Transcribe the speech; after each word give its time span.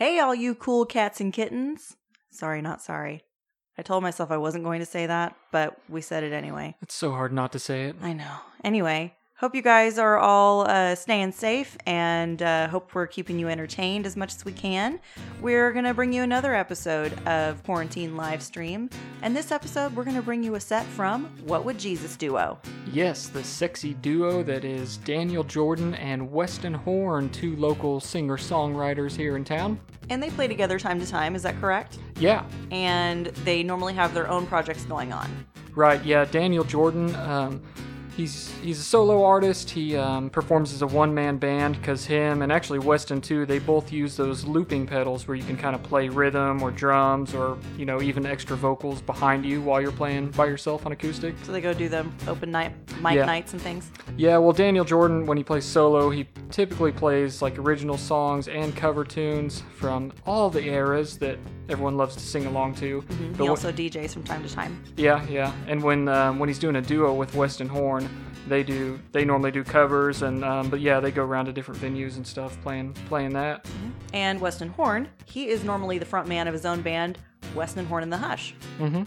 Hey, 0.00 0.18
all 0.18 0.34
you 0.34 0.54
cool 0.54 0.86
cats 0.86 1.20
and 1.20 1.30
kittens. 1.30 1.94
Sorry, 2.30 2.62
not 2.62 2.80
sorry. 2.80 3.22
I 3.76 3.82
told 3.82 4.02
myself 4.02 4.30
I 4.30 4.38
wasn't 4.38 4.64
going 4.64 4.80
to 4.80 4.86
say 4.86 5.04
that, 5.04 5.36
but 5.52 5.76
we 5.90 6.00
said 6.00 6.24
it 6.24 6.32
anyway. 6.32 6.74
It's 6.80 6.94
so 6.94 7.10
hard 7.10 7.34
not 7.34 7.52
to 7.52 7.58
say 7.58 7.84
it. 7.84 7.96
I 8.00 8.14
know. 8.14 8.36
Anyway, 8.64 9.14
hope 9.40 9.54
you 9.54 9.62
guys 9.62 9.98
are 9.98 10.18
all 10.18 10.68
uh, 10.68 10.94
staying 10.94 11.32
safe 11.32 11.78
and 11.86 12.42
uh, 12.42 12.68
hope 12.68 12.94
we're 12.94 13.06
keeping 13.06 13.38
you 13.38 13.48
entertained 13.48 14.04
as 14.04 14.14
much 14.14 14.34
as 14.34 14.44
we 14.44 14.52
can. 14.52 15.00
We're 15.40 15.72
going 15.72 15.86
to 15.86 15.94
bring 15.94 16.12
you 16.12 16.22
another 16.22 16.54
episode 16.54 17.14
of 17.26 17.62
Quarantine 17.64 18.18
Live 18.18 18.42
Stream. 18.42 18.90
And 19.22 19.34
this 19.34 19.50
episode, 19.50 19.96
we're 19.96 20.04
going 20.04 20.16
to 20.16 20.22
bring 20.22 20.42
you 20.42 20.56
a 20.56 20.60
set 20.60 20.84
from 20.84 21.24
What 21.46 21.64
Would 21.64 21.78
Jesus 21.78 22.18
Duo? 22.18 22.58
Yes, 22.92 23.28
the 23.28 23.42
sexy 23.42 23.94
duo 23.94 24.42
that 24.42 24.62
is 24.62 24.98
Daniel 24.98 25.42
Jordan 25.42 25.94
and 25.94 26.30
Weston 26.30 26.74
Horn, 26.74 27.30
two 27.30 27.56
local 27.56 27.98
singer 27.98 28.36
songwriters 28.36 29.16
here 29.16 29.36
in 29.36 29.44
town. 29.44 29.80
And 30.10 30.22
they 30.22 30.28
play 30.28 30.48
together 30.48 30.78
time 30.78 31.00
to 31.00 31.06
time, 31.06 31.34
is 31.34 31.42
that 31.44 31.58
correct? 31.58 31.98
Yeah, 32.18 32.44
And 32.70 33.28
they 33.44 33.62
normally 33.62 33.94
have 33.94 34.12
their 34.12 34.28
own 34.28 34.46
projects 34.46 34.84
going 34.84 35.14
on. 35.14 35.46
right. 35.74 36.04
Yeah, 36.04 36.26
Daniel 36.26 36.64
Jordan. 36.64 37.14
Um, 37.16 37.62
he's 38.20 38.52
he's 38.62 38.78
a 38.78 38.82
solo 38.82 39.24
artist. 39.24 39.70
He 39.70 39.96
um, 39.96 40.30
performs 40.30 40.72
as 40.72 40.82
a 40.82 40.86
one 40.86 41.14
man 41.14 41.38
band 41.38 41.76
because 41.80 42.04
him 42.04 42.42
and 42.42 42.52
actually 42.52 42.78
Weston 42.78 43.20
too. 43.20 43.46
They 43.46 43.58
both 43.58 43.90
use 43.92 44.16
those 44.16 44.44
looping 44.44 44.86
pedals 44.86 45.26
where 45.26 45.36
you 45.36 45.42
can 45.44 45.56
kind 45.56 45.74
of 45.74 45.82
play 45.82 46.08
rhythm 46.08 46.62
or 46.62 46.70
drums 46.70 47.34
or 47.34 47.58
you 47.76 47.86
know 47.86 48.02
even 48.02 48.26
extra 48.26 48.56
vocals 48.56 49.00
behind 49.00 49.44
you 49.44 49.60
while 49.62 49.80
you're 49.80 49.92
playing 49.92 50.30
by 50.32 50.46
yourself 50.46 50.84
on 50.86 50.92
acoustic. 50.92 51.34
So 51.44 51.52
they 51.52 51.60
go 51.60 51.72
do 51.72 51.88
the 51.88 52.06
open 52.28 52.50
night 52.50 52.72
mic 53.00 53.14
Yeah. 53.14 53.24
nights 53.24 53.52
and 53.52 53.62
things. 53.62 53.90
Yeah, 54.16 54.36
well, 54.38 54.52
Daniel 54.52 54.84
Jordan, 54.84 55.24
when 55.26 55.38
he 55.38 55.44
plays 55.44 55.64
solo, 55.64 56.10
he 56.10 56.28
typically 56.50 56.92
plays 56.92 57.40
like 57.40 57.58
original 57.58 57.96
songs 57.96 58.48
and 58.48 58.76
cover 58.76 59.04
tunes 59.04 59.62
from 59.78 60.12
all 60.26 60.50
the 60.50 60.62
eras 60.64 61.16
that 61.18 61.38
everyone 61.70 61.96
loves 61.96 62.14
to 62.16 62.20
sing 62.20 62.46
along 62.46 62.74
to. 62.74 63.02
But 63.36 63.42
He 63.44 63.48
also 63.48 63.70
DJs 63.72 64.12
from 64.12 64.24
time 64.24 64.42
to 64.46 64.52
time. 64.52 64.82
yeah, 64.96 65.24
yeah. 65.28 65.52
And 65.68 65.82
when 65.82 66.08
um, 66.08 66.38
when 66.38 66.48
he's 66.48 66.58
doing 66.58 66.76
a 66.76 66.82
duo 66.82 67.14
with 67.14 67.34
Weston 67.34 67.68
Horn, 67.68 68.09
they 68.48 68.62
do 68.62 68.98
they 69.12 69.24
normally 69.24 69.50
do 69.50 69.62
covers 69.62 70.22
and 70.22 70.44
um, 70.44 70.70
but 70.70 70.80
yeah, 70.80 71.00
they 71.00 71.10
go 71.10 71.24
around 71.24 71.46
to 71.46 71.52
different 71.52 71.80
venues 71.80 72.16
and 72.16 72.26
stuff 72.26 72.60
playing 72.62 72.94
playing 73.08 73.32
that. 73.34 73.66
And 74.12 74.40
Weston 74.40 74.68
Horn, 74.70 75.08
he 75.26 75.48
is 75.48 75.64
normally 75.64 75.98
the 75.98 76.06
front 76.06 76.26
man 76.28 76.48
of 76.48 76.54
his 76.54 76.64
own 76.64 76.82
band, 76.82 77.18
Weston 77.54 77.86
Horn 77.86 78.02
and 78.02 78.12
the 78.12 78.16
Hush, 78.18 78.54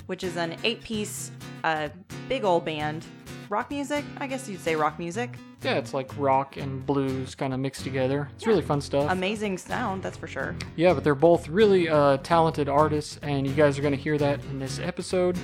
which 0.06 0.24
is 0.24 0.38
an 0.38 0.56
eight 0.64 0.82
piece, 0.82 1.32
uh, 1.64 1.90
big 2.30 2.44
old 2.44 2.64
band. 2.66 3.06
Rock 3.50 3.70
music? 3.70 4.04
I 4.18 4.28
guess 4.28 4.48
you'd 4.50 4.62
say 4.62 4.76
rock 4.76 4.98
music. 4.98 5.32
Yeah, 5.64 5.76
it's 5.76 5.94
like 5.94 6.12
rock 6.18 6.58
and 6.58 6.86
blues 6.86 7.36
kind 7.36 7.54
of 7.54 7.60
mixed 7.60 7.84
together. 7.84 8.30
It's 8.36 8.46
really 8.46 8.62
fun 8.62 8.82
stuff. 8.82 9.10
Amazing 9.10 9.58
sound, 9.58 10.04
that's 10.04 10.18
for 10.18 10.28
sure. 10.28 10.56
Yeah, 10.76 10.94
but 10.94 11.04
they're 11.04 11.16
both 11.16 11.48
really 11.48 11.88
uh, 11.88 12.18
talented 12.18 12.68
artists, 12.68 13.18
and 13.22 13.48
you 13.48 13.54
guys 13.54 13.80
are 13.80 13.82
going 13.82 13.96
to 13.96 14.00
hear 14.00 14.18
that 14.18 14.44
in 14.46 14.60
this 14.60 14.80
episode. 14.80 15.38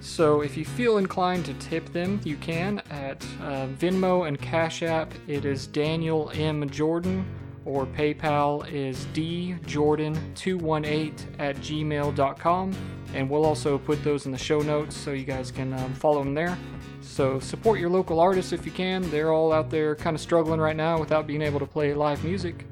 So 0.00 0.40
if 0.40 0.56
you 0.56 0.64
feel 0.64 0.98
inclined 0.98 1.44
to 1.46 1.54
tip 1.54 1.92
them, 1.92 2.20
you 2.24 2.36
can 2.36 2.80
at 2.90 3.22
uh, 3.42 3.66
Venmo 3.66 4.28
and 4.28 4.40
Cash 4.40 4.82
App. 4.82 5.12
It 5.26 5.44
is 5.44 5.66
Daniel 5.66 6.30
M. 6.34 6.70
Jordan, 6.70 7.26
or 7.66 7.86
PayPal 7.86 8.70
is 8.72 9.04
djordan218 9.06 11.12
at 11.38 11.56
gmail.com. 11.56 12.74
And 13.14 13.30
we'll 13.30 13.44
also 13.44 13.78
put 13.78 14.02
those 14.04 14.26
in 14.26 14.32
the 14.32 14.38
show 14.38 14.60
notes 14.60 14.96
so 14.96 15.12
you 15.12 15.24
guys 15.24 15.50
can 15.50 15.72
um, 15.72 15.94
follow 15.94 16.22
them 16.22 16.34
there. 16.34 16.56
So 17.00 17.40
support 17.40 17.80
your 17.80 17.90
local 17.90 18.20
artists 18.20 18.52
if 18.52 18.64
you 18.66 18.72
can. 18.72 19.08
They're 19.10 19.32
all 19.32 19.52
out 19.52 19.70
there 19.70 19.96
kind 19.96 20.14
of 20.14 20.20
struggling 20.20 20.60
right 20.60 20.76
now 20.76 20.98
without 20.98 21.26
being 21.26 21.42
able 21.42 21.58
to 21.60 21.66
play 21.66 21.94
live 21.94 22.22
music. 22.24 22.66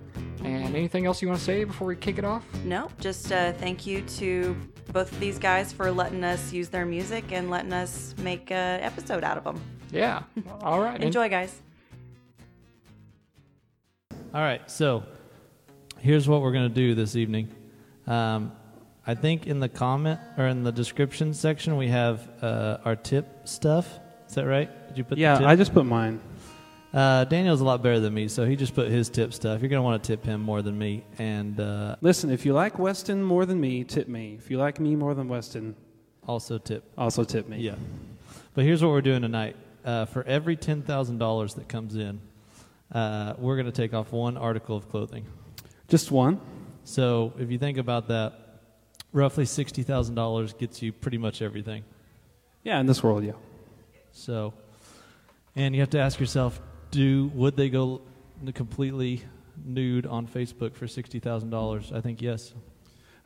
And 0.45 0.77
anything 0.77 1.07
else 1.07 1.23
you 1.23 1.29
want 1.29 1.41
to 1.41 1.45
say 1.45 1.65
before 1.65 1.89
we 1.89 1.97
kick 1.97 2.19
it 2.19 2.25
off? 2.25 2.45
No, 2.65 2.91
just 3.01 3.33
uh, 3.33 3.53
thank 3.55 3.87
you 3.87 4.03
to 4.03 4.55
both 4.93 5.11
of 5.11 5.19
these 5.19 5.39
guys 5.39 5.73
for 5.73 5.91
letting 5.91 6.23
us 6.23 6.53
use 6.53 6.69
their 6.69 6.85
music 6.85 7.33
and 7.33 7.51
letting 7.51 7.73
us 7.73 8.15
make 8.19 8.51
an 8.51 8.81
episode 8.81 9.25
out 9.25 9.39
of 9.39 9.45
them. 9.45 9.59
Yeah. 9.91 10.23
All 10.61 10.81
right. 10.81 11.03
Enjoy, 11.03 11.31
guys. 11.31 11.63
All 14.35 14.41
right, 14.41 14.69
so 14.69 15.05
here's 16.01 16.29
what 16.29 16.43
we're 16.43 16.51
going 16.51 16.69
to 16.69 16.75
do 16.75 16.97
this 16.97 17.15
evening. 17.15 17.55
Um, 18.09 18.51
I 19.07 19.15
think 19.15 19.47
in 19.47 19.61
the 19.61 19.69
comment 19.69 20.19
or 20.37 20.49
in 20.49 20.65
the 20.65 20.73
description 20.73 21.33
section 21.35 21.77
we 21.77 21.87
have 21.87 22.29
uh, 22.43 22.79
our 22.85 22.97
tip 22.97 23.47
stuff. 23.47 23.89
Is 24.29 24.35
that 24.35 24.45
right? 24.47 24.89
Did 24.89 24.99
you 24.99 25.05
put? 25.05 25.19
Yeah, 25.19 25.35
the 25.35 25.39
tip? 25.43 25.49
I 25.51 25.55
just 25.55 25.73
put 25.73 25.87
mine. 25.87 26.21
Uh, 26.93 27.27
Daniel's 27.27 27.61
a 27.61 27.65
lot 27.65 27.81
better 27.81 28.01
than 28.01 28.13
me, 28.13 28.27
so 28.27 28.45
he 28.45 28.57
just 28.57 28.75
put 28.75 28.89
his 28.91 29.09
tip 29.09 29.33
stuff. 29.33 29.61
You're 29.61 29.69
going 29.69 29.79
to 29.79 29.85
want 29.85 30.03
to 30.03 30.07
tip 30.09 30.25
him 30.25 30.41
more 30.41 30.63
than 30.63 30.77
me, 30.77 31.05
and 31.21 31.61
uh, 31.61 31.95
Listen, 32.01 32.29
if 32.31 32.45
you 32.45 32.55
like 32.55 32.77
Weston 32.77 33.23
more 33.23 33.47
than 33.47 33.61
me, 33.61 33.85
tip 33.85 34.09
me. 34.09 34.35
If 34.37 34.51
you 34.51 34.59
like 34.59 34.81
me 34.81 34.97
more 34.97 35.15
than 35.15 35.29
Weston, 35.29 35.77
also 36.27 36.59
tip. 36.59 36.83
also 36.99 37.23
tip 37.23 37.49
me. 37.49 37.59
Yeah. 37.59 37.77
But 38.55 38.65
here's 38.65 38.83
what 38.83 38.91
we're 38.91 39.01
doing 39.01 39.23
tonight. 39.23 39.55
Uh, 39.85 40.07
for 40.07 40.25
every 40.25 40.57
ten 40.57 40.83
thousand 40.83 41.19
dollars 41.19 41.55
that 41.55 41.69
comes 41.69 41.95
in, 41.95 42.21
uh, 42.95 43.35
we're 43.39 43.57
going 43.57 43.67
to 43.67 43.73
take 43.73 43.93
off 43.93 44.13
one 44.13 44.37
article 44.37 44.77
of 44.77 44.89
clothing. 44.89 45.27
Just 45.89 46.11
one. 46.11 46.41
So 46.85 47.33
if 47.39 47.51
you 47.51 47.59
think 47.59 47.77
about 47.77 48.09
that, 48.09 48.61
roughly 49.13 49.45
sixty 49.45 49.83
thousand 49.83 50.15
dollars 50.15 50.53
gets 50.53 50.81
you 50.81 50.93
pretty 50.93 51.19
much 51.19 51.43
everything. 51.43 51.85
Yeah, 52.63 52.81
in 52.81 52.87
this 52.87 53.03
world, 53.03 53.25
yeah. 53.25 53.33
So, 54.13 54.55
and 55.57 55.75
you 55.75 55.81
have 55.81 55.91
to 55.91 55.99
ask 55.99 56.21
yourself, 56.21 56.61
do 56.91 57.31
would 57.35 57.57
they 57.57 57.69
go 57.69 58.01
completely 58.55 59.23
nude 59.65 60.07
on 60.07 60.27
Facebook 60.27 60.75
for 60.75 60.87
sixty 60.87 61.19
thousand 61.19 61.51
dollars? 61.51 61.93
I 61.93 62.01
think 62.01 62.23
yes. 62.23 62.55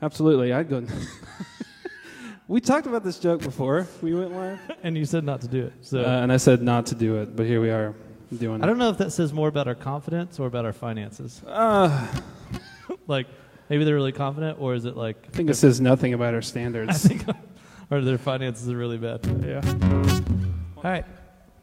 Absolutely, 0.00 0.52
I'd 0.52 0.68
go. 0.68 0.86
we 2.48 2.60
talked 2.60 2.86
about 2.86 3.02
this 3.02 3.18
joke 3.18 3.42
before 3.42 3.88
we 4.00 4.14
went 4.14 4.32
live, 4.32 4.60
And 4.84 4.96
you 4.96 5.04
said 5.04 5.24
not 5.24 5.40
to 5.40 5.48
do 5.48 5.66
it. 5.66 5.72
So 5.82 6.04
uh, 6.04 6.22
and 6.22 6.32
I 6.32 6.36
said 6.36 6.62
not 6.62 6.86
to 6.86 6.94
do 6.94 7.16
it, 7.16 7.34
but 7.36 7.46
here 7.46 7.60
we 7.60 7.70
are 7.70 7.94
doing 8.36 8.62
I 8.62 8.66
don't 8.66 8.78
know 8.78 8.90
if 8.90 8.98
that 8.98 9.12
says 9.12 9.32
more 9.32 9.48
about 9.48 9.66
our 9.68 9.74
confidence 9.74 10.38
or 10.38 10.46
about 10.46 10.64
our 10.64 10.72
finances. 10.72 11.42
Uh, 11.46 12.06
Like 13.06 13.26
maybe 13.70 13.84
they're 13.84 13.94
really 13.94 14.12
confident, 14.12 14.58
or 14.60 14.74
is 14.74 14.84
it 14.84 14.94
like 14.96 15.16
I 15.32 15.36
think 15.36 15.48
it 15.48 15.54
says 15.54 15.80
nothing 15.80 16.12
about 16.12 16.34
our 16.34 16.42
standards. 16.42 16.90
I 17.06 17.08
think, 17.08 17.24
or 17.90 18.02
their 18.02 18.18
finances 18.18 18.68
are 18.70 18.76
really 18.76 18.98
bad. 18.98 19.20
yeah. 19.44 19.62
All 20.76 20.82
right. 20.82 21.04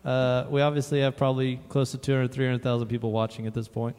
Uh, 0.04 0.46
we 0.50 0.62
obviously 0.62 1.02
have 1.02 1.18
probably 1.18 1.60
close 1.70 1.92
to 1.92 1.98
200, 2.00 2.32
300,000 2.32 2.88
people 2.88 3.12
watching 3.12 3.46
at 3.48 3.54
this 3.54 3.68
point. 3.68 3.96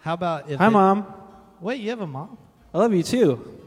How 0.00 0.14
about 0.14 0.50
if 0.50 0.58
Hi, 0.58 0.66
it- 0.66 0.70
mom. 0.70 1.06
Wait, 1.60 1.80
you 1.80 1.90
have 1.90 2.00
a 2.00 2.06
mom? 2.06 2.36
I 2.74 2.78
love 2.78 2.92
you 2.92 3.02
too. 3.02 3.58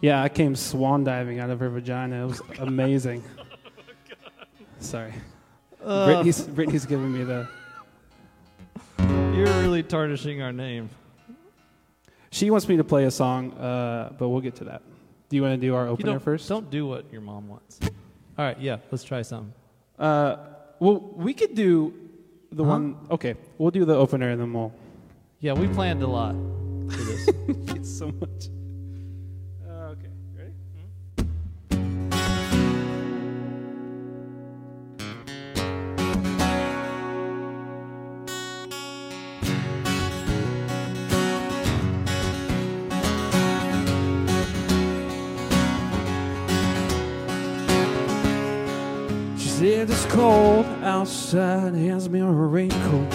Yeah, 0.00 0.22
I 0.22 0.28
came 0.28 0.54
swan 0.56 1.04
diving 1.04 1.38
out 1.38 1.50
of 1.50 1.60
her 1.60 1.68
vagina. 1.68 2.24
It 2.24 2.26
was 2.26 2.42
amazing. 2.58 3.22
Sorry. 4.80 5.12
Brittany's, 5.82 6.42
Brittany's 6.42 6.86
giving 6.86 7.12
me 7.12 7.24
the. 7.24 7.48
You're 8.98 9.46
really 9.60 9.82
tarnishing 9.82 10.42
our 10.42 10.52
name. 10.52 10.88
She 12.30 12.50
wants 12.50 12.68
me 12.68 12.76
to 12.76 12.84
play 12.84 13.04
a 13.04 13.10
song, 13.10 13.52
uh, 13.52 14.12
but 14.18 14.28
we'll 14.28 14.40
get 14.40 14.56
to 14.56 14.64
that. 14.64 14.82
Do 15.28 15.36
you 15.36 15.42
want 15.42 15.60
to 15.60 15.66
do 15.66 15.74
our 15.74 15.86
opener 15.88 16.12
don't, 16.12 16.22
first? 16.22 16.48
Don't 16.48 16.70
do 16.70 16.86
what 16.86 17.10
your 17.12 17.20
mom 17.20 17.48
wants. 17.48 17.80
All 17.82 18.44
right, 18.44 18.58
yeah, 18.60 18.78
let's 18.90 19.04
try 19.04 19.22
something. 19.22 19.52
Uh, 19.98 20.36
well, 20.78 21.00
we 21.14 21.32
could 21.34 21.54
do 21.54 21.94
the 22.52 22.64
Huh? 22.64 22.70
one. 22.70 22.96
Okay, 23.10 23.34
we'll 23.58 23.70
do 23.70 23.84
the 23.84 23.94
opener 23.94 24.30
and 24.30 24.40
then 24.40 24.52
we'll. 24.52 24.72
Yeah, 25.40 25.52
we 25.52 25.68
planned 25.68 26.02
a 26.02 26.06
lot 26.06 26.34
for 26.90 27.02
this. 27.02 27.28
It's 27.76 27.98
so 27.98 28.10
much. 28.20 28.48
Said 49.58 49.88
it's 49.88 50.04
cold 50.06 50.66
outside, 50.82 51.72
hands 51.72 52.10
me 52.10 52.20
a 52.20 52.26
raincoat. 52.26 53.10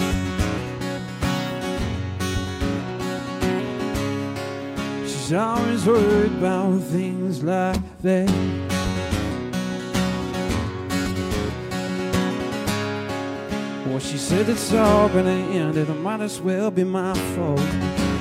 She's 5.06 5.32
always 5.32 5.86
worried 5.86 6.32
about 6.32 6.80
things 6.80 7.44
like 7.44 7.78
that. 8.00 8.28
Well, 13.86 14.00
she 14.00 14.18
said 14.18 14.48
it's 14.48 14.74
all 14.74 15.08
gonna 15.10 15.30
end, 15.30 15.76
it 15.76 15.88
might 16.00 16.22
as 16.22 16.40
well 16.40 16.72
be 16.72 16.82
my 16.82 17.14
fault. 17.36 18.11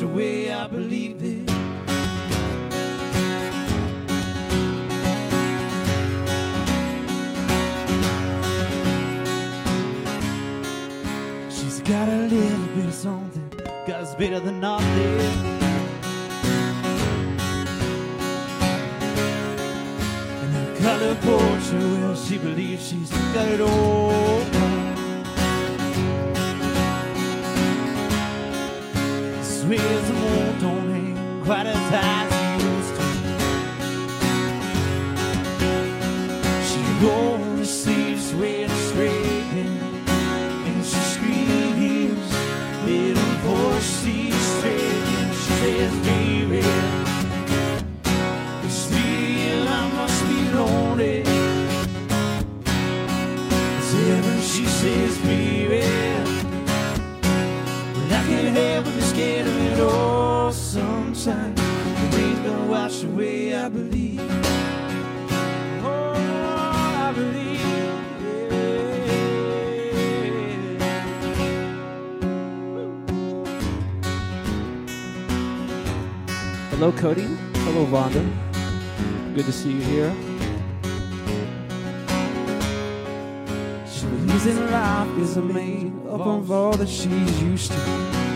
Gonna 0.00 0.12
wash 0.12 0.14
away, 0.14 0.52
I 0.52 0.66
believe 0.66 1.22
it. 1.22 1.48
She's 11.50 11.80
got 11.80 12.08
a 12.08 12.28
little 12.28 12.66
bit 12.74 12.86
of 12.86 12.94
something, 12.94 13.50
got 13.86 14.00
us 14.00 14.14
better 14.14 14.40
than 14.40 14.60
nothing. 14.60 15.20
And 20.42 20.52
her 20.52 20.76
color 20.80 21.14
portrait, 21.16 21.82
well, 22.00 22.16
she 22.16 22.38
believes 22.38 22.88
she's 22.88 23.10
got 23.10 23.48
it 23.48 23.60
all. 23.60 24.47
Moon 29.68 30.60
don't 30.60 30.88
hang 30.88 31.42
quite 31.44 31.66
as 31.66 31.76
high 31.90 32.27
scared 59.78 59.90
of 59.90 60.54
sometimes. 60.54 61.60
The 61.60 62.16
rain's 62.16 62.38
gonna 62.40 62.66
wash 62.66 63.04
away, 63.04 63.54
I 63.54 63.68
believe. 63.68 64.20
Oh, 65.82 66.12
I 66.14 67.12
believe. 67.14 67.60
yeah. 67.60 67.98
Hello, 76.70 76.92
Cody. 76.92 77.28
Hello, 77.64 77.86
Vonda. 77.86 78.24
Good 79.34 79.46
to 79.46 79.52
see 79.52 79.72
you 79.72 79.82
here. 79.82 80.14
She 83.86 84.06
believes 84.06 84.46
in 84.46 84.70
life 84.70 85.18
is 85.18 85.36
made 85.36 85.92
up 86.08 86.20
of 86.20 86.50
all 86.50 86.72
that 86.72 86.88
she's 86.88 87.42
used 87.42 87.72
to. 87.72 88.27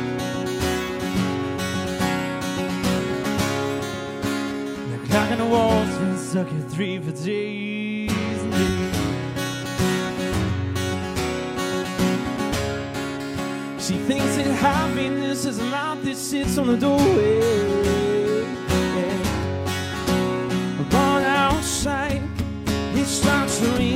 On 5.33 5.39
the 5.39 5.47
wall's 5.47 5.97
been 5.97 6.19
stuck 6.19 6.47
at 6.47 6.71
three 6.71 6.99
for 6.99 7.11
days 7.11 8.13
and 8.43 8.53
days. 8.53 8.95
She 13.83 13.97
thinks 13.97 14.37
that 14.37 14.47
happiness 14.61 15.47
is 15.47 15.59
a 15.59 15.65
light 15.65 16.05
that 16.05 16.17
sits 16.17 16.59
on 16.59 16.67
the 16.67 16.77
doorway. 16.77 17.41
But 20.91 21.25
outside, 21.25 22.23
it 22.95 23.07
starts 23.07 23.59
to 23.61 23.67
rain. 23.79 23.92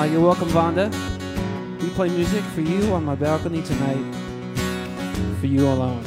Ah, 0.00 0.04
you're 0.04 0.20
welcome, 0.20 0.48
Vonda. 0.50 0.86
We 1.82 1.88
play 1.88 2.08
music 2.08 2.44
for 2.54 2.60
you 2.60 2.92
on 2.92 3.04
my 3.04 3.16
balcony 3.16 3.62
tonight. 3.62 4.04
For 5.40 5.46
you 5.46 5.66
alone. 5.66 6.04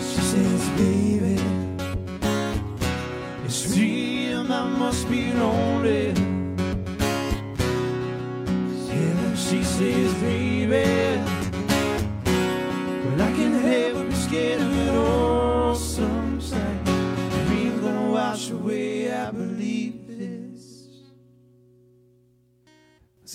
She 0.00 0.20
says, 0.32 0.68
baby, 0.70 1.40
it's 3.44 3.76
real, 3.76 4.52
I 4.52 4.68
must 4.70 5.08
be 5.08 5.32
lonely. 5.34 6.14
Yeah, 8.90 9.34
she 9.36 9.62
says, 9.62 10.12
baby, 10.14 11.22
but 13.04 13.20
I 13.20 13.32
can 13.38 13.52
help 13.52 14.08
be 14.08 14.14
scared 14.16 14.67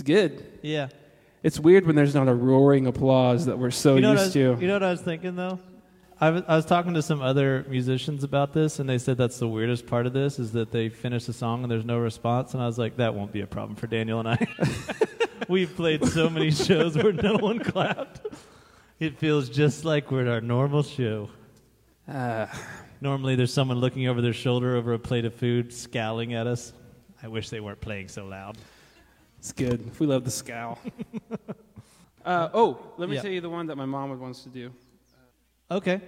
good. 0.04 0.60
Yeah. 0.62 0.90
It's 1.44 1.60
weird 1.60 1.86
when 1.86 1.96
there's 1.96 2.16
not 2.16 2.28
a 2.28 2.34
roaring 2.34 2.88
applause 2.88 3.46
that 3.46 3.60
we're 3.60 3.72
so 3.72 3.96
you 3.96 4.02
know 4.02 4.12
used 4.12 4.26
was, 4.26 4.34
to. 4.34 4.58
You 4.60 4.68
know 4.68 4.74
what 4.74 4.84
I 4.84 4.92
was 4.92 5.02
thinking 5.02 5.36
though? 5.36 5.60
I 6.22 6.30
was, 6.30 6.44
I 6.48 6.56
was 6.56 6.66
talking 6.66 6.94
to 6.94 7.01
some 7.01 7.22
other 7.22 7.66
musicians 7.68 8.24
about 8.24 8.54
this, 8.54 8.80
and 8.80 8.88
they 8.88 8.98
said 8.98 9.18
that's 9.18 9.39
the 9.39 9.48
weirdest 9.48 9.88
part 9.88 10.06
of 10.06 10.13
this 10.13 10.39
is 10.39 10.54
that 10.54 10.72
they 10.72 10.88
finish 10.88 11.25
the 11.25 11.34
song 11.34 11.63
and 11.63 11.72
there's 11.72 11.84
no 11.84 11.98
response. 11.98 12.54
And 12.54 12.63
I 12.63 12.66
was 12.66 12.77
like, 12.77 12.96
that 12.98 13.13
won't 13.13 13.34
be 13.34 13.42
a 13.42 13.48
problem 13.48 13.75
for 13.75 13.88
Daniel 13.88 14.20
and 14.20 14.30
I. 14.30 14.48
We've 15.50 15.75
played 15.75 16.06
so 16.06 16.30
many 16.30 16.51
shows 16.51 16.96
where 16.96 17.12
no 17.12 17.36
one 17.36 17.60
clapped. 17.60 18.22
It 19.00 19.18
feels 19.18 19.50
just 19.50 19.84
like 19.84 20.12
we're 20.12 20.22
at 20.22 20.27
our 20.27 20.39
normal 20.39 20.84
show. 20.84 21.30
Ah, 22.08 22.50
Normally, 23.04 23.36
there's 23.36 23.51
someone 23.51 23.80
looking 23.80 24.08
over 24.08 24.22
their 24.22 24.32
shoulder 24.32 24.77
over 24.77 24.94
a 24.94 25.00
plate 25.00 25.25
of 25.25 25.34
food, 25.34 25.74
scowling 25.74 26.36
at 26.36 26.48
us. 26.48 26.72
I 27.22 27.27
wish 27.27 27.50
they 27.50 27.60
weren't 27.60 27.82
playing 27.82 28.08
so 28.08 28.24
loud. 28.24 28.58
It's 29.44 29.52
good. 29.52 30.00
We 30.00 30.08
love 30.08 30.24
the 30.24 30.32
scowl. 30.32 30.80
uh, 32.26 32.48
oh, 32.54 32.80
let 32.96 33.10
me 33.10 33.16
Yeah. 33.16 33.22
tell 33.24 33.32
you 33.32 33.42
the 33.42 33.50
one 33.50 33.68
that 33.68 33.76
my 33.76 33.84
mom 33.84 34.10
would 34.12 34.20
wants 34.22 34.42
to 34.44 34.50
do. 34.50 34.72
Okay. 35.70 36.00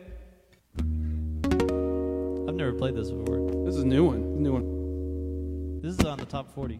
I've 0.77 2.55
never 2.55 2.71
played 2.71 2.95
this 2.95 3.11
before. 3.11 3.45
This 3.65 3.75
is 3.75 3.83
a 3.83 3.85
new 3.85 4.05
one. 4.05 4.41
New 4.41 4.53
one. 4.53 5.81
This 5.81 5.99
is 5.99 6.05
on 6.05 6.17
the 6.17 6.25
top 6.25 6.49
40. 6.55 6.79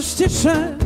Very 0.00 0.77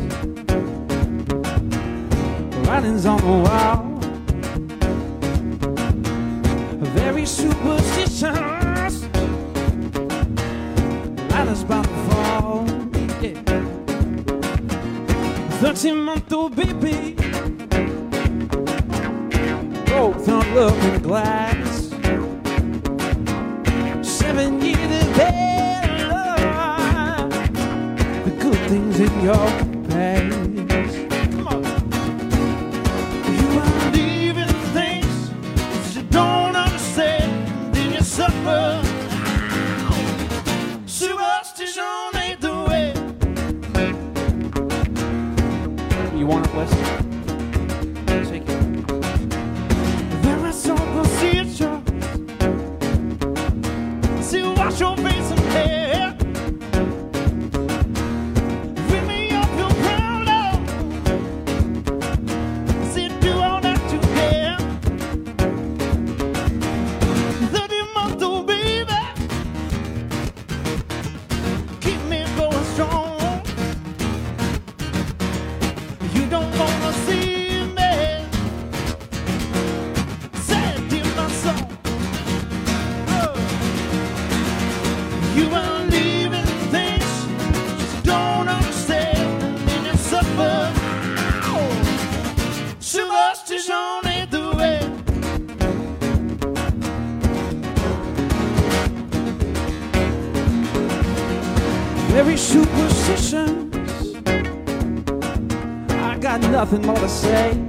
nothing 106.63 106.85
more 106.85 106.95
to 106.95 107.09
say. 107.09 107.62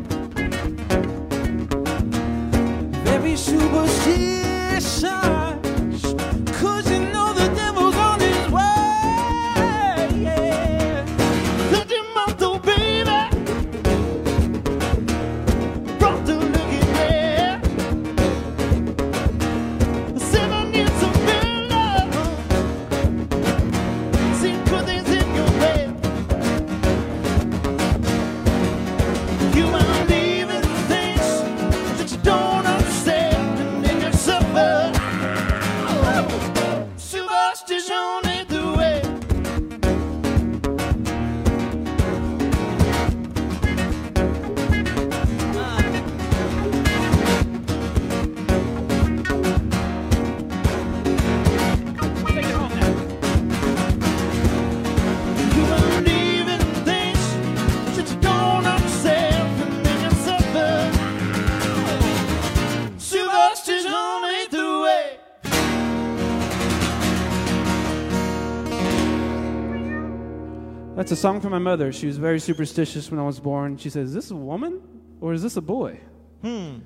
That's 70.96 71.10
a 71.10 71.16
song 71.16 71.40
from 71.40 71.50
my 71.50 71.58
mother. 71.58 71.92
She 71.92 72.06
was 72.06 72.18
very 72.18 72.38
superstitious 72.38 73.10
when 73.10 73.18
I 73.18 73.24
was 73.24 73.40
born. 73.40 73.76
She 73.76 73.90
said, 73.90 74.04
Is 74.04 74.14
this 74.14 74.30
a 74.30 74.36
woman 74.36 74.80
or 75.20 75.32
is 75.32 75.42
this 75.42 75.56
a 75.56 75.60
boy? 75.60 75.98
Hmm. 76.42 76.78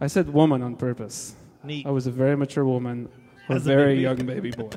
I 0.00 0.06
said 0.06 0.28
woman 0.32 0.62
on 0.62 0.76
purpose. 0.76 1.34
Neat. 1.62 1.86
I 1.86 1.90
was 1.90 2.06
a 2.06 2.10
very 2.10 2.36
mature 2.36 2.64
woman, 2.64 3.10
a 3.50 3.52
As 3.52 3.66
a 3.66 3.68
very 3.68 3.92
baby. 3.96 4.00
young 4.02 4.16
baby 4.26 4.50
boy. 4.50 4.70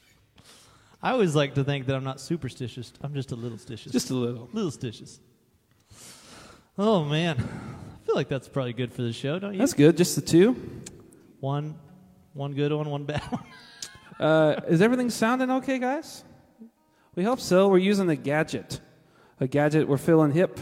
I 1.02 1.10
always 1.10 1.34
like 1.34 1.54
to 1.54 1.64
think 1.64 1.86
that 1.86 1.96
I'm 1.96 2.04
not 2.04 2.20
superstitious. 2.20 2.92
I'm 3.02 3.12
just 3.12 3.32
a 3.32 3.36
little 3.36 3.58
stitious. 3.58 3.90
Just 3.90 4.10
a 4.10 4.14
little. 4.14 4.48
little 4.52 4.70
stitious. 4.70 5.18
Oh 6.78 7.04
man, 7.04 7.36
I 7.38 8.06
feel 8.06 8.14
like 8.14 8.28
that's 8.28 8.48
probably 8.48 8.72
good 8.72 8.92
for 8.92 9.02
the 9.02 9.12
show, 9.12 9.38
don't 9.38 9.52
you? 9.54 9.58
That's 9.58 9.72
good. 9.74 9.96
Just 9.96 10.14
the 10.14 10.20
two. 10.22 10.54
one, 11.40 11.74
one 12.34 12.52
good 12.54 12.72
one, 12.72 12.88
one 12.88 13.04
bad 13.04 13.22
one. 13.30 13.44
Uh, 14.20 14.60
is 14.68 14.80
everything 14.80 15.10
sounding 15.10 15.50
okay, 15.50 15.78
guys? 15.80 16.22
We 17.16 17.24
hope 17.24 17.40
so. 17.40 17.68
We're 17.68 17.78
using 17.78 18.08
a 18.10 18.16
gadget, 18.16 18.80
a 19.40 19.46
gadget 19.48 19.88
we're 19.88 19.96
feeling 19.96 20.32
hip. 20.32 20.60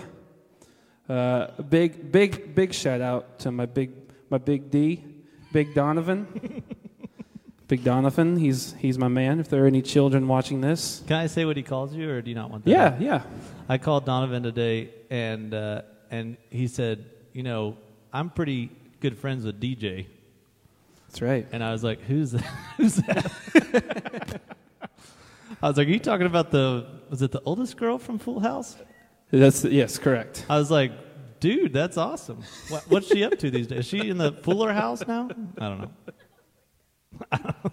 Uh, 1.09 1.49
a 1.59 1.63
big, 1.63 2.11
big, 2.13 2.55
big 2.55 2.73
shout 2.73 3.01
out 3.01 3.41
to 3.41 3.51
my 3.51 3.67
big, 3.67 3.91
my 4.31 4.39
big 4.39 4.71
D, 4.71 5.05
Big 5.53 5.75
Donovan. 5.75 6.63
big 7.69 7.83
Donovan, 7.85 8.37
he's 8.37 8.73
he's 8.79 8.97
my 8.99 9.09
man. 9.09 9.41
If 9.41 9.49
there 9.49 9.65
are 9.65 9.67
any 9.67 9.83
children 9.83 10.29
watching 10.29 10.61
this, 10.61 11.03
Can 11.07 11.17
I 11.17 11.27
say 11.27 11.45
what 11.45 11.57
he 11.57 11.63
calls 11.63 11.93
you, 11.93 12.09
or 12.09 12.23
do 12.23 12.31
you 12.31 12.37
not 12.37 12.51
want 12.51 12.65
that? 12.65 12.71
yeah, 12.71 12.97
yeah. 12.99 13.23
I 13.69 13.79
called 13.79 14.07
Donovan 14.07 14.43
today, 14.45 14.91
and 15.11 15.53
uh, 15.53 15.83
and 16.11 16.37
he 16.51 16.69
said, 16.69 17.05
you 17.33 17.43
know, 17.43 17.77
I'm 18.13 18.31
pretty 18.31 18.71
good 19.01 19.19
friends 19.19 19.45
with 19.45 19.61
DJ, 19.61 20.07
That's 21.09 21.21
right. 21.21 21.47
and 21.53 21.63
I 21.65 21.73
was 21.73 21.83
like, 21.85 22.01
who's 22.03 22.31
that? 22.31 22.45
who's 22.77 22.95
that? 22.97 24.41
I 25.65 25.69
was 25.69 25.79
like, 25.79 25.89
are 25.89 25.93
you 25.93 25.99
talking 25.99 26.27
about 26.27 26.51
the 26.51 26.87
was 27.09 27.23
it 27.23 27.33
the 27.33 27.41
oldest 27.47 27.79
girl 27.79 27.97
from 27.97 28.19
Full 28.19 28.39
House? 28.39 28.77
That's 29.31 29.65
yes, 29.65 29.97
correct. 29.97 30.45
I 30.51 30.59
was 30.59 30.71
like, 30.71 30.93
dude, 31.41 31.73
that's 31.73 31.97
awesome. 31.97 32.43
What, 32.69 32.83
what's 32.91 33.07
she 33.07 33.25
up 33.25 33.39
to 33.39 33.51
these 33.51 33.67
days? 33.69 33.79
Is 33.79 33.87
she 33.87 34.11
in 34.11 34.19
the 34.19 34.33
Fuller 34.33 34.75
house 34.75 35.07
now? 35.09 35.31
I 35.59 35.69
don't 35.71 35.81
know. 35.81 35.91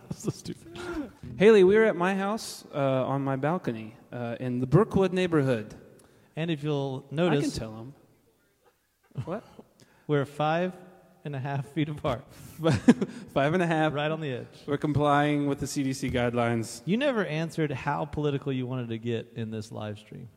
so 0.15 0.29
stupid. 0.29 0.79
Haley, 1.35 1.65
we 1.65 1.75
were 1.75 1.83
at 1.83 1.97
my 1.97 2.15
house 2.15 2.63
uh, 2.73 2.79
on 2.79 3.25
my 3.25 3.35
balcony 3.35 3.93
uh, 4.13 4.37
in 4.39 4.61
the 4.61 4.67
Brookwood 4.67 5.11
neighborhood. 5.11 5.75
And 6.37 6.49
if 6.49 6.63
you'll 6.63 7.05
notice, 7.11 7.29
I 7.29 7.33
can 7.33 7.41
notice, 7.41 7.57
tell 7.57 7.71
them. 7.71 7.93
What? 9.25 9.43
we're 10.07 10.23
five 10.23 10.71
and 11.23 11.35
a 11.35 11.39
half 11.39 11.67
feet 11.67 11.89
apart, 11.89 12.23
Five 13.33 13.53
and 13.53 13.61
a 13.63 13.67
half. 13.67 13.93
right 13.93 14.09
on 14.11 14.21
the 14.21 14.31
edge. 14.31 14.47
We're 14.65 14.77
complying 14.77 15.47
with 15.47 15.59
the 15.59 15.65
CDC 15.65 16.11
guidelines. 16.11 16.81
You 16.85 16.97
never 16.97 17.25
answered 17.25 17.71
how 17.71 18.05
political 18.05 18.51
you 18.51 18.65
wanted 18.67 18.89
to 18.89 18.97
get 18.97 19.31
in 19.35 19.51
this 19.51 19.71
live 19.71 19.99
stream. 19.99 20.29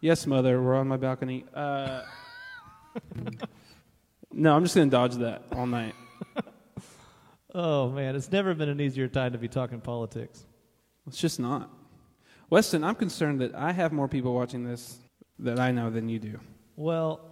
Yes, 0.00 0.26
mother, 0.26 0.62
we're 0.62 0.76
on 0.76 0.88
my 0.88 0.96
balcony. 0.96 1.44
Uh, 1.52 2.02
no, 4.32 4.54
I'm 4.54 4.62
just 4.62 4.74
going 4.74 4.88
to 4.88 4.96
dodge 4.96 5.14
that 5.16 5.42
all 5.52 5.66
night. 5.66 5.94
Oh 7.54 7.88
man, 7.88 8.14
it's 8.14 8.30
never 8.30 8.54
been 8.54 8.68
an 8.68 8.78
easier 8.78 9.08
time 9.08 9.32
to 9.32 9.38
be 9.38 9.48
talking 9.48 9.80
politics. 9.80 10.44
It's 11.06 11.16
just 11.16 11.40
not. 11.40 11.70
Weston, 12.50 12.84
I'm 12.84 12.94
concerned 12.94 13.40
that 13.40 13.54
I 13.54 13.72
have 13.72 13.90
more 13.90 14.06
people 14.06 14.34
watching 14.34 14.64
this 14.64 14.98
that 15.38 15.58
I 15.58 15.70
know 15.72 15.88
than 15.88 16.10
you 16.10 16.18
do. 16.18 16.38
Well, 16.76 17.27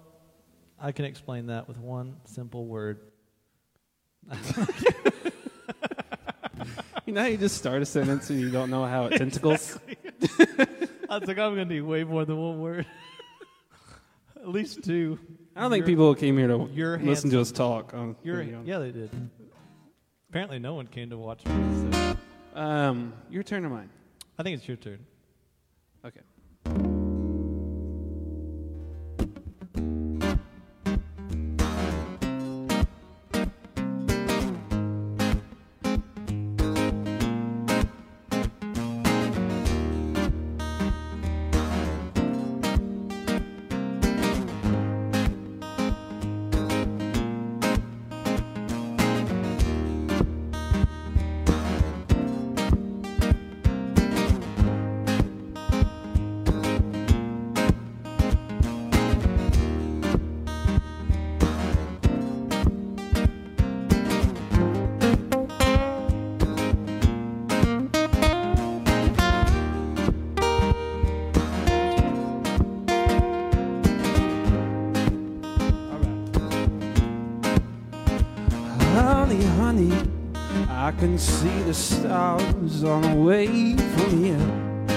I 0.80 0.92
can 0.92 1.04
explain 1.04 1.47
that 1.47 1.68
with 1.68 1.78
one 1.78 2.16
simple 2.26 2.66
word. 2.66 3.00
You 7.06 7.12
know 7.12 7.21
how 7.21 7.26
you 7.28 7.37
just 7.37 7.56
start 7.56 7.83
a 7.83 7.87
sentence 7.87 8.30
and 8.30 8.40
you 8.40 8.50
don't 8.50 8.68
know 8.71 8.85
how 8.85 9.06
it 9.06 9.11
tentacles? 9.18 9.78
I 11.09 11.18
was 11.18 11.28
like, 11.28 11.38
I'm 11.38 11.54
going 11.54 11.68
to 11.68 11.75
need 11.75 11.83
way 11.83 12.02
more 12.02 12.25
than 12.25 12.37
one 12.37 12.61
word. 12.61 12.85
At 14.37 14.49
least 14.49 14.83
two. 14.83 15.18
I 15.54 15.61
don't 15.61 15.71
think 15.71 15.87
people 15.87 16.12
came 16.16 16.37
here 16.37 16.49
to 16.49 16.68
You're 16.73 16.99
listen 16.99 17.30
to 17.30 17.40
us 17.40 17.52
talk. 17.52 17.95
On, 17.95 18.16
You're, 18.25 18.42
you 18.42 18.52
know. 18.52 18.62
yeah, 18.64 18.78
they 18.78 18.90
did. 18.90 19.11
Apparently, 20.30 20.59
no 20.59 20.75
one 20.75 20.88
came 20.88 21.11
to 21.11 21.16
watch 21.16 21.45
me. 21.47 21.52
So 21.92 22.61
Um, 22.61 23.12
your 23.30 23.42
turn 23.45 23.64
or 23.64 23.71
mine? 23.71 23.88
I 24.38 24.42
think 24.42 24.59
it's 24.59 24.66
your 24.68 24.76
turn. 24.76 24.99
Okay. 26.04 26.21
Stars 81.76 82.85
on 82.85 83.02
the 83.02 83.14
way 83.14 83.76
from 83.76 84.25
here. 84.25 84.97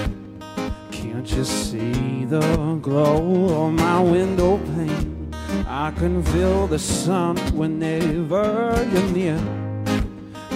Can't 0.90 1.30
you 1.30 1.44
see 1.44 2.24
the 2.24 2.78
glow 2.80 3.54
on 3.62 3.76
my 3.76 4.00
window 4.00 4.58
pane? 4.58 5.32
I 5.66 5.90
can 5.92 6.22
feel 6.22 6.66
the 6.66 6.78
sun 6.78 7.36
whenever 7.56 8.88
you're 8.92 9.10
near. 9.10 9.40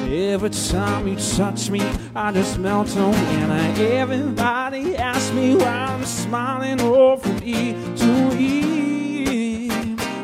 Every 0.07 0.51
time 0.51 1.09
you 1.09 1.17
touch 1.17 1.71
me, 1.71 1.83
I 2.15 2.33
just 2.33 2.59
melt 2.59 2.97
away. 2.97 3.15
And 3.15 3.79
everybody 3.79 4.97
asks 4.97 5.33
me 5.33 5.57
why 5.57 5.67
I'm 5.67 6.05
smiling 6.05 6.81
all 6.81 7.17
from 7.17 7.43
E 7.43 7.73
to 7.97 8.37
E. 8.39 9.69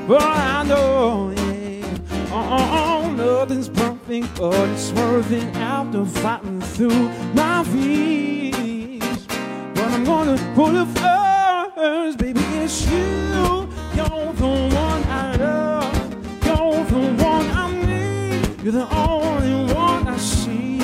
But 0.06 0.22
I 0.22 0.64
know, 0.64 1.30
yeah, 1.36 1.98
oh, 2.32 2.48
oh, 2.56 3.04
oh, 3.04 3.10
nothing's 3.12 3.68
perfect, 4.10 4.38
but 4.38 4.68
it's 4.70 4.92
worth 4.92 5.30
it 5.30 5.44
after 5.56 6.04
fighting 6.04 6.60
through 6.60 7.08
my 7.34 7.62
fears. 7.64 9.26
But 9.74 9.84
I'm 9.84 10.04
gonna 10.04 10.36
put 10.54 10.74
it 10.74 10.88
first, 10.98 12.18
baby, 12.18 12.40
it's 12.64 12.90
you. 12.90 13.68
You're 13.94 14.32
the 14.32 14.48
one 14.74 15.02
I 15.04 15.36
love. 15.36 16.14
You're 16.44 16.84
the 16.84 17.24
one 17.24 17.46
I 17.50 17.70
need. 17.86 18.62
You're 18.62 18.72
the 18.72 18.88
only 18.94 19.74
one 19.74 20.08
I 20.08 20.16
see. 20.16 20.80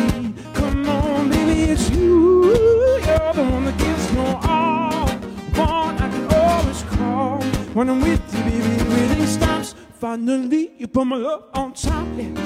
Come 0.54 0.88
on, 0.88 1.28
baby, 1.28 1.72
it's 1.72 1.90
you. 1.90 2.52
You're 3.06 3.32
the 3.34 3.42
one 3.42 3.64
that 3.64 3.78
gives 3.78 4.12
me 4.12 4.20
all. 4.20 5.08
One 5.08 5.96
I 5.98 6.08
can 6.08 6.26
always 6.32 6.82
call. 6.94 7.42
When 7.74 7.88
I'm 7.90 8.00
with 8.00 8.22
you, 8.34 8.42
baby, 8.44 8.80
everything 8.80 9.26
stops. 9.26 9.74
Finally, 9.98 10.72
you 10.78 10.86
put 10.86 11.06
my 11.06 11.16
love 11.16 11.44
on 11.54 11.72
top. 11.72 12.06
Yeah. 12.16 12.45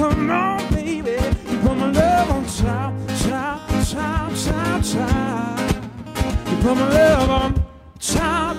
Come 0.00 0.30
on, 0.30 0.72
baby. 0.72 1.10
You 1.50 1.58
put 1.58 1.76
my 1.76 1.90
love 1.92 2.30
on 2.30 2.46
top, 2.46 2.94
top, 3.18 3.60
top, 3.84 4.32
top, 4.34 4.82
top. 4.82 5.60
You 6.48 6.56
put 6.62 6.74
my 6.74 6.88
love 6.88 7.28
on 7.28 7.52
top. 8.00 8.56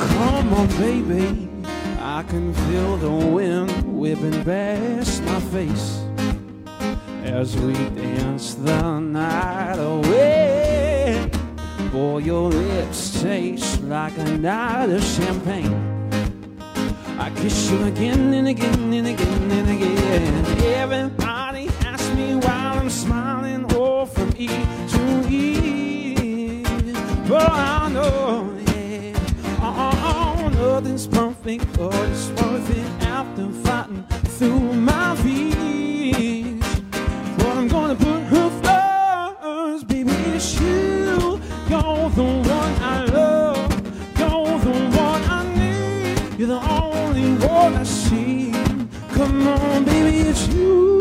Come 0.00 0.48
on, 0.54 0.66
baby. 0.78 1.48
I 2.00 2.24
can 2.24 2.52
feel 2.52 2.96
the 2.96 3.08
wind 3.08 3.70
whipping 4.00 4.42
past 4.42 5.22
my 5.22 5.38
face 5.38 6.00
as 7.22 7.56
we 7.56 7.74
dance 7.74 8.54
the 8.54 8.98
night 8.98 9.78
away. 9.78 10.41
Boy, 11.92 12.20
your 12.20 12.48
lips 12.48 13.20
taste 13.20 13.82
like 13.82 14.16
a 14.16 14.24
night 14.38 14.88
of 14.88 15.04
champagne. 15.04 16.08
I 17.18 17.28
kiss 17.36 17.70
you 17.70 17.84
again 17.84 18.32
and 18.32 18.48
again 18.48 18.94
and 18.94 19.06
again 19.08 19.50
and 19.52 19.68
again. 19.68 20.46
Everybody 20.74 21.68
asks 21.84 22.08
me 22.14 22.36
why 22.36 22.78
I'm 22.80 22.88
smiling, 22.88 23.70
all 23.74 24.06
from 24.06 24.32
E 24.38 24.48
to 24.48 25.26
E. 25.28 26.62
But 27.28 27.50
I 27.50 27.90
know, 27.90 28.56
yeah, 28.68 29.12
oh, 29.60 30.40
oh, 30.40 30.48
nothing's 30.48 31.06
perfect, 31.06 31.70
but 31.74 31.94
it's 32.08 32.28
worth 32.40 32.70
it 32.70 33.02
after 33.02 33.50
fighting 33.50 34.02
through 34.38 34.72
my 34.72 35.14
fears. 35.16 36.41
One 47.62 47.76
I 47.76 47.84
see. 47.84 48.50
Come 49.14 49.46
on, 49.46 49.84
baby, 49.84 50.28
it's 50.30 50.48
you. 50.48 51.00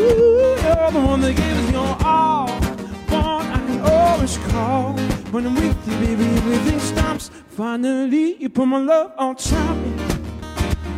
You're 0.64 0.92
the 0.92 1.02
one 1.12 1.22
that 1.22 1.36
gave 1.36 1.56
gives 1.56 1.72
your 1.72 1.98
all. 2.06 2.50
One 3.10 3.48
I 3.58 3.60
can 3.68 3.80
always 3.82 4.38
call. 4.50 4.94
When 5.34 5.48
I'm 5.48 5.56
with 5.56 5.80
you, 5.88 5.96
baby, 6.06 6.26
everything 6.40 6.80
stops. 6.80 7.32
Finally, 7.50 8.36
you 8.42 8.50
put 8.50 8.68
my 8.68 8.80
love 8.80 9.12
on 9.18 9.36
top. 9.36 9.78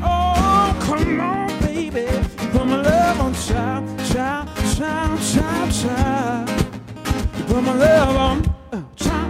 Oh, 0.03 0.77
come 0.81 1.21
on, 1.21 1.47
baby. 1.61 2.07
You 2.41 2.47
put 2.53 2.65
my 2.73 2.81
love 2.81 3.21
on 3.25 3.33
top, 3.33 3.83
top, 4.11 4.45
top, 4.77 5.19
top, 5.33 5.67
top. 5.81 6.49
You 7.37 7.43
put 7.51 7.61
my 7.63 7.75
love 7.85 8.15
on 8.27 8.37
uh, 8.73 8.83
top. 8.97 9.22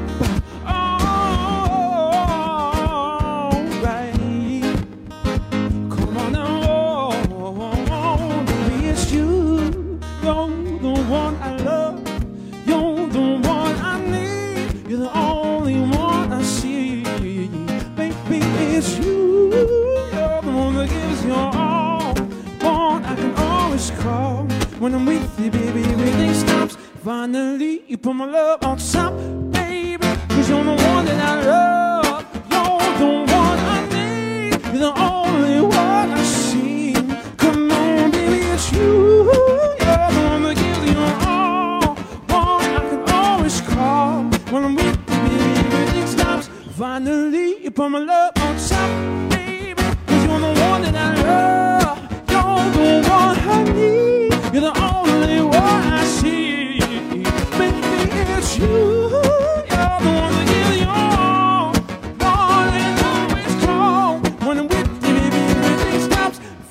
When 24.84 24.93
I'm 24.96 25.06
with 25.06 25.39
you, 25.39 25.50
baby, 25.50 25.82
everything 25.82 26.34
stops. 26.34 26.76
Finally, 27.06 27.86
you 27.88 27.98
put 27.98 28.17
my 28.17 28.26
love 28.26 28.62
on 28.65 28.78
top, 28.80 29.13
baby. 29.54 30.06
Cause 30.28 30.50
you're 30.50 30.62
the 30.62 30.72
one 30.72 31.06
that 31.06 31.22
I 31.22 31.41
love. 31.46 32.26
You're 32.52 32.98
the 33.00 33.32
one 33.32 33.60
I 33.76 33.88
need. 33.93 34.62
You're 34.74 34.91
the 34.91 34.93
only 35.00 35.62
one 35.62 36.12
I 36.12 36.24
see. 36.24 36.96
Come 37.38 37.72
on, 37.72 38.12
baby, 38.12 38.46
it's 38.48 38.74
you. 38.74 39.24
You're 39.24 40.10
the 40.15 40.22
one 40.32 40.43
that 40.43 40.56
gives 40.58 40.91
you 40.91 41.00
all. 41.30 41.96
One 42.28 42.69
I 42.76 42.89
can 42.89 43.10
always 43.10 43.62
call. 43.62 44.24
When 44.52 44.65
I'm 44.65 44.76
with 44.76 44.98
you, 44.98 45.17
baby, 45.30 45.60
everything 45.60 46.08
stops. 46.08 46.50
Finally, 46.76 47.63
you 47.63 47.72
put 47.72 47.88
my 47.88 48.00
love 48.00 48.34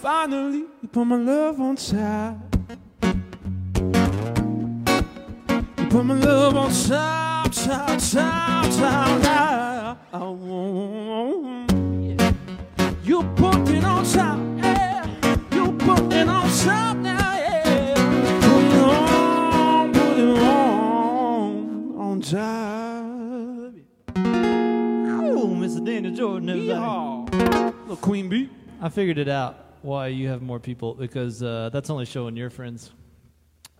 Finally, 0.01 0.59
you 0.59 0.88
put 0.92 1.05
my 1.05 1.16
love 1.16 1.61
on 1.61 1.75
top. 1.75 2.37
You 5.77 5.87
put 5.90 6.05
my 6.05 6.14
love 6.14 6.57
on 6.57 6.71
top, 6.71 7.51
top, 7.51 7.99
top, 7.99 8.71
top, 8.71 9.23
top. 9.23 9.99
You 13.05 13.23
put 13.35 13.68
it 13.71 13.85
on 13.85 14.05
top, 14.05 14.38
Oh, 22.35 23.73
Mr. 25.59 25.85
Daniel 25.85 26.14
Jordan, 26.14 26.49
everybody. 26.49 27.77
Little 27.83 27.97
Queen 27.97 28.29
Bee. 28.31 28.49
I 28.81 28.88
figured 28.88 29.18
it 29.18 29.29
out 29.29 29.77
why 29.83 30.07
you 30.07 30.29
have 30.29 30.40
more 30.40 30.59
people 30.59 30.95
because 30.95 31.42
uh, 31.42 31.68
that's 31.73 31.90
only 31.90 32.07
showing 32.07 32.35
your 32.37 32.49
friends. 32.49 32.90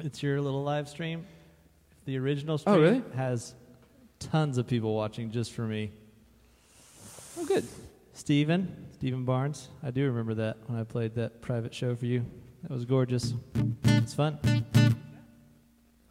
It's 0.01 0.23
your 0.23 0.41
little 0.41 0.62
live 0.62 0.88
stream. 0.88 1.25
The 2.05 2.19
original 2.19 2.59
stream 2.59 2.75
Oh, 2.77 2.81
really? 2.81 3.03
has 3.15 3.55
tons 4.19 4.59
of 4.59 4.67
people 4.67 4.95
watching 4.95 5.31
just 5.31 5.53
for 5.53 5.62
me. 5.62 5.91
Oh, 7.38 7.47
good. 7.47 7.67
Steven, 8.12 8.87
Steven 8.93 9.25
Barnes. 9.25 9.69
I 9.83 9.91
do 9.91 10.05
remember 10.07 10.35
that 10.35 10.59
when 10.67 10.79
I 10.79 10.85
played 10.85 11.15
that 11.15 11.41
private 11.41 11.73
show 11.75 11.95
for 11.97 12.05
you. 12.07 12.25
That 12.65 12.71
was 12.73 12.85
gorgeous. 12.85 13.33
It's 13.85 14.12
fun. 14.15 14.38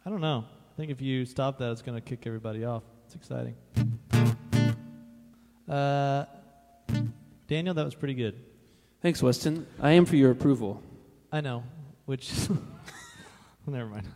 I 0.04 0.10
don't 0.10 0.20
know. 0.20 0.44
I 0.82 0.84
think 0.84 0.98
if 0.98 1.00
you 1.00 1.24
stop 1.26 1.58
that, 1.58 1.70
it's 1.70 1.80
going 1.80 1.96
to 1.96 2.00
kick 2.00 2.26
everybody 2.26 2.64
off. 2.64 2.82
It's 3.06 3.14
exciting. 3.14 3.54
Uh, 5.68 6.24
Daniel, 7.46 7.72
that 7.72 7.84
was 7.84 7.94
pretty 7.94 8.14
good. 8.14 8.34
Thanks, 9.00 9.22
Weston. 9.22 9.64
I 9.80 9.92
am 9.92 10.06
for 10.06 10.16
your 10.16 10.32
approval. 10.32 10.82
I 11.30 11.40
know, 11.40 11.62
which 12.06 12.32
never 13.68 13.88
mind. 13.88 14.08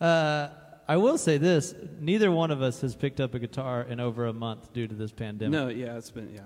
Uh, 0.00 0.48
I 0.88 0.96
will 0.96 1.18
say 1.18 1.38
this: 1.38 1.72
neither 2.00 2.32
one 2.32 2.50
of 2.50 2.62
us 2.62 2.80
has 2.80 2.96
picked 2.96 3.20
up 3.20 3.34
a 3.34 3.38
guitar 3.38 3.82
in 3.82 4.00
over 4.00 4.26
a 4.26 4.32
month 4.32 4.72
due 4.72 4.88
to 4.88 4.94
this 4.96 5.12
pandemic. 5.12 5.52
No, 5.52 5.68
yeah, 5.68 5.96
it's 5.96 6.10
been 6.10 6.34
yeah. 6.34 6.40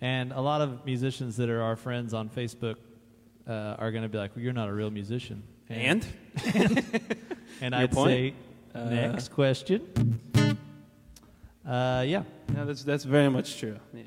And 0.00 0.32
a 0.32 0.40
lot 0.40 0.62
of 0.62 0.86
musicians 0.86 1.36
that 1.36 1.50
are 1.50 1.60
our 1.60 1.76
friends 1.76 2.14
on 2.14 2.30
Facebook 2.30 2.76
uh, 3.46 3.76
are 3.78 3.90
going 3.90 4.02
to 4.02 4.08
be 4.08 4.16
like, 4.16 4.34
well, 4.34 4.42
"You're 4.42 4.54
not 4.54 4.70
a 4.70 4.72
real 4.72 4.90
musician." 4.90 5.42
And 5.68 6.06
and 7.60 7.74
Your 7.74 7.74
I'd 7.74 7.92
point? 7.92 8.10
say, 8.10 8.34
uh, 8.74 8.84
Next 8.84 9.28
question. 9.32 9.80
Uh, 11.66 12.04
yeah. 12.06 12.22
No, 12.54 12.64
that's 12.64 12.82
that's 12.82 13.04
very 13.04 13.28
much 13.28 13.58
true. 13.58 13.76
Yeah. 13.92 14.02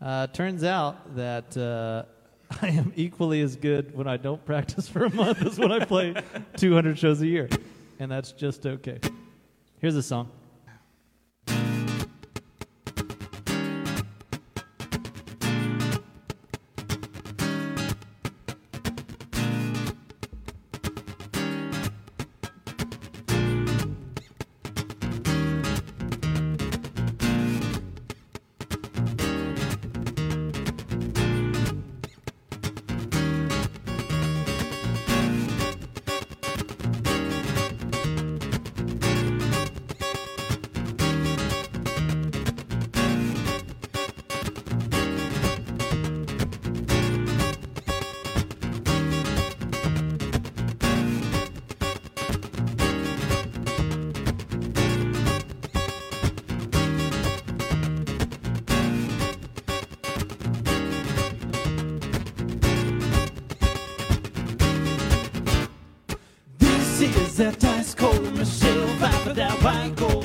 Uh, 0.00 0.26
turns 0.28 0.64
out 0.64 1.14
that 1.16 1.56
uh, 1.56 2.04
I 2.62 2.68
am 2.68 2.92
equally 2.96 3.40
as 3.40 3.56
good 3.56 3.94
when 3.96 4.06
I 4.08 4.16
don't 4.16 4.44
practice 4.44 4.88
for 4.88 5.04
a 5.04 5.10
month 5.14 5.42
as 5.42 5.58
when 5.58 5.70
I 5.72 5.84
play 5.84 6.14
200 6.56 6.98
shows 6.98 7.20
a 7.22 7.26
year, 7.26 7.48
and 7.98 8.10
that's 8.10 8.32
just 8.32 8.66
okay. 8.66 8.98
Here's 9.80 9.96
a 9.96 10.02
song. 10.02 10.30
that 67.42 67.64
ice 67.64 67.92
cold 67.92 68.22
Michelle 68.36 68.86
Pfeiffer 68.98 69.32
that 69.32 69.60
white 69.64 69.96
gold. 69.96 70.21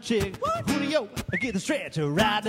chick. 0.00 0.36
What? 0.40 0.68
Julio, 0.68 1.08
get 1.40 1.54
the 1.54 1.60
stretcher 1.60 2.08
right 2.10 2.39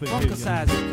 Prophesize 0.00 0.89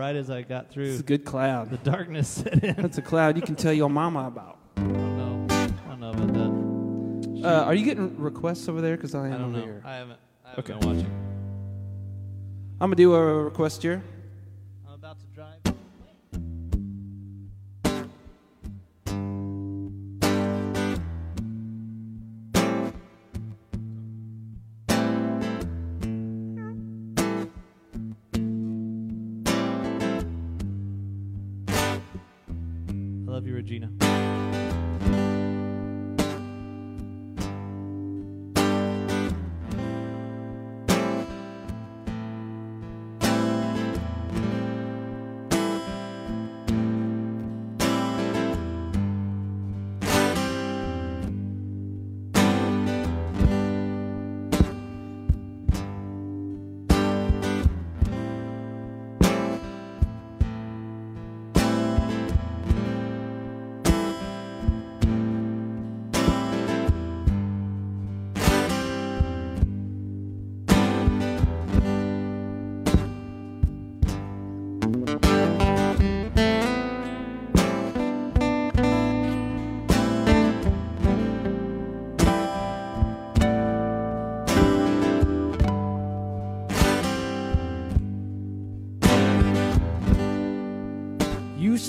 right 0.00 0.16
as 0.16 0.30
I 0.30 0.40
got 0.40 0.70
through. 0.70 0.92
It's 0.92 1.00
a 1.00 1.02
good 1.02 1.26
cloud. 1.26 1.68
The 1.68 1.76
darkness 1.76 2.26
set 2.26 2.64
in. 2.64 2.74
That's 2.76 2.96
a 2.96 3.02
cloud 3.02 3.36
you 3.36 3.42
can 3.42 3.54
tell 3.54 3.72
your 3.72 3.90
mama 3.90 4.26
about. 4.28 4.58
I 4.78 4.80
don't 4.80 5.18
know. 5.18 5.46
I 5.50 5.66
don't 5.88 6.00
know 6.00 6.10
about 6.10 7.42
that. 7.42 7.46
Uh, 7.46 7.64
are 7.64 7.74
you 7.74 7.84
getting 7.84 8.18
requests 8.18 8.66
over 8.66 8.80
there? 8.80 8.96
Because 8.96 9.14
I 9.14 9.26
am 9.26 9.32
I 9.34 9.36
don't 9.36 9.48
over 9.50 9.58
know. 9.58 9.62
here. 9.62 9.82
I 9.84 9.96
haven't. 9.96 10.18
I 10.46 10.48
haven't 10.48 10.70
okay. 10.70 10.80
been 10.80 10.88
watching. 10.88 11.10
I'm 12.80 12.88
gonna 12.88 12.96
do 12.96 13.14
a 13.14 13.42
request 13.44 13.82
here. 13.82 14.02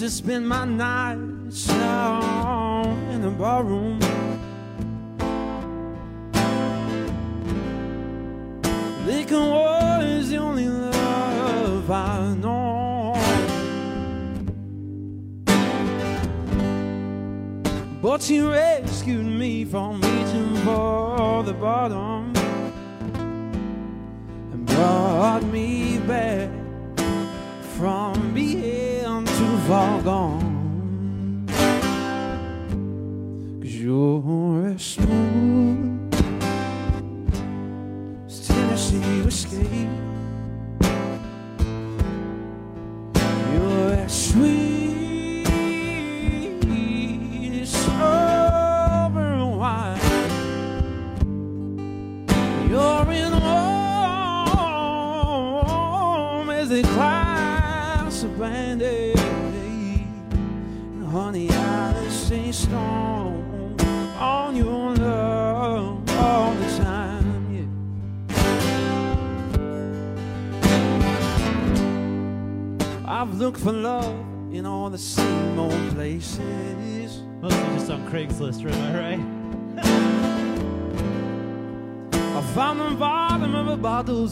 to 0.02 0.10
spend 0.10 0.50
my 0.50 0.66
nights 0.66 1.68
down 1.68 2.98
in 3.12 3.24
a 3.24 3.30
barroom. 3.30 4.00
Liquor 9.06 9.40
was 9.40 10.30
the 10.30 10.38
only 10.38 10.68
love 10.68 11.92
I 11.92 12.34
know. 12.34 13.14
But 18.02 18.24
she 18.24 18.42
rescued 18.42 19.28
me 19.28 19.66
from 19.66 20.02
reaching 20.02 20.56
for 20.66 21.44
the 21.44 21.54
bottom 21.54 22.36
and 24.52 24.66
brought 24.66 25.44
me 25.44 26.00
back 26.00 26.50
from 27.78 28.11
all 29.72 30.02
gone. 30.02 30.41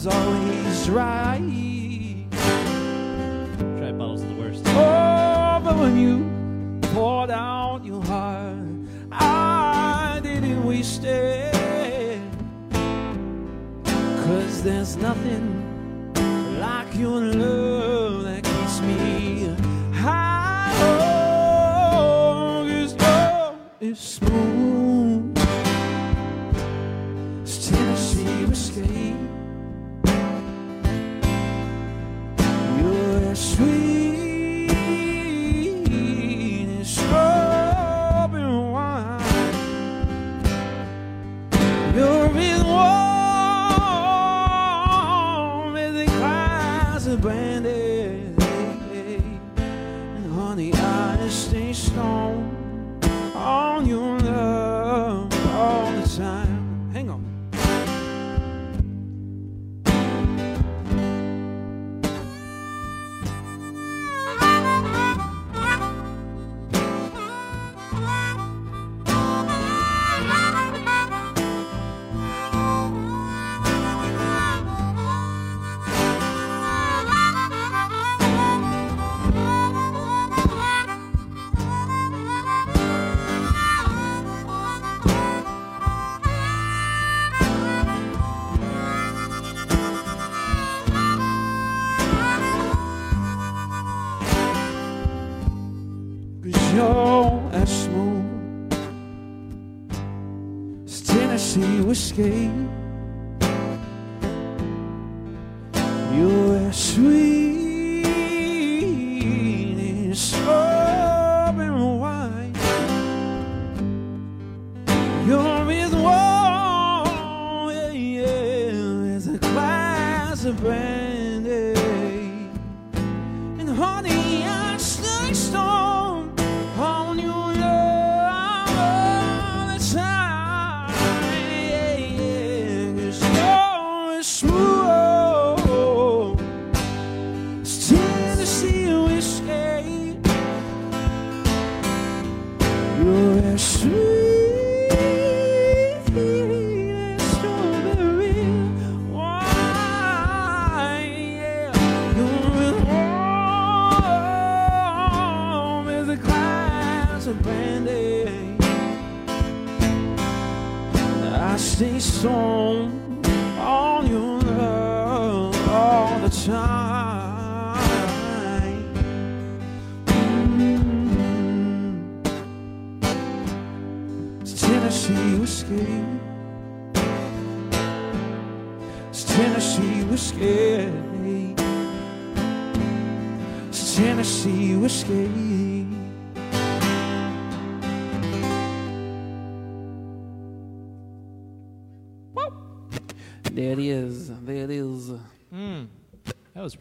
always 0.06 0.88
right. 0.88 1.49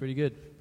Pretty 0.09 0.21
good. 0.21 0.58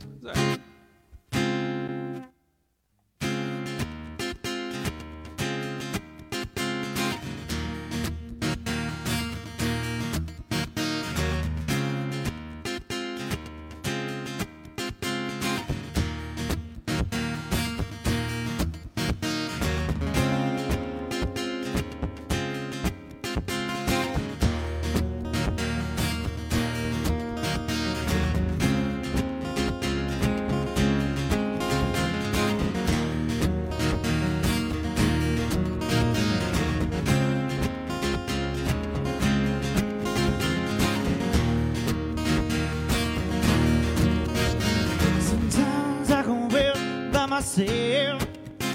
Myself, 47.57 48.27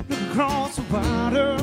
look 0.10 0.22
across 0.32 0.76
the 0.78 0.82
water. 0.92 1.62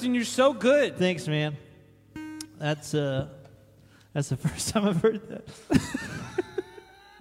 Weston, 0.00 0.14
you're 0.14 0.24
so 0.24 0.54
good. 0.54 0.96
Thanks, 0.96 1.28
man. 1.28 1.58
That's 2.56 2.94
uh, 2.94 3.28
that's 4.14 4.30
the 4.30 4.36
first 4.48 4.70
time 4.70 4.88
I've 4.88 5.02
heard 5.02 5.20
that. 5.28 5.44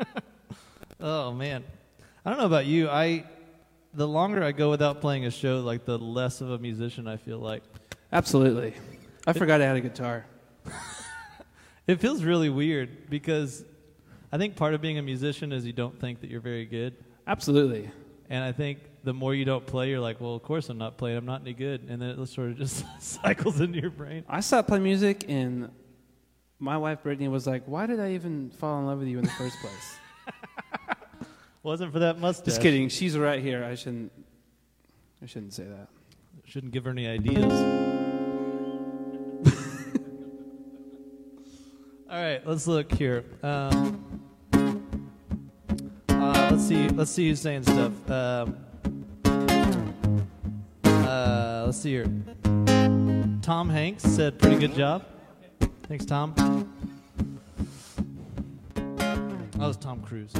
oh 1.01 1.33
man, 1.33 1.65
I 2.23 2.29
don't 2.29 2.39
know 2.39 2.45
about 2.45 2.67
you. 2.67 2.89
I 2.89 3.25
the 3.93 4.07
longer 4.07 4.41
I 4.41 4.53
go 4.53 4.69
without 4.69 5.01
playing 5.01 5.25
a 5.25 5.31
show, 5.31 5.59
like 5.59 5.83
the 5.83 5.97
less 5.97 6.39
of 6.39 6.51
a 6.51 6.57
musician 6.57 7.05
I 7.05 7.17
feel 7.17 7.39
like. 7.39 7.63
Absolutely. 8.13 8.75
I 9.27 9.33
forgot 9.33 9.59
I 9.59 9.65
had 9.65 9.75
a 9.75 9.81
guitar. 9.81 10.25
It 11.85 11.99
feels 11.99 12.23
really 12.23 12.49
weird 12.49 13.09
because 13.09 13.65
I 14.31 14.37
think 14.37 14.55
part 14.55 14.75
of 14.75 14.79
being 14.79 14.99
a 14.99 15.01
musician 15.01 15.51
is 15.51 15.65
you 15.65 15.73
don't 15.73 15.99
think 15.99 16.21
that 16.21 16.29
you're 16.29 16.39
very 16.39 16.65
good, 16.65 16.95
Absolutely. 17.25 17.89
and 18.29 18.43
I 18.43 18.51
think 18.51 18.79
the 19.09 19.13
more 19.13 19.33
you 19.33 19.43
don't 19.43 19.65
play, 19.65 19.89
you're 19.89 19.99
like, 19.99 20.21
well, 20.21 20.35
of 20.35 20.43
course 20.43 20.69
I'm 20.69 20.77
not 20.77 20.99
playing. 20.99 21.17
I'm 21.17 21.25
not 21.25 21.41
any 21.41 21.53
good, 21.53 21.81
and 21.89 21.99
then 21.99 22.11
it 22.11 22.25
sort 22.27 22.51
of 22.51 22.59
just 22.59 22.85
cycles 22.99 23.59
into 23.59 23.79
your 23.79 23.89
brain. 23.89 24.23
I 24.29 24.41
stopped 24.41 24.67
playing 24.67 24.83
music, 24.83 25.25
and 25.27 25.71
my 26.59 26.77
wife 26.77 27.01
Brittany 27.01 27.27
was 27.27 27.47
like, 27.47 27.63
"Why 27.65 27.87
did 27.87 27.99
I 27.99 28.11
even 28.11 28.51
fall 28.51 28.79
in 28.79 28.85
love 28.85 28.99
with 28.99 29.07
you 29.07 29.17
in 29.17 29.23
the 29.23 29.31
first 29.31 29.57
place?" 29.61 29.97
Wasn't 31.63 31.91
for 31.91 31.97
that 31.97 32.19
mustache. 32.19 32.45
Just 32.45 32.61
kidding. 32.61 32.87
She's 32.87 33.17
right 33.17 33.41
here. 33.41 33.63
I 33.63 33.73
shouldn't. 33.73 34.11
I 35.23 35.25
shouldn't 35.25 35.53
say 35.53 35.63
that. 35.63 35.87
Shouldn't 36.45 36.71
give 36.71 36.83
her 36.83 36.91
any 36.91 37.07
ideas. 37.07 37.51
All 42.11 42.21
right, 42.21 42.45
let's 42.45 42.67
look 42.67 42.91
here. 42.91 43.25
Um, 43.41 44.21
uh, 46.09 46.49
let's 46.51 46.67
see. 46.67 46.89
Let's 46.89 47.09
see 47.09 47.29
who's 47.29 47.41
saying 47.41 47.63
stuff. 47.63 48.11
Um, 48.11 48.55
uh, 51.09 51.63
let's 51.65 51.79
see 51.79 51.91
here. 51.91 52.05
Tom 53.41 53.69
Hanks 53.69 54.03
said, 54.03 54.37
"Pretty 54.37 54.57
good 54.57 54.75
job." 54.75 55.05
Thanks, 55.83 56.05
Tom. 56.05 56.33
That 58.75 59.67
was 59.67 59.77
Tom 59.77 60.01
Cruise. 60.01 60.33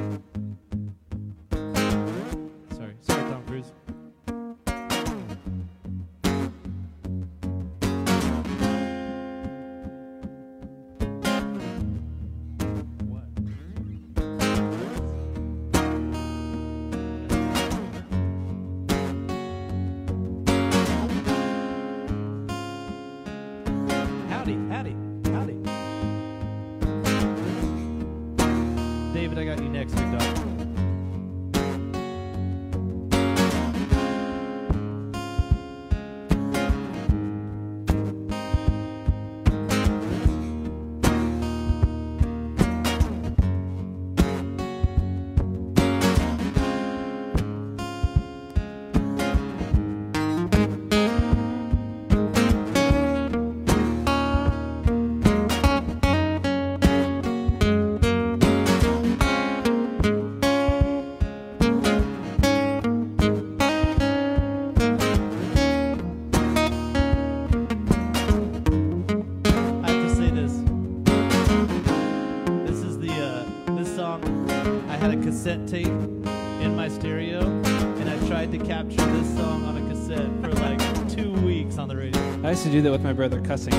Song. 74.09 74.49
I 74.89 74.95
had 74.95 75.11
a 75.11 75.17
cassette 75.17 75.67
tape 75.67 75.85
in 75.85 76.75
my 76.75 76.89
stereo, 76.89 77.41
and 77.41 78.09
I 78.09 78.27
tried 78.27 78.51
to 78.51 78.57
capture 78.57 79.05
this 79.05 79.35
song 79.35 79.63
on 79.65 79.77
a 79.77 79.89
cassette 79.89 80.31
for 80.41 80.51
like 80.63 80.79
two 81.09 81.31
weeks 81.45 81.77
on 81.77 81.87
the 81.87 81.95
radio. 81.95 82.19
I 82.43 82.51
used 82.51 82.63
to 82.63 82.71
do 82.71 82.81
that 82.81 82.91
with 82.91 83.03
my 83.03 83.13
brother 83.13 83.39
cussing. 83.41 83.73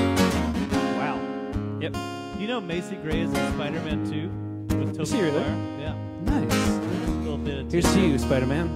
Wow. 1.01 1.19
Yep. 1.81 1.97
You 2.39 2.47
know 2.47 2.61
Macy 2.61 2.97
Gray 2.97 3.21
is 3.21 3.33
in 3.33 3.53
Spider-Man 3.55 4.69
2 4.69 4.77
with 4.77 4.93
Tobey 4.93 5.03
Is 5.03 5.13
he 5.13 5.23
really? 5.23 5.41
Yeah. 5.81 5.95
Nice. 6.23 6.53
A 6.53 7.11
little 7.23 7.39
bit 7.39 7.59
of 7.59 7.73
Here's 7.73 7.93
to 7.93 8.01
you, 8.01 8.19
Spider-Man. 8.19 8.69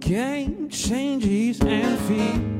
Game 0.00 0.68
changes 0.70 1.60
and 1.60 1.98
fees. 2.00 2.51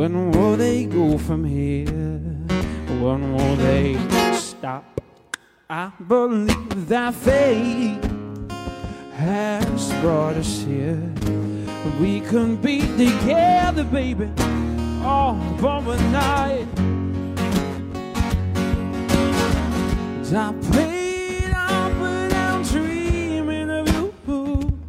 When 0.00 0.30
will 0.30 0.56
they 0.56 0.86
go 0.86 1.18
from 1.18 1.44
here? 1.44 1.84
When 3.02 3.34
will 3.34 3.56
they 3.56 3.98
stop? 4.32 4.98
I 5.68 5.92
believe 6.08 6.88
that 6.88 7.12
fate 7.12 8.00
has 9.12 9.92
brought 10.00 10.36
us 10.36 10.62
here. 10.62 11.02
We 12.00 12.20
can 12.20 12.56
be 12.56 12.80
together, 12.96 13.84
baby, 13.84 14.30
all 15.04 15.36
but 15.60 15.84
one 15.84 16.12
night. 16.12 16.66
I 20.32 20.54
played 20.70 21.52
out, 21.54 21.92
but 22.00 22.32
I'm 22.32 22.62
dreaming 22.62 23.68
of 23.68 23.86
you. 24.26 24.80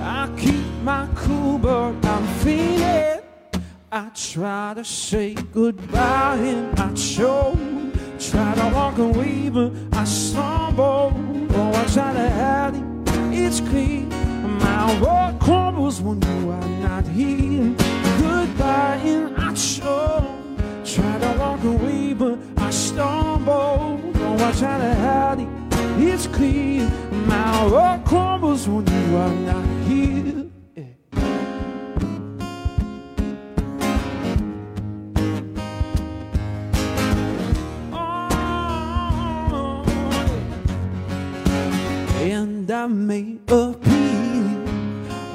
I 0.00 0.30
keep 0.38 0.64
my 0.84 1.08
cool, 1.16 1.58
but 1.58 2.06
I'm 2.06 2.24
feeling. 2.44 2.81
I 3.94 4.10
try 4.14 4.72
to 4.74 4.86
say 4.86 5.34
goodbye 5.34 6.36
and 6.36 6.80
I 6.80 6.94
choke. 6.94 7.58
Try 8.18 8.54
to 8.54 8.74
walk 8.74 8.96
away, 8.96 9.50
but 9.50 9.70
I 9.92 10.04
stumble. 10.04 11.12
Oh, 11.50 11.72
I 11.74 11.84
try 11.92 12.14
to 12.14 12.30
hide 12.30 12.76
it. 12.76 12.84
It's 13.38 13.60
clear. 13.60 14.06
My 14.64 14.98
world 14.98 15.38
crumbles 15.42 16.00
when 16.00 16.22
you 16.22 16.50
are 16.52 16.68
not 16.80 17.06
here. 17.08 17.74
Goodbye 18.18 18.98
and 19.04 19.36
I 19.36 19.52
choke. 19.52 20.24
Try 20.86 21.18
to 21.18 21.36
walk 21.38 21.62
away, 21.62 22.14
but 22.14 22.38
I 22.56 22.70
stumble. 22.70 24.00
Oh, 24.14 24.36
I 24.40 24.52
try 24.52 24.78
to 24.78 24.94
hide 24.94 25.40
it. 25.40 25.48
It's 26.00 26.26
clear. 26.28 26.90
My 27.26 27.66
world 27.66 28.06
crumbles 28.06 28.66
when 28.66 28.86
you 28.86 29.16
are 29.18 29.34
not 29.52 29.66
here. 29.86 30.31
I 42.82 42.86
may 42.88 43.38
appear 43.46 44.64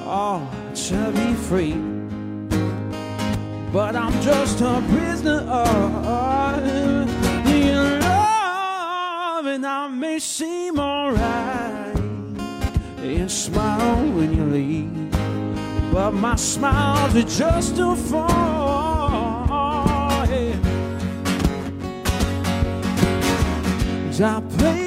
oh, 0.04 0.46
to 0.76 1.12
be 1.14 1.34
free, 1.34 1.76
but 3.72 3.96
I'm 3.96 4.12
just 4.22 4.60
a 4.60 4.84
prisoner 4.90 5.40
of 5.50 7.08
your 7.48 8.02
love, 8.02 9.46
and 9.46 9.66
I 9.66 9.88
may 9.88 10.20
seem 10.20 10.78
alright. 10.78 11.96
And 12.98 13.32
smile 13.32 14.12
when 14.12 14.36
you 14.36 14.44
leave, 14.44 15.12
but 15.94 16.12
my 16.12 16.36
smiles 16.36 17.16
are 17.16 17.22
just 17.22 17.80
a 17.80 17.96
fall. 17.96 18.58
I 24.20 24.42
played 24.58 24.87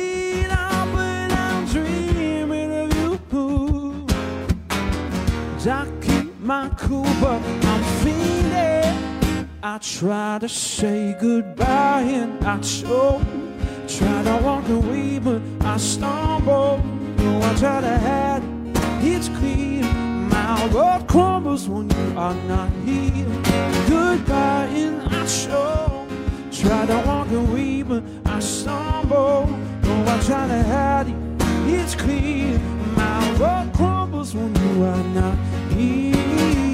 I 5.67 5.87
keep 6.01 6.41
my 6.41 6.71
cool, 6.79 7.05
but 7.21 7.43
I'm 7.43 7.85
feeling. 8.03 9.49
I 9.63 9.77
try 9.79 10.39
to 10.41 10.49
say 10.49 11.15
goodbye 11.21 12.01
and 12.01 12.43
I 12.43 12.59
choke. 12.61 13.21
Try 13.87 14.23
to 14.23 14.41
walk 14.43 14.67
away, 14.71 15.19
but 15.19 15.43
I 15.61 15.77
stumble. 15.77 16.79
No, 17.19 17.43
I 17.43 17.55
try 17.57 17.81
to 17.83 17.99
hide 17.99 18.43
it. 18.43 19.05
It's 19.05 19.29
clear. 19.29 19.85
My 19.85 20.67
world 20.73 21.07
crumbles 21.07 21.69
when 21.69 21.91
you 21.91 22.19
are 22.19 22.35
not 22.49 22.71
here. 22.87 23.27
Goodbye 23.87 24.69
and 24.73 25.03
I 25.15 25.27
choke. 25.27 26.09
Try 26.51 26.87
to 26.87 27.03
walk 27.07 27.31
away, 27.33 27.83
but 27.83 28.03
I 28.25 28.41
stumble. 28.41 29.47
No, 29.83 30.05
I 30.07 30.21
try 30.25 30.49
to 30.49 30.63
hide 30.63 31.09
it. 31.09 31.17
it's 31.69 31.95
clear. 31.95 32.59
My 32.97 33.39
world 33.39 33.75
crumbles 33.75 34.10
when 34.21 34.55
you 34.55 34.85
are 34.85 35.05
not 35.15 35.39
here. 35.73 36.70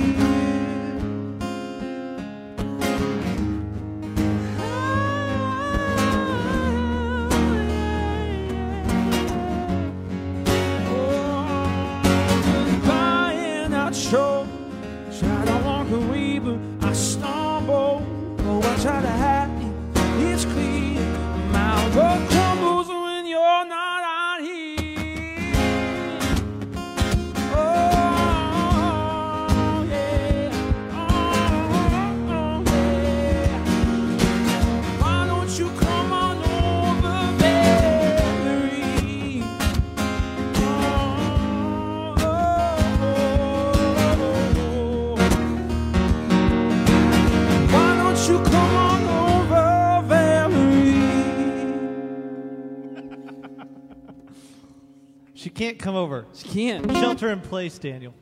Can't 55.57 55.79
come 55.79 55.97
over. 55.97 56.27
She 56.35 56.49
can't. 56.49 56.93
Shelter 56.93 57.31
in 57.31 57.41
place, 57.41 57.79
Daniel. 57.79 58.15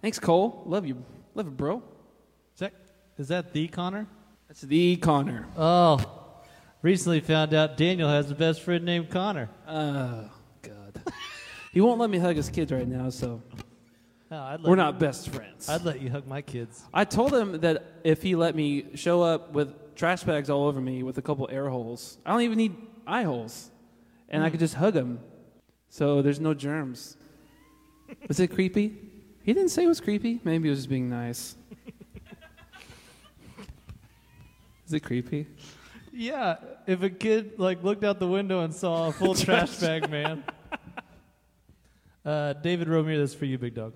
Thanks, 0.00 0.18
Cole. 0.18 0.62
Love 0.64 0.86
you. 0.86 1.04
Love 1.34 1.46
you, 1.46 1.52
bro. 1.52 1.82
Is 2.54 2.60
that, 2.60 2.72
is 3.18 3.28
that 3.28 3.52
the 3.52 3.68
Connor? 3.68 4.06
That's 4.48 4.60
the 4.60 4.96
Connor. 4.96 5.46
Oh, 5.56 5.98
recently 6.80 7.20
found 7.20 7.52
out 7.52 7.76
Daniel 7.76 8.08
has 8.08 8.30
a 8.30 8.34
best 8.34 8.62
friend 8.62 8.84
named 8.84 9.10
Connor. 9.10 9.50
Oh, 9.66 10.30
God. 10.62 11.02
he 11.72 11.80
won't 11.80 11.98
let 11.98 12.10
me 12.10 12.18
hug 12.18 12.36
his 12.36 12.48
kids 12.48 12.70
right 12.70 12.86
now, 12.86 13.10
so 13.10 13.42
I'd 14.30 14.60
let 14.60 14.70
we're 14.70 14.76
not 14.76 15.00
best 15.00 15.30
friends. 15.30 15.68
I'd 15.68 15.84
let 15.84 16.00
you 16.00 16.10
hug 16.10 16.26
my 16.26 16.42
kids. 16.42 16.84
I 16.94 17.04
told 17.04 17.34
him 17.34 17.60
that 17.62 18.00
if 18.04 18.22
he 18.22 18.36
let 18.36 18.54
me 18.54 18.94
show 18.94 19.22
up 19.22 19.52
with 19.52 19.96
trash 19.96 20.22
bags 20.22 20.48
all 20.48 20.66
over 20.66 20.80
me 20.80 21.02
with 21.02 21.18
a 21.18 21.22
couple 21.22 21.48
air 21.50 21.68
holes, 21.68 22.18
I 22.24 22.30
don't 22.30 22.42
even 22.42 22.58
need 22.58 22.76
eye 23.06 23.24
holes, 23.24 23.70
and 24.28 24.44
I 24.44 24.46
hmm. 24.46 24.52
could 24.52 24.60
just 24.60 24.74
hug 24.74 24.94
him. 24.94 25.18
So 25.92 26.22
there's 26.22 26.40
no 26.40 26.54
germs. 26.54 27.18
Was 28.28 28.40
it 28.40 28.48
creepy? 28.48 28.96
He 29.42 29.52
didn't 29.52 29.68
say 29.68 29.84
it 29.84 29.88
was 29.88 30.00
creepy. 30.00 30.40
Maybe 30.42 30.68
he 30.68 30.70
was 30.70 30.78
just 30.78 30.88
being 30.88 31.10
nice. 31.10 31.54
Is 34.86 34.94
it 34.94 35.00
creepy? 35.00 35.48
Yeah, 36.10 36.56
if 36.86 37.02
a 37.02 37.10
kid 37.10 37.58
like 37.58 37.82
looked 37.82 38.04
out 38.04 38.20
the 38.20 38.26
window 38.26 38.60
and 38.60 38.72
saw 38.72 39.08
a 39.08 39.12
full 39.12 39.34
trash 39.44 39.76
bag 39.80 40.08
man. 40.08 40.42
Uh, 42.24 42.54
David 42.54 42.88
Romeo, 42.88 43.18
this 43.18 43.32
is 43.32 43.36
for 43.36 43.44
you, 43.44 43.58
big 43.58 43.74
dog. 43.74 43.92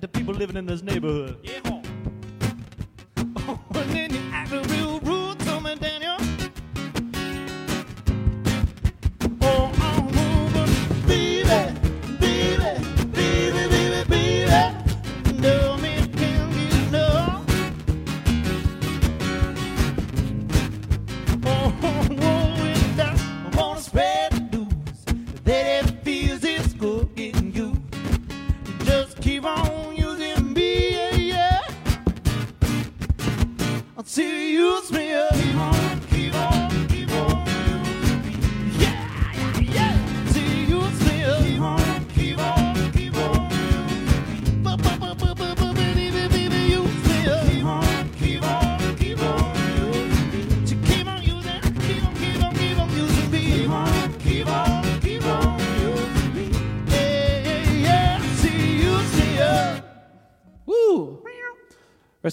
The 0.00 0.08
people 0.08 0.34
living 0.34 0.56
in 0.56 0.66
this 0.66 0.82
neighborhood. 0.82 1.36
Yeah. 1.42 1.69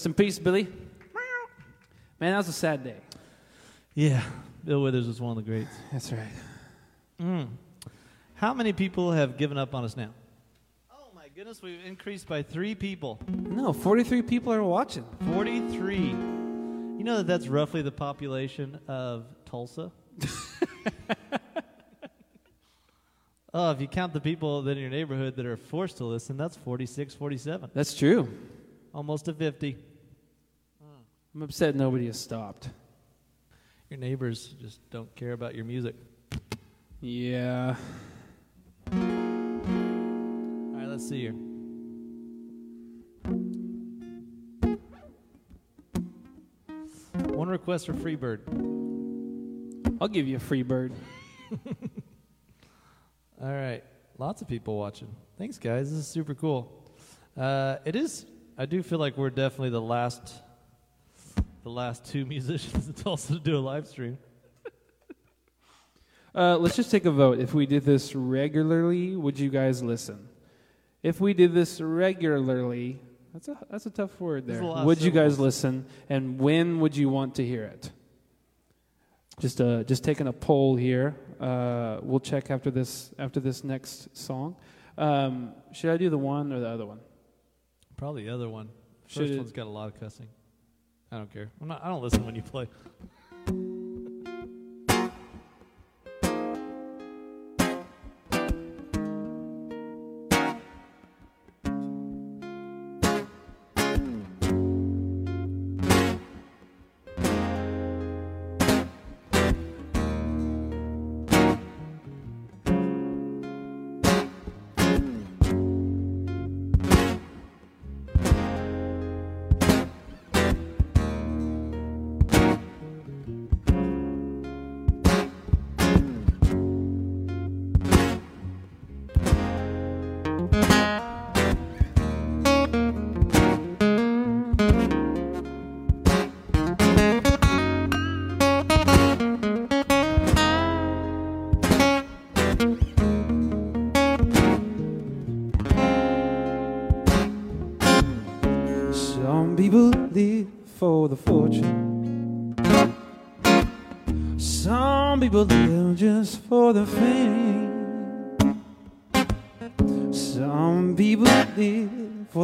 In 0.07 0.13
peace, 0.13 0.39
Billy. 0.39 0.63
Man, 2.17 2.31
that 2.31 2.37
was 2.37 2.47
a 2.47 2.53
sad 2.53 2.81
day. 2.81 2.95
Yeah, 3.93 4.23
Bill 4.63 4.81
Withers 4.81 5.05
was 5.05 5.19
one 5.19 5.37
of 5.37 5.43
the 5.43 5.51
greats. 5.51 5.75
That's 5.91 6.13
right. 6.13 6.31
Mm. 7.21 7.49
How 8.35 8.53
many 8.53 8.71
people 8.71 9.11
have 9.11 9.37
given 9.37 9.57
up 9.57 9.75
on 9.75 9.83
us 9.83 9.97
now? 9.97 10.11
Oh 10.89 11.09
my 11.13 11.27
goodness, 11.35 11.61
we've 11.61 11.83
increased 11.85 12.25
by 12.25 12.41
three 12.41 12.73
people. 12.73 13.19
No, 13.27 13.73
43 13.73 14.21
people 14.21 14.53
are 14.53 14.63
watching. 14.63 15.03
43. 15.33 15.97
You 15.97 17.03
know 17.03 17.17
that 17.17 17.27
that's 17.27 17.49
roughly 17.49 17.81
the 17.81 17.91
population 17.91 18.79
of 18.87 19.25
Tulsa? 19.43 19.91
oh, 23.53 23.71
if 23.71 23.81
you 23.81 23.89
count 23.89 24.13
the 24.13 24.21
people 24.21 24.61
that 24.61 24.71
in 24.71 24.77
your 24.77 24.89
neighborhood 24.89 25.35
that 25.35 25.45
are 25.45 25.57
forced 25.57 25.97
to 25.97 26.05
listen, 26.05 26.37
that's 26.37 26.55
46, 26.55 27.13
47. 27.13 27.71
That's 27.73 27.93
true. 27.93 28.29
Almost 28.93 29.27
a 29.27 29.33
50. 29.33 29.77
I'm 31.37 31.43
upset 31.43 31.75
nobody 31.75 32.07
has 32.07 32.19
stopped. 32.19 32.67
Your 33.91 33.99
neighbors 33.99 34.55
just 34.59 34.79
don't 34.89 35.15
care 35.15 35.33
about 35.33 35.53
your 35.53 35.65
music. 35.65 35.93
Yeah. 36.99 37.75
All 38.91 38.97
right, 40.73 40.87
let's 40.87 41.07
see 41.07 41.21
here. 41.21 41.33
One 47.35 47.49
request 47.49 47.85
for 47.85 47.93
Freebird. 47.93 48.39
I'll 50.01 50.07
give 50.07 50.27
you 50.27 50.37
a 50.37 50.39
free 50.39 50.63
bird. 50.63 50.91
All 53.39 53.53
right, 53.53 53.83
lots 54.17 54.41
of 54.41 54.47
people 54.47 54.75
watching. 54.75 55.15
Thanks, 55.37 55.59
guys. 55.59 55.91
This 55.91 55.99
is 55.99 56.07
super 56.07 56.33
cool. 56.33 56.83
Uh, 57.37 57.75
it 57.85 57.95
is. 57.95 58.25
I 58.57 58.65
do 58.65 58.81
feel 58.81 58.97
like 58.97 59.17
we're 59.17 59.29
definitely 59.29 59.69
the 59.69 59.79
last, 59.79 60.41
the 61.67 61.73
last 61.73 62.05
two 62.05 62.25
musicians 62.35 62.87
in 62.87 62.93
Tulsa 62.93 63.33
to 63.33 63.39
do 63.39 63.57
a 63.57 63.59
live 63.59 63.87
stream. 63.87 64.17
Uh, 66.33 66.55
let's 66.57 66.75
just 66.75 66.91
take 66.91 67.05
a 67.05 67.11
vote. 67.11 67.39
If 67.39 67.53
we 67.53 67.65
did 67.65 67.83
this 67.83 68.15
regularly, 68.15 69.15
would 69.15 69.37
you 69.39 69.49
guys 69.49 69.81
listen? 69.83 70.29
If 71.03 71.19
we 71.19 71.33
did 71.33 71.53
this 71.53 71.81
regularly, 71.81 73.01
that's 73.33 73.47
a 73.49 73.57
that's 73.69 73.85
a 73.85 73.89
tough 73.89 74.19
word 74.21 74.45
there. 74.47 74.63
Would 74.63 75.01
you 75.01 75.11
guys 75.11 75.39
listen? 75.39 75.85
And 76.09 76.39
when 76.39 76.79
would 76.79 76.95
you 76.95 77.09
want 77.09 77.35
to 77.35 77.45
hear 77.45 77.63
it? 77.63 77.91
Just 79.39 79.59
uh, 79.59 79.83
just 79.83 80.03
taking 80.03 80.27
a 80.27 80.33
poll 80.33 80.75
here. 80.75 81.15
Uh, 81.39 81.97
we'll 82.01 82.19
check 82.19 82.49
after 82.49 82.71
this 82.71 83.11
after 83.19 83.39
this 83.39 83.63
next 83.63 84.15
song. 84.15 84.55
Um, 84.97 85.53
should 85.73 85.91
I 85.91 85.97
do 85.97 86.09
the 86.09 86.17
one 86.17 86.53
or 86.53 86.59
the 86.59 86.69
other 86.69 86.85
one? 86.85 86.99
Probably 87.97 88.25
the 88.25 88.33
other 88.33 88.47
one. 88.47 88.69
Should 89.07 89.23
First 89.23 89.33
it- 89.33 89.37
one's 89.37 89.51
got 89.51 89.67
a 89.67 89.69
lot 89.69 89.87
of 89.87 89.99
cussing. 89.99 90.27
I 91.11 91.17
don't 91.17 91.31
care. 91.31 91.49
I'm 91.61 91.67
not, 91.67 91.83
I 91.83 91.87
don't 91.87 92.01
listen 92.01 92.25
when 92.25 92.35
you 92.35 92.41
play. 92.41 92.67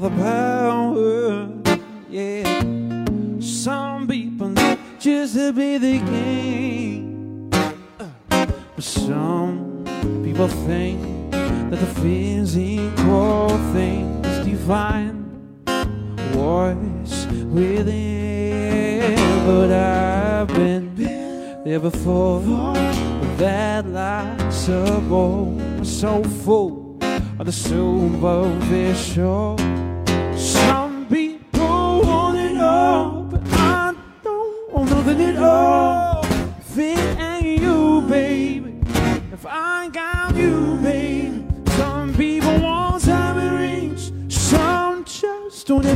The 0.04 0.10
power. 0.10 0.43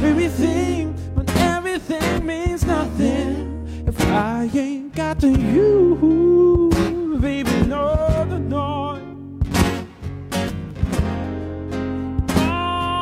Everything, 0.04 0.96
but 1.16 1.30
everything 1.38 2.26
means 2.26 2.66
nothing 2.66 3.86
if 3.88 4.00
I 4.02 4.50
ain't 4.54 4.94
got 4.94 5.20
to 5.22 5.30
you, 5.30 6.70
baby. 7.20 7.50
No, 7.68 8.24
no, 8.26 8.38
no. 8.38 9.02
Oh. 12.30 13.02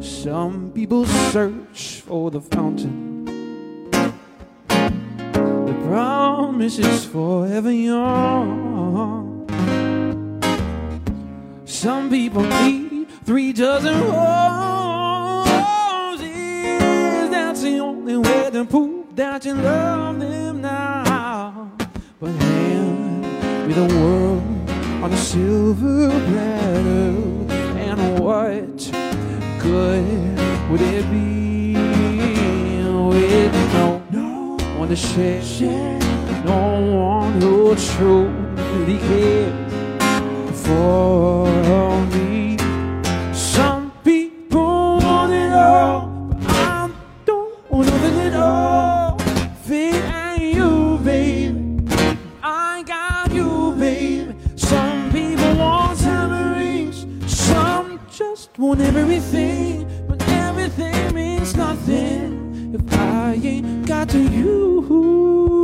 Some 0.00 0.72
people 0.74 1.04
search 1.06 2.00
for 2.00 2.30
the 2.30 2.40
fountain. 2.40 3.24
The 4.68 5.76
promise 5.86 6.78
is 6.78 7.04
forever 7.04 7.70
young. 7.70 8.65
Some 11.76 12.08
people 12.08 12.42
need 12.42 13.06
three 13.26 13.52
dozen 13.52 14.00
roses. 14.00 14.14
That's 17.30 17.60
the 17.60 17.78
only 17.80 18.16
way 18.16 18.50
to 18.50 18.64
prove 18.64 19.14
that 19.14 19.44
you 19.44 19.52
love 19.52 20.18
them 20.18 20.62
now. 20.62 21.70
But 22.18 22.30
hand 22.30 23.68
me 23.68 23.74
the 23.74 23.94
world 23.94 24.70
on 25.04 25.12
a 25.12 25.16
silver 25.18 26.08
platter, 26.08 27.14
and 27.84 28.20
what 28.20 28.90
good 29.60 30.38
would 30.70 30.80
it 30.80 31.04
be 31.10 31.74
with 33.10 33.52
no, 33.74 34.02
no 34.10 34.56
one 34.78 34.88
to 34.88 34.96
share, 34.96 35.98
no 36.42 36.80
one 36.96 37.38
who 37.42 37.76
truly 37.76 38.98
cares 38.98 39.65
for 40.66 42.06
me? 42.06 42.56
Some 43.32 43.92
people 44.02 44.98
want 44.98 45.32
it 45.32 45.52
all, 45.52 46.08
but 46.28 46.50
I 46.50 46.90
don't 47.24 47.70
want 47.70 47.86
nothing 47.86 48.18
at 48.26 48.34
all. 48.34 49.18
Fit 49.64 49.94
and 49.94 50.42
you, 50.42 50.98
baby. 51.04 51.86
I 52.42 52.82
got 52.82 53.32
you, 53.32 53.76
baby. 53.78 54.34
Some 54.56 55.12
people 55.12 55.54
want 55.54 55.98
tamarines, 55.98 57.28
some 57.28 58.00
just 58.10 58.58
want 58.58 58.80
everything, 58.80 59.86
but 60.08 60.20
everything 60.28 61.14
means 61.14 61.54
nothing 61.54 62.74
if 62.74 62.92
I 62.92 63.34
ain't 63.34 63.86
got 63.86 64.08
to 64.08 64.18
you. 64.18 65.55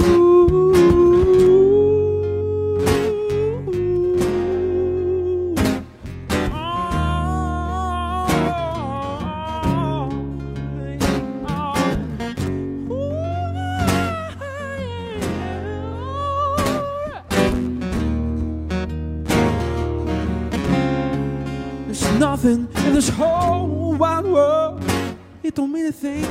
This 22.93 23.09
whole 23.09 23.95
wide 23.95 24.24
world. 24.24 24.82
It 25.43 25.55
don't 25.55 25.72
mean 25.72 25.86
a 25.86 25.93
thing 25.93 26.24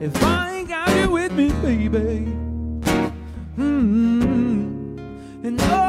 if 0.00 0.22
I 0.22 0.58
ain't 0.58 0.68
got 0.68 0.94
you 0.94 1.10
with 1.10 1.32
me, 1.32 1.50
baby. 1.50 2.32
Mm-hmm. 3.56 4.98
And 5.46 5.60
oh, 5.60 5.87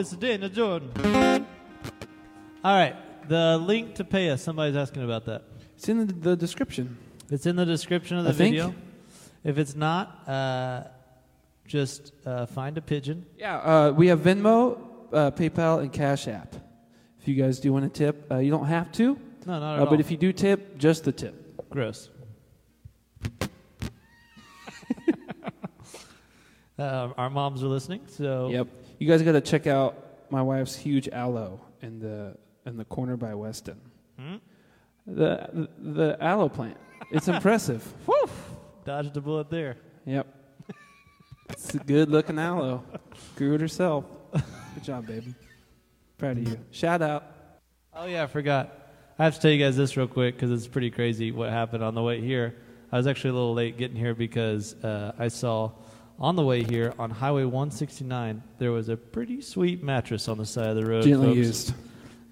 Mr. 0.00 0.18
Daniel 0.18 0.48
Jordan. 0.48 1.46
All 2.64 2.74
right, 2.74 2.96
the 3.28 3.58
link 3.58 3.96
to 3.96 4.04
pay 4.04 4.30
us. 4.30 4.42
Somebody's 4.42 4.74
asking 4.74 5.04
about 5.04 5.26
that. 5.26 5.42
It's 5.76 5.90
in 5.90 6.06
the, 6.06 6.12
the 6.14 6.36
description. 6.36 6.96
It's 7.30 7.44
in 7.44 7.54
the 7.56 7.66
description 7.66 8.16
of 8.16 8.24
the 8.24 8.30
I 8.30 8.32
think. 8.32 8.54
video. 8.54 8.74
If 9.44 9.58
it's 9.58 9.74
not, 9.76 10.26
uh, 10.26 10.84
just 11.66 12.12
uh, 12.24 12.46
find 12.46 12.78
a 12.78 12.80
pigeon. 12.80 13.26
Yeah, 13.36 13.58
uh, 13.58 13.92
we 13.94 14.06
have 14.06 14.20
Venmo, 14.20 14.78
uh, 15.12 15.32
PayPal, 15.32 15.82
and 15.82 15.92
Cash 15.92 16.28
App. 16.28 16.56
If 17.20 17.28
you 17.28 17.34
guys 17.34 17.60
do 17.60 17.70
want 17.70 17.84
to 17.84 17.90
tip, 17.90 18.24
uh, 18.32 18.38
you 18.38 18.50
don't 18.50 18.68
have 18.68 18.90
to, 18.92 19.18
No, 19.44 19.60
not 19.60 19.74
at 19.74 19.80
uh, 19.80 19.84
all. 19.84 19.90
but 19.90 20.00
if 20.00 20.10
you 20.10 20.16
do 20.16 20.32
tip, 20.32 20.78
just 20.78 21.04
the 21.04 21.12
tip. 21.12 21.68
Gross. 21.68 22.08
uh, 26.78 27.10
our 27.18 27.28
moms 27.28 27.62
are 27.62 27.68
listening, 27.68 28.00
so 28.06 28.48
Yep. 28.48 28.68
You 29.00 29.08
guys 29.08 29.22
got 29.22 29.32
to 29.32 29.40
check 29.40 29.66
out 29.66 30.30
my 30.30 30.42
wife's 30.42 30.76
huge 30.76 31.08
aloe 31.08 31.58
in 31.80 31.98
the 32.00 32.36
in 32.66 32.76
the 32.76 32.84
corner 32.84 33.16
by 33.16 33.34
Weston. 33.34 33.80
Hmm? 34.18 34.36
The, 35.06 35.48
the 35.52 35.68
the 35.78 36.16
aloe 36.20 36.50
plant. 36.50 36.76
It's 37.10 37.26
impressive. 37.36 37.82
dodged 38.84 39.16
a 39.16 39.20
bullet 39.22 39.50
there. 39.50 39.76
Yep. 40.06 40.26
It's 41.48 41.74
a 41.74 41.78
good 41.78 42.10
looking 42.10 42.38
aloe. 42.38 42.84
Grew 43.34 43.54
it 43.54 43.60
herself. 43.60 44.04
Good 44.32 44.84
job, 44.84 45.06
baby. 45.08 45.34
Proud 46.16 46.38
of 46.38 46.48
you. 46.48 46.58
Shout 46.70 47.02
out. 47.02 47.24
Oh 47.92 48.06
yeah, 48.06 48.22
I 48.22 48.26
forgot. 48.28 48.72
I 49.18 49.24
have 49.24 49.34
to 49.34 49.40
tell 49.40 49.50
you 49.50 49.58
guys 49.58 49.76
this 49.76 49.96
real 49.96 50.06
quick 50.06 50.36
because 50.36 50.52
it's 50.52 50.68
pretty 50.68 50.90
crazy 50.92 51.32
what 51.32 51.50
happened 51.50 51.82
on 51.82 51.94
the 51.96 52.02
way 52.02 52.20
here. 52.20 52.54
I 52.92 52.98
was 52.98 53.08
actually 53.08 53.30
a 53.30 53.32
little 53.32 53.54
late 53.54 53.78
getting 53.78 53.96
here 53.96 54.14
because 54.14 54.74
uh, 54.84 55.12
I 55.18 55.26
saw 55.26 55.72
on 56.20 56.36
the 56.36 56.42
way 56.44 56.62
here 56.62 56.92
on 56.98 57.10
Highway 57.10 57.44
169 57.44 58.42
there 58.58 58.70
was 58.70 58.88
a 58.88 58.96
pretty 58.96 59.40
sweet 59.40 59.82
mattress 59.82 60.28
on 60.28 60.38
the 60.38 60.46
side 60.46 60.68
of 60.68 60.76
the 60.76 60.84
road. 60.84 61.04
Gently 61.04 61.28
folks. 61.28 61.36
used. 61.36 61.74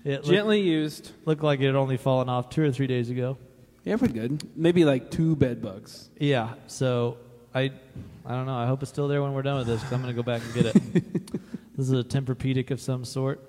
It 0.05 0.11
looked, 0.11 0.27
Gently 0.27 0.61
used. 0.61 1.11
looked 1.25 1.43
like 1.43 1.61
it 1.61 1.67
had 1.67 1.75
only 1.75 1.97
fallen 1.97 2.29
off 2.29 2.51
two 2.51 2.63
or 2.63 2.71
three 2.71 2.87
days 2.87 3.11
ago. 3.11 3.39
Yeah, 3.85 3.97
pretty 3.97 4.15
good. 4.15 4.43
Maybe 4.57 4.85
like 4.85 5.11
two 5.11 5.35
bed 5.35 5.63
bugs. 5.63 6.11
Yeah, 6.19 6.55
so 6.67 7.17
I, 7.55 7.73
I 8.27 8.33
don't 8.33 8.47
know. 8.47 8.55
I 8.55 8.67
hope 8.67 8.83
it's 8.83 8.91
still 8.91 9.09
there 9.09 9.23
when 9.23 9.33
we're 9.33 9.43
done 9.43 9.59
with 9.59 9.67
this. 9.67 9.83
i 9.83 9.95
I'm 9.95 10.03
going 10.03 10.15
to 10.15 10.23
go 10.23 10.23
back 10.23 10.43
and 10.43 10.55
get 10.55 10.67
it. 10.67 10.75
this 11.77 11.89
is 11.89 11.93
a 11.93 12.05
Tempur-Pedic 12.05 12.71
of 12.71 12.81
some 12.81 13.05
sort. 13.05 13.41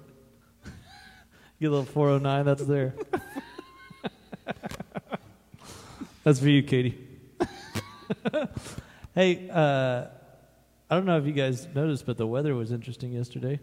Get 1.60 1.68
a 1.68 1.70
little 1.70 1.86
409. 1.86 2.46
That's 2.46 2.64
there. 2.66 2.96
that's 6.24 6.40
for 6.40 6.48
you, 6.48 6.64
Katie. 6.64 6.98
hey, 9.14 9.50
uh, 9.50 10.06
I 10.90 10.96
don't 10.96 11.06
know 11.06 11.18
if 11.18 11.26
you 11.26 11.32
guys 11.34 11.68
noticed, 11.76 12.06
but 12.06 12.18
the 12.18 12.26
weather 12.28 12.56
was 12.56 12.72
interesting 12.72 13.12
yesterday. 13.12 13.60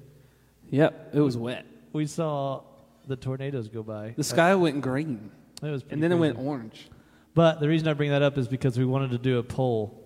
Yep, 0.71 1.11
it 1.15 1.21
was 1.21 1.37
wet. 1.37 1.67
We 1.93 2.07
saw 2.07 2.63
the 3.07 3.17
tornadoes 3.17 3.69
go 3.69 3.83
by. 3.83 4.15
The 4.17 4.25
sky 4.25 4.55
went 4.55 4.81
green, 4.81 5.31
It 5.63 5.67
was 5.71 5.83
pretty 5.83 5.95
and 5.95 6.03
then 6.03 6.13
it 6.13 6.17
went 6.17 6.39
orange. 6.39 6.89
But 7.35 7.61
the 7.61 7.69
reason 7.69 7.89
I 7.89 7.93
bring 7.95 8.11
that 8.11 8.23
up 8.23 8.39
is 8.39 8.49
because 8.49 8.79
we 8.79 8.85
wanted 8.85 9.11
to 9.11 9.19
do 9.19 9.39
a 9.39 9.43
poll. 9.43 10.03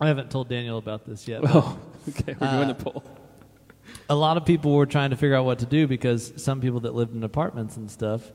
I 0.00 0.08
haven't 0.08 0.30
told 0.30 0.48
Daniel 0.48 0.78
about 0.78 1.04
this 1.06 1.26
yet. 1.28 1.42
Oh, 1.44 1.78
okay. 2.08 2.34
We're 2.40 2.50
doing 2.50 2.68
Uh, 2.68 2.72
a 2.72 2.74
poll. 2.74 3.04
a 4.08 4.14
lot 4.14 4.36
of 4.36 4.44
people 4.44 4.72
were 4.74 4.86
trying 4.86 5.10
to 5.10 5.16
figure 5.16 5.36
out 5.36 5.44
what 5.44 5.58
to 5.60 5.66
do 5.66 5.86
because 5.86 6.32
some 6.36 6.60
people 6.60 6.80
that 6.80 6.94
lived 6.94 7.14
in 7.14 7.22
apartments 7.24 7.76
and 7.76 7.90
stuff, 7.90 8.30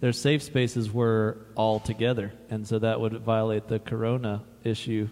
their 0.00 0.12
safe 0.12 0.42
spaces 0.42 0.92
were 0.92 1.38
all 1.54 1.80
together, 1.80 2.32
and 2.50 2.66
so 2.66 2.78
that 2.78 3.00
would 3.00 3.12
violate 3.20 3.68
the 3.68 3.78
corona 3.78 4.42
issue. 4.64 5.08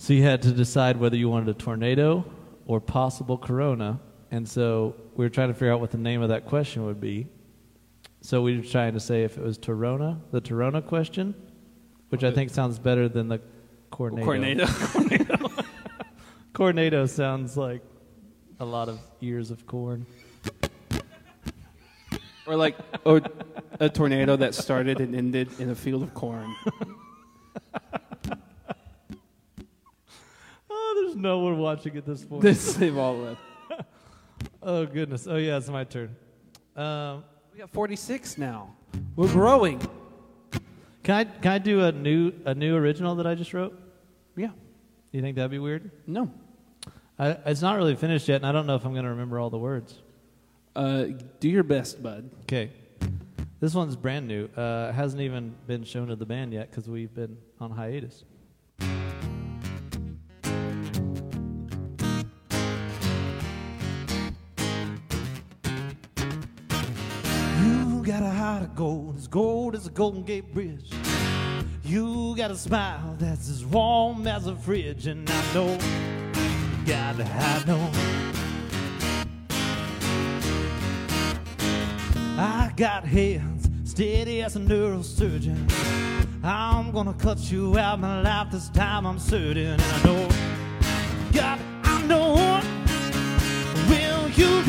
So 0.00 0.14
you 0.14 0.22
had 0.22 0.40
to 0.42 0.52
decide 0.52 0.96
whether 0.96 1.14
you 1.14 1.28
wanted 1.28 1.50
a 1.50 1.52
tornado 1.52 2.24
or 2.64 2.80
possible 2.80 3.36
corona, 3.36 4.00
and 4.30 4.48
so 4.48 4.96
we 5.14 5.26
were 5.26 5.28
trying 5.28 5.48
to 5.48 5.54
figure 5.54 5.74
out 5.74 5.80
what 5.80 5.90
the 5.90 5.98
name 5.98 6.22
of 6.22 6.30
that 6.30 6.46
question 6.46 6.86
would 6.86 7.02
be. 7.02 7.26
So 8.22 8.40
we 8.40 8.56
were 8.56 8.64
trying 8.64 8.94
to 8.94 9.00
say 9.00 9.24
if 9.24 9.36
it 9.36 9.44
was 9.44 9.58
Torona, 9.58 10.18
the 10.30 10.40
Torona 10.40 10.84
question, 10.84 11.34
which 12.08 12.24
I 12.24 12.30
think 12.30 12.48
sounds 12.48 12.78
better 12.78 13.10
than 13.10 13.28
the 13.28 13.42
Cornado. 13.92 14.64
Cornado 16.54 17.06
sounds 17.06 17.58
like 17.58 17.82
a 18.58 18.64
lot 18.64 18.88
of 18.88 18.98
ears 19.20 19.50
of 19.50 19.66
corn. 19.66 20.06
or 22.46 22.56
like 22.56 22.74
or 23.04 23.20
a 23.78 23.90
tornado 23.90 24.34
that 24.36 24.54
started 24.54 24.98
and 24.98 25.14
ended 25.14 25.50
in 25.60 25.68
a 25.68 25.74
field 25.74 26.02
of 26.02 26.14
corn. 26.14 26.56
Oh, 30.92 30.99
there's 31.10 31.20
no 31.22 31.38
one 31.40 31.58
watching 31.58 31.96
at 31.96 32.06
this 32.06 32.24
point. 32.24 32.42
This 32.42 32.74
they've 32.74 32.96
all 32.96 33.16
left. 33.16 33.40
oh 34.62 34.86
goodness. 34.86 35.26
Oh 35.26 35.36
yeah, 35.36 35.56
it's 35.56 35.68
my 35.68 35.84
turn. 35.84 36.14
Um, 36.76 37.24
We 37.52 37.58
got 37.58 37.70
46 37.70 38.38
now. 38.38 38.74
We're 39.16 39.28
growing. 39.28 39.80
can 41.02 41.14
I 41.14 41.24
can 41.24 41.52
I 41.52 41.58
do 41.58 41.84
a 41.84 41.92
new 41.92 42.32
a 42.44 42.54
new 42.54 42.76
original 42.76 43.16
that 43.16 43.26
I 43.26 43.34
just 43.34 43.52
wrote? 43.52 43.78
Yeah. 44.36 44.50
You 45.12 45.20
think 45.20 45.36
that'd 45.36 45.50
be 45.50 45.58
weird? 45.58 45.90
No. 46.06 46.30
I, 47.18 47.30
it's 47.46 47.60
not 47.60 47.76
really 47.76 47.96
finished 47.96 48.28
yet, 48.28 48.36
and 48.36 48.46
I 48.46 48.52
don't 48.52 48.66
know 48.66 48.76
if 48.76 48.84
I'm 48.84 48.92
going 48.92 49.04
to 49.04 49.10
remember 49.10 49.38
all 49.40 49.50
the 49.50 49.58
words. 49.58 49.98
Uh, 50.74 51.06
do 51.40 51.48
your 51.48 51.64
best, 51.64 52.02
bud. 52.02 52.30
Okay. 52.42 52.70
This 53.58 53.74
one's 53.74 53.96
brand 53.96 54.26
new. 54.26 54.48
Uh, 54.56 54.88
it 54.90 54.94
hasn't 54.94 55.20
even 55.20 55.54
been 55.66 55.84
shown 55.84 56.08
to 56.08 56.16
the 56.16 56.24
band 56.24 56.54
yet 56.54 56.70
because 56.70 56.88
we've 56.88 57.12
been 57.14 57.36
on 57.60 57.72
hiatus. 57.72 58.24
Gold, 68.74 69.16
as 69.16 69.28
gold 69.28 69.74
as 69.74 69.86
a 69.86 69.90
Golden 69.90 70.22
Gate 70.22 70.52
Bridge. 70.52 70.90
You 71.84 72.34
got 72.36 72.50
a 72.50 72.56
smile 72.56 73.16
that's 73.18 73.48
as 73.48 73.64
warm 73.64 74.26
as 74.26 74.46
a 74.46 74.54
fridge, 74.54 75.06
and 75.06 75.28
I 75.28 75.54
know, 75.54 75.78
God, 76.86 77.20
I 77.20 77.64
know. 77.66 77.90
I 82.38 82.72
got 82.76 83.04
hands 83.04 83.68
steady 83.84 84.42
as 84.42 84.56
a 84.56 84.60
neurosurgeon. 84.60 85.70
I'm 86.42 86.90
gonna 86.92 87.12
cut 87.14 87.50
you 87.50 87.76
out 87.76 87.94
of 87.94 88.00
my 88.00 88.22
life 88.22 88.50
this 88.50 88.68
time, 88.70 89.06
I'm 89.06 89.18
certain. 89.18 89.78
And 89.78 89.82
I 89.82 90.02
know, 90.04 90.28
God, 91.32 91.60
I 91.84 92.02
know. 92.06 92.34
Will 93.88 94.28
you 94.30 94.62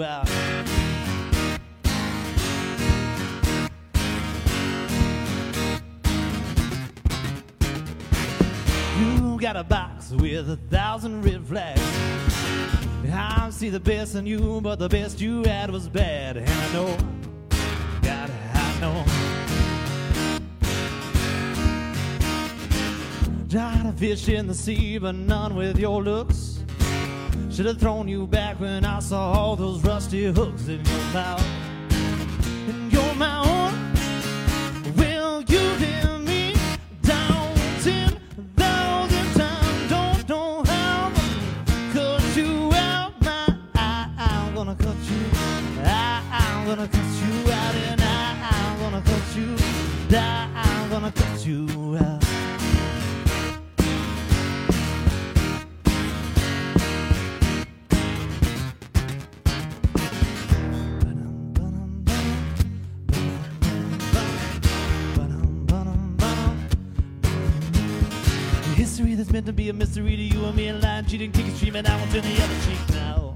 you 0.00 0.06
got 9.38 9.56
a 9.56 9.64
box 9.64 10.10
with 10.12 10.48
a 10.48 10.56
thousand 10.70 11.22
red 11.22 11.46
flags. 11.46 11.82
I 13.12 13.50
see 13.50 13.68
the 13.68 13.80
best 13.80 14.14
in 14.14 14.24
you, 14.24 14.60
but 14.62 14.78
the 14.78 14.88
best 14.88 15.20
you 15.20 15.42
had 15.44 15.70
was 15.70 15.86
bad. 15.88 16.38
And 16.38 16.48
I 16.48 16.72
know, 16.72 16.96
God, 18.00 18.30
I 18.54 18.80
know. 18.80 19.04
Trying 23.50 23.84
to 23.84 23.92
fish 23.98 24.28
in 24.28 24.46
the 24.46 24.54
sea, 24.54 24.96
but 24.96 25.14
none 25.14 25.56
with 25.56 25.78
your 25.78 26.02
looks. 26.02 26.59
Should 27.60 27.66
have 27.66 27.78
thrown 27.78 28.08
you 28.08 28.26
back 28.26 28.58
when 28.58 28.86
I 28.86 29.00
saw 29.00 29.32
all 29.34 29.54
those 29.54 29.84
rusty 29.84 30.24
hooks 30.32 30.66
in 30.66 30.82
your 30.82 31.04
mouth. 31.12 31.44
In 32.66 32.90
your 32.90 33.14
mouth. 33.16 33.74
Will 34.96 35.42
you 35.42 35.74
hear 35.74 36.18
me 36.20 36.54
down 37.02 37.54
ten 37.82 38.18
thousand 38.56 39.34
times? 39.34 39.88
Don't 39.90 40.26
know 40.26 40.62
how, 40.64 41.12
but 41.12 41.92
cut 41.92 42.34
you 42.34 42.72
out. 42.72 43.12
My, 43.20 43.54
I, 43.74 44.08
I'm 44.16 44.54
gonna 44.54 44.74
cut 44.74 44.96
you. 44.96 45.20
I, 45.84 46.22
I'm 46.32 46.66
gonna 46.66 46.88
cut 46.88 47.04
you 47.04 47.52
out, 47.52 47.74
and 47.74 48.00
I, 48.00 48.38
I'm 48.52 48.78
gonna 48.80 49.02
cut 49.02 49.36
you. 49.36 49.54
I, 50.16 50.48
I'm 50.54 50.88
gonna 50.88 51.12
cut 51.12 51.44
you 51.46 51.66
that's 69.20 69.32
meant 69.34 69.44
to 69.44 69.52
be 69.52 69.68
a 69.68 69.72
mystery 69.72 70.16
to 70.16 70.22
you 70.22 70.46
and 70.46 70.56
me 70.56 70.68
and 70.68 70.82
lying, 70.82 71.04
cheating, 71.04 71.30
kicking, 71.30 71.54
streaming. 71.54 71.86
I 71.86 71.94
won't 71.94 72.10
turn 72.10 72.22
the 72.22 72.42
other 72.42 72.54
cheek 72.64 72.78
now. 72.94 73.34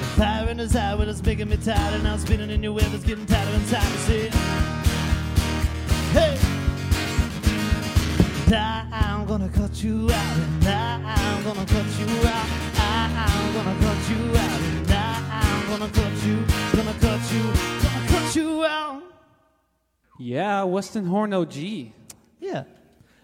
The 0.00 0.06
fire 0.16 0.48
in 0.48 0.58
his 0.58 0.74
eye, 0.74 0.96
it's 1.00 1.22
making 1.22 1.48
me 1.48 1.56
tired, 1.58 1.94
and 1.94 2.08
I'm 2.08 2.18
spinning 2.18 2.50
in 2.50 2.60
your 2.60 2.72
web, 2.72 2.92
it's 2.92 3.04
getting 3.04 3.24
tighter 3.24 3.50
and 3.52 3.68
tighter. 3.68 3.98
See, 3.98 4.28
hey, 6.10 6.36
I, 8.52 8.88
I'm 8.90 9.26
gonna 9.26 9.48
cut 9.50 9.84
you 9.84 10.10
out, 10.10 10.36
and 10.36 10.66
I, 10.66 11.14
I'm 11.14 11.44
gonna 11.44 11.64
cut 11.66 11.86
you 12.00 12.08
out. 12.26 12.48
I, 12.74 13.28
I'm 13.28 13.54
gonna 13.54 13.78
cut 13.78 14.10
you 14.10 14.36
out, 14.36 14.60
and 14.60 14.90
I, 14.90 15.22
I'm 15.30 15.68
gonna 15.68 15.92
cut 15.92 16.12
you, 16.26 16.44
gonna 16.74 16.98
cut 16.98 17.32
you, 17.32 17.42
gonna 17.80 18.08
cut 18.08 18.34
you 18.34 18.64
out. 18.64 19.02
Yeah, 20.18 20.64
Weston 20.64 21.06
Horn 21.06 21.32
OG. 21.32 22.03
Yeah. 22.44 22.64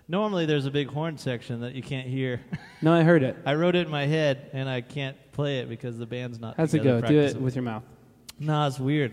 Normally 0.08 0.46
there's 0.46 0.64
a 0.64 0.70
big 0.70 0.88
horn 0.88 1.18
section 1.18 1.60
that 1.60 1.74
you 1.74 1.82
can't 1.82 2.08
hear. 2.08 2.40
No, 2.82 2.94
I 2.94 3.02
heard 3.02 3.22
it. 3.22 3.36
I 3.44 3.56
wrote 3.56 3.76
it 3.76 3.84
in 3.84 3.90
my 3.92 4.06
head 4.06 4.48
and 4.54 4.66
I 4.66 4.80
can't 4.80 5.14
play 5.32 5.58
it 5.58 5.68
because 5.68 5.98
the 5.98 6.06
band's 6.06 6.40
not. 6.40 6.56
How's 6.56 6.72
it 6.72 6.82
go? 6.82 6.98
Do 7.02 7.20
it 7.20 7.38
with 7.38 7.54
your 7.54 7.62
mouth. 7.62 7.82
No, 8.38 8.66
it's 8.66 8.80
weird. 8.80 9.12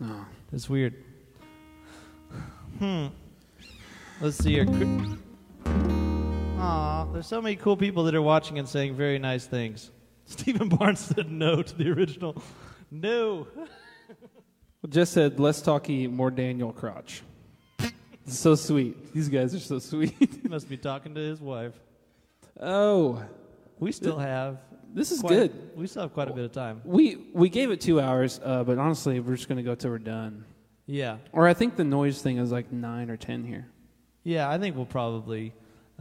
Oh. 0.00 0.24
It's 0.52 0.70
weird. 0.70 0.94
Hmm. 2.78 3.06
Let's 4.20 4.36
see 4.38 4.52
here. 4.52 4.66
Aw, 5.66 7.04
there's 7.12 7.26
so 7.26 7.42
many 7.42 7.56
cool 7.56 7.76
people 7.76 8.04
that 8.04 8.14
are 8.14 8.22
watching 8.22 8.60
and 8.60 8.68
saying 8.68 8.94
very 8.94 9.18
nice 9.18 9.46
things. 9.46 9.90
Stephen 10.26 10.68
Barnes 10.68 11.00
said 11.00 11.28
no 11.28 11.60
to 11.60 11.76
the 11.76 11.90
original. 11.90 12.40
No. 12.92 13.48
Just 14.88 15.12
said, 15.12 15.40
let's 15.40 15.60
talky 15.60 16.06
more 16.06 16.30
Daniel 16.30 16.72
Crotch. 16.72 17.22
So 18.28 18.54
sweet. 18.54 19.12
These 19.14 19.28
guys 19.28 19.54
are 19.54 19.58
so 19.60 19.78
sweet. 19.78 20.14
He 20.42 20.48
must 20.48 20.68
be 20.68 20.76
talking 20.76 21.14
to 21.14 21.20
his 21.20 21.40
wife. 21.40 21.74
oh, 22.60 23.22
We 23.78 23.92
still 23.92 24.18
have. 24.18 24.58
this 24.94 25.12
is 25.12 25.20
quite- 25.20 25.30
good. 25.30 25.70
We 25.76 25.86
still 25.86 26.02
have 26.02 26.12
quite 26.14 26.28
a 26.28 26.32
bit 26.32 26.44
of 26.44 26.52
time. 26.52 26.80
We 26.84 27.26
we 27.32 27.48
gave 27.48 27.70
it 27.70 27.80
two 27.80 28.00
hours, 28.00 28.40
uh, 28.42 28.64
but 28.64 28.78
honestly, 28.78 29.20
we're 29.20 29.36
just 29.36 29.48
gonna 29.48 29.62
go 29.62 29.74
till 29.74 29.90
we're 29.90 29.98
done. 29.98 30.44
Yeah. 30.86 31.18
Or 31.32 31.46
I 31.46 31.54
think 31.54 31.76
the 31.76 31.84
noise 31.84 32.22
thing 32.22 32.38
is 32.38 32.50
like 32.50 32.72
nine 32.72 33.10
or 33.10 33.16
ten 33.16 33.44
here. 33.44 33.66
Yeah, 34.24 34.48
I 34.50 34.58
think 34.58 34.74
we'll 34.76 34.86
probably 34.86 35.52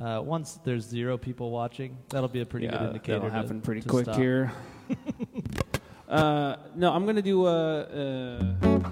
uh, 0.02 0.22
once 0.24 0.60
there's 0.64 0.86
zero 0.86 1.18
people 1.18 1.52
watching, 1.52 1.98
that'll 2.10 2.30
be 2.30 2.42
a 2.42 2.46
pretty 2.46 2.68
good 2.68 2.82
indicator. 2.82 3.20
that'll 3.20 3.30
to- 3.30 3.36
happen 3.36 3.62
pretty 3.62 3.82
to 3.82 3.90
quick 3.90 4.06
stop. 4.06 4.16
here. 4.18 4.52
uh, 6.10 6.56
no, 6.76 6.94
I'm 6.94 7.06
gonna 7.06 7.22
do 7.22 7.46
uh, 7.46 7.50
uh, 7.52 8.90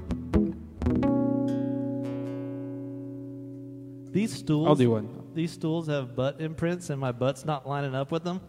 These 4.15 4.33
stools. 4.33 4.65
I'll 4.69 4.75
do 4.75 4.91
one. 4.91 5.09
These 5.33 5.51
stools 5.51 5.87
have 5.87 6.15
butt 6.15 6.39
imprints, 6.39 6.89
and 6.89 7.01
my 7.01 7.11
butt's 7.11 7.43
not 7.43 7.67
lining 7.67 7.93
up 7.93 8.13
with 8.13 8.23
them, 8.23 8.39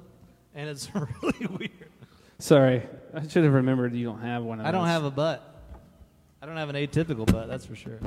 and 0.55 0.69
it's 0.69 0.89
really 0.95 1.47
weird. 1.59 1.91
Sorry, 2.39 2.85
I 3.13 3.27
should 3.27 3.43
have 3.43 3.53
remembered 3.53 3.93
you 3.93 4.05
don't 4.07 4.21
have 4.21 4.45
one. 4.45 4.61
Of 4.61 4.67
I 4.67 4.71
don't 4.71 4.83
those. 4.83 4.91
have 4.93 5.03
a 5.03 5.11
butt. 5.11 5.43
I 6.41 6.47
don't 6.47 6.57
have 6.57 6.69
an 6.69 6.77
atypical 6.77 7.27
butt. 7.27 7.49
That's 7.49 7.67
for 7.67 7.75
sure. 7.75 7.99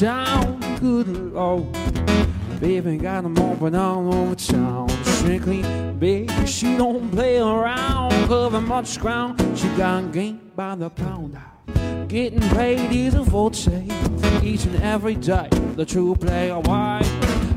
Down, 0.00 0.58
good 0.80 1.34
lord. 1.34 1.66
Baby 2.58 2.96
got 2.96 3.22
'em 3.22 3.38
open 3.38 3.74
all 3.74 4.14
over 4.14 4.34
town. 4.34 4.88
Strictly, 5.04 5.62
baby, 5.98 6.46
she 6.46 6.74
don't 6.78 7.10
play 7.10 7.36
around. 7.38 8.10
Cover 8.26 8.62
much 8.62 8.98
ground, 8.98 9.38
she 9.54 9.68
got 9.76 10.10
game 10.10 10.40
by 10.56 10.74
the 10.74 10.88
pound. 10.88 11.36
Getting 12.08 12.40
paid 12.56 12.90
is 12.92 13.14
a 13.14 13.24
forte 13.26 13.88
each 14.42 14.64
and 14.64 14.82
every 14.82 15.16
day. 15.16 15.48
The 15.76 15.84
true 15.84 16.14
player, 16.14 16.58
why? 16.58 17.02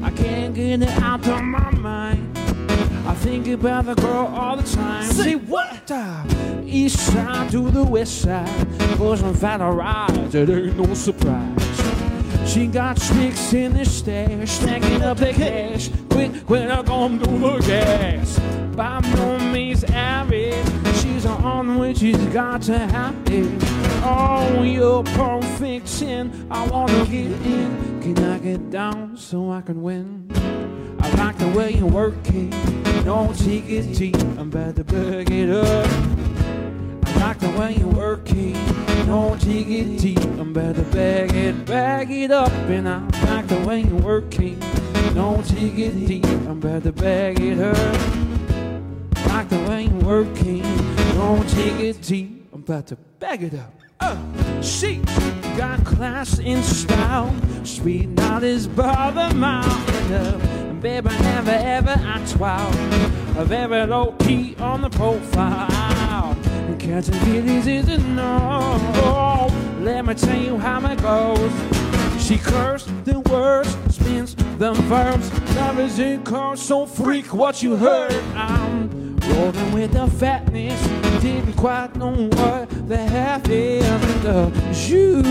I 0.04 0.10
can't 0.10 0.54
get 0.54 0.82
it 0.82 1.02
out 1.02 1.26
of 1.26 1.42
my 1.44 1.72
mind. 1.72 2.38
I 3.08 3.14
think 3.16 3.48
about 3.48 3.86
the 3.86 3.96
girl 3.96 4.28
all 4.36 4.58
the 4.58 4.64
time. 4.64 5.06
Say 5.06 5.36
what? 5.36 5.90
East 6.66 7.00
side 7.00 7.52
to 7.52 7.72
the 7.72 7.84
west 7.84 8.22
side. 8.22 8.68
For 8.98 9.16
some 9.16 9.34
fat 9.34 9.62
rides, 9.62 10.36
it 10.36 10.50
ain't 10.50 10.78
no 10.78 10.94
surprise. 10.94 11.63
She 12.46 12.68
got 12.68 12.98
tricks 12.98 13.54
in 13.54 13.74
the 13.74 13.86
stash, 13.86 14.52
stacking 14.52 15.02
up 15.02 15.18
the 15.18 15.34
cash. 15.34 15.90
Quick, 16.10 16.32
when 16.50 16.70
I 16.70 16.84
come 16.84 17.20
to 17.20 17.26
the 17.26 17.60
gas. 17.60 18.40
By 18.76 19.00
no 19.02 19.40
means 19.40 19.84
average. 19.84 20.66
She's 21.02 21.26
on 21.26 21.78
which 21.80 22.00
she's 22.00 22.18
got 22.28 22.62
to 22.64 22.78
have 22.78 23.16
it. 23.28 23.64
Oh, 24.04 24.64
you're 24.64 25.04
perfect 25.04 26.00
10. 26.00 26.48
I 26.50 26.68
wanna 26.68 27.06
get 27.06 27.32
in. 27.32 28.02
Can 28.02 28.24
I 28.24 28.38
get 28.40 28.70
down 28.70 29.16
so 29.16 29.52
I 29.52 29.62
can 29.62 29.82
win? 29.82 30.30
I 31.00 31.10
like 31.16 31.38
the 31.38 31.48
way 31.50 31.74
you 31.74 31.86
work 31.86 32.16
it. 32.26 32.52
Don't 33.06 33.38
take. 33.38 34.16
I'm 34.38 34.50
about 34.50 34.76
to 34.78 34.84
bug 34.84 35.32
it 35.32 35.50
up. 35.50 36.23
Like 37.20 37.40
the 37.40 37.50
way 37.58 37.76
you 37.76 37.88
work 37.88 38.30
it. 38.30 39.06
Don't 39.06 39.40
take 39.42 39.68
it 39.68 40.00
deep. 40.00 40.20
I'm 40.40 40.54
to 40.54 40.86
bag 40.92 41.34
it, 41.34 41.66
bag 41.66 42.12
it 42.12 42.32
up. 42.32 42.52
And 42.70 42.88
I 42.88 43.00
like 43.26 43.48
the 43.48 43.60
way 43.68 43.82
you 43.82 43.96
work 43.98 44.40
it. 44.40 44.60
Don't 45.14 45.46
take 45.46 45.78
it 45.78 46.08
deep. 46.08 46.26
I'm 46.26 46.62
to 46.62 46.92
bag 46.92 47.40
it 47.40 47.60
up. 47.60 47.78
Like 49.28 49.50
the 49.50 49.60
way 49.70 49.84
you 49.84 49.98
work 50.06 50.28
it. 50.42 50.64
Don't 51.16 51.48
take 51.50 51.80
it 51.80 52.02
deep. 52.02 52.48
I'm 52.54 52.62
about 52.62 52.88
to 52.88 52.96
bag 53.20 53.44
it 53.44 53.54
up. 53.54 53.74
Uh, 54.00 54.62
she 54.62 54.98
got 55.58 55.84
class 55.86 56.40
in 56.40 56.62
style. 56.64 57.34
Sweet 57.64 58.10
is 58.42 58.68
by 58.68 59.12
the 59.12 59.34
mountain. 59.36 60.12
And 60.12 60.82
baby, 60.82 61.10
never 61.10 61.52
ever 61.52 61.92
act 61.92 62.36
wild. 62.38 62.76
Very 63.48 63.86
low 63.88 64.12
key 64.20 64.56
on 64.60 64.82
the 64.82 64.90
profile. 64.90 66.36
And 66.74 66.82
catching 66.82 67.14
feelings 67.26 67.68
is 67.68 67.88
a 67.88 68.00
no. 68.00 69.48
Let 69.82 70.08
me 70.08 70.16
tell 70.16 70.36
you 70.36 70.58
how 70.58 70.84
it 70.92 71.00
goes. 71.04 71.52
She 72.20 72.40
cursed 72.40 72.90
the 73.06 73.20
words, 73.20 73.70
spins 73.94 74.34
the 74.58 74.74
verbs. 74.90 75.32
Love 75.56 75.80
is 75.80 76.00
in 76.00 76.24
car, 76.24 76.56
so 76.56 76.88
freak 76.88 77.32
what 77.32 77.62
you 77.62 77.76
heard. 77.76 78.16
I'm 78.34 79.18
rolling 79.20 79.72
with 79.72 79.94
the 79.94 80.08
fatness. 80.08 80.82
Didn't 81.22 81.54
quite 81.54 81.96
know 81.96 82.28
what 82.30 82.88
the 82.88 82.98
half 82.98 83.48
is. 83.50 83.86
Uh, 84.26 84.50
You 84.88 85.22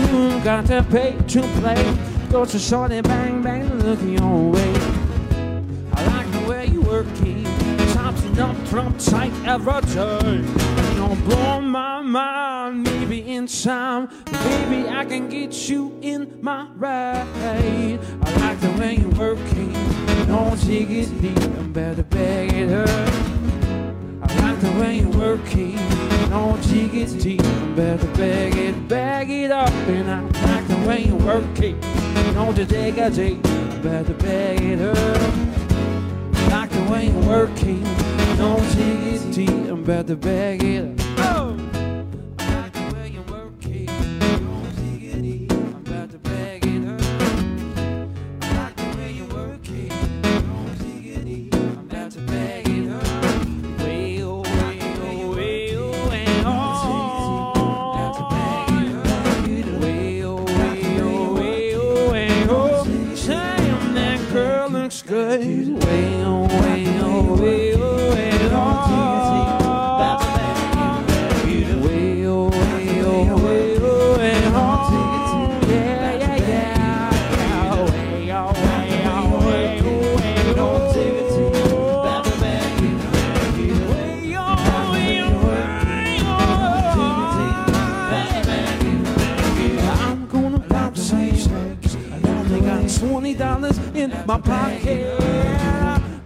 got 0.45 0.67
to 0.67 0.81
pay 0.89 1.17
to 1.27 1.41
play. 1.59 1.97
Go 2.31 2.45
to 2.45 2.57
shorty, 2.57 3.01
bang, 3.01 3.41
bang, 3.41 3.67
look 3.79 4.01
your 4.01 4.49
way. 4.49 4.73
I 5.91 6.05
like 6.05 6.31
the 6.31 6.49
way 6.49 6.67
you 6.67 6.81
work 6.83 7.07
it. 7.19 7.93
Topping 7.93 8.39
up, 8.39 8.55
trump 8.69 8.97
tight 8.97 9.33
day. 9.43 10.82
You're 11.13 11.25
blowing 11.25 11.67
my 11.67 12.01
mind, 12.01 12.85
maybe 12.85 13.19
in 13.19 13.45
time. 13.45 14.07
Baby, 14.25 14.89
I 14.89 15.05
can 15.05 15.29
get 15.29 15.69
you 15.69 15.95
in 16.01 16.39
my 16.41 16.67
ride. 16.73 17.27
I 18.23 18.35
like 18.39 18.59
the 18.59 18.71
way 18.79 18.95
you 18.95 19.09
work 19.09 19.37
it. 19.37 20.25
Don't 20.25 20.59
take 20.59 20.89
it 20.89 21.21
deep, 21.21 21.37
I'm 21.37 21.71
better 21.71 22.01
bag 22.01 22.53
it 22.53 22.71
up. 22.71 22.89
I 24.23 24.41
like 24.41 24.59
the 24.59 24.71
way 24.79 25.01
you 25.01 25.09
work 25.09 25.55
it. 25.55 26.29
Don't 26.31 26.63
take 26.63 26.95
it 26.95 27.21
deep, 27.21 27.43
I'm 27.43 27.75
better 27.75 28.07
bag 28.17 28.55
it, 28.55 28.87
bag 28.87 29.29
it 29.29 29.51
up. 29.51 29.69
And 29.69 30.09
I 30.09 30.21
like 30.51 30.67
the 30.67 30.87
way 30.87 31.03
you 31.03 31.15
work 31.17 31.59
it. 31.59 31.79
Don't 32.33 32.55
take 32.55 32.97
a 32.97 33.11
deep, 33.11 33.45
I'm 33.45 33.81
better 33.83 34.15
bag 34.15 34.61
it 34.61 34.81
up 34.81 35.53
like 36.53 36.69
the 36.69 36.91
way 36.91 37.07
you 37.07 37.19
work 37.27 37.49
it. 37.63 38.37
Don't 38.37 38.71
take 38.71 39.13
it 39.13 39.31
deep, 39.33 39.49
I'm 39.49 39.83
about 39.83 40.07
to 40.07 40.15
bag 40.15 40.63
it 40.63 40.99
up. 40.99 41.02
My 94.33 94.41
pocket. 94.41 95.21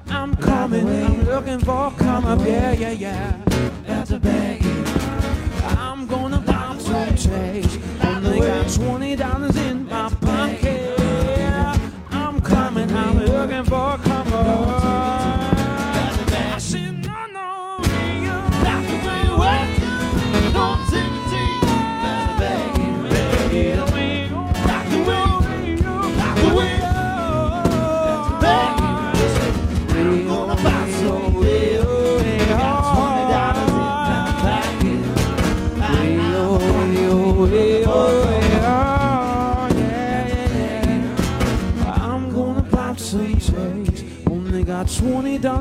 I'm 0.07 0.35
coming, 0.37 0.87
I'm 0.87 1.25
looking 1.25 1.59
for 1.59 1.91
come 1.97 2.25
up, 2.25 2.39
yeah, 2.45 2.71
yeah, 2.71 2.91
yeah. 2.91 3.36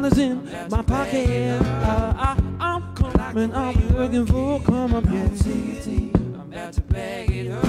Dollars 0.09 0.19
in 0.19 0.69
my 0.71 0.83
pocket. 0.83 1.61
Uh, 1.61 2.15
I, 2.17 2.43
I'm 2.61 2.95
coming, 2.95 3.55
I'm 3.55 3.89
looking 3.97 4.27
for 4.27 4.61
a 4.61 4.65
come 4.65 4.95
up, 4.95 5.05
yeah. 5.05 5.29
I'm 5.29 6.53
about 6.53 6.73
to 6.75 6.81
bag 6.83 7.31
it. 7.31 7.65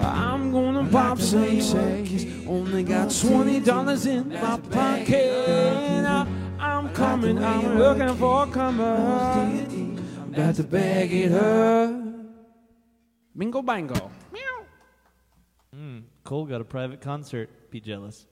I'm 0.00 0.52
gonna 0.52 0.88
pop 0.90 1.18
some 1.18 1.60
shakes. 1.60 2.24
Only 2.46 2.82
got 2.84 3.10
twenty 3.10 3.60
dollars 3.60 4.06
in 4.06 4.28
my 4.28 4.58
pocket. 4.70 5.48
Uh, 5.48 6.26
I'm 6.58 6.92
coming, 6.94 7.42
I'm 7.42 7.78
looking 7.78 8.14
for 8.16 8.44
a 8.44 8.46
come 8.46 8.80
up. 8.80 8.98
I'm 8.98 10.34
about 10.34 10.54
to 10.56 10.64
bag 10.64 11.12
it 11.12 11.32
up. 11.32 11.90
Bingo 13.36 13.62
bango. 13.62 14.10
Mm, 15.74 16.02
Cole 16.22 16.44
got 16.44 16.60
a 16.60 16.64
private 16.64 17.00
concert. 17.00 17.48
Be 17.70 17.80
jealous. 17.80 18.26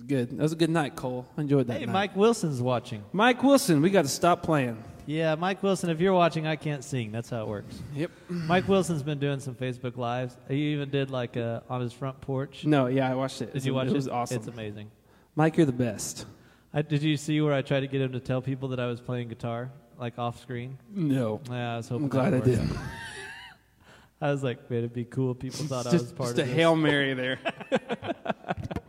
It 0.00 0.02
was 0.02 0.08
good. 0.08 0.30
That 0.30 0.42
was 0.42 0.52
a 0.52 0.56
good 0.56 0.70
night, 0.70 0.96
Cole. 0.96 1.26
I 1.36 1.42
enjoyed 1.42 1.66
that. 1.66 1.78
Hey, 1.78 1.86
night. 1.86 1.92
Mike 1.92 2.16
Wilson's 2.16 2.62
watching. 2.62 3.04
Mike 3.12 3.42
Wilson, 3.42 3.82
we 3.82 3.90
got 3.90 4.02
to 4.02 4.08
stop 4.08 4.42
playing. 4.42 4.82
Yeah, 5.06 5.34
Mike 5.34 5.62
Wilson, 5.62 5.90
if 5.90 6.00
you're 6.00 6.12
watching, 6.12 6.46
I 6.46 6.56
can't 6.56 6.84
sing. 6.84 7.10
That's 7.10 7.28
how 7.30 7.42
it 7.42 7.48
works. 7.48 7.82
Yep. 7.94 8.10
Mike 8.28 8.68
Wilson's 8.68 9.02
been 9.02 9.18
doing 9.18 9.40
some 9.40 9.54
Facebook 9.54 9.96
Lives. 9.96 10.36
He 10.48 10.72
even 10.72 10.88
did 10.90 11.10
like 11.10 11.36
uh, 11.36 11.60
on 11.68 11.80
his 11.80 11.92
front 11.92 12.20
porch. 12.20 12.64
No, 12.64 12.86
yeah, 12.86 13.10
I 13.10 13.14
watched 13.14 13.42
it. 13.42 13.52
Did 13.52 13.64
you 13.64 13.74
watch 13.74 13.88
it? 13.88 13.90
It 13.90 13.94
was 13.94 14.08
awesome. 14.08 14.36
It's 14.36 14.46
amazing. 14.46 14.90
Mike, 15.34 15.56
you're 15.56 15.66
the 15.66 15.72
best. 15.72 16.26
I, 16.72 16.82
did 16.82 17.02
you 17.02 17.16
see 17.16 17.40
where 17.40 17.52
I 17.52 17.62
tried 17.62 17.80
to 17.80 17.88
get 17.88 18.00
him 18.00 18.12
to 18.12 18.20
tell 18.20 18.40
people 18.40 18.68
that 18.68 18.80
I 18.80 18.86
was 18.86 19.00
playing 19.00 19.28
guitar, 19.28 19.70
like 19.98 20.18
off 20.18 20.40
screen? 20.40 20.78
No. 20.94 21.40
Yeah, 21.50 21.74
I 21.74 21.76
was 21.78 21.88
hoping. 21.88 22.04
I'm 22.04 22.08
glad 22.08 22.34
I 22.34 22.40
did. 22.40 22.60
I 24.20 24.30
was 24.30 24.44
like, 24.44 24.70
man, 24.70 24.80
it'd 24.80 24.92
be 24.92 25.04
cool 25.04 25.32
if 25.32 25.38
people 25.38 25.64
thought 25.64 25.86
I 25.86 25.92
was 25.92 26.02
just, 26.02 26.14
part 26.14 26.28
just 26.28 26.38
of 26.38 26.44
a 26.44 26.48
this. 26.48 26.56
hail 26.56 26.76
mary 26.76 27.14
there. 27.14 27.38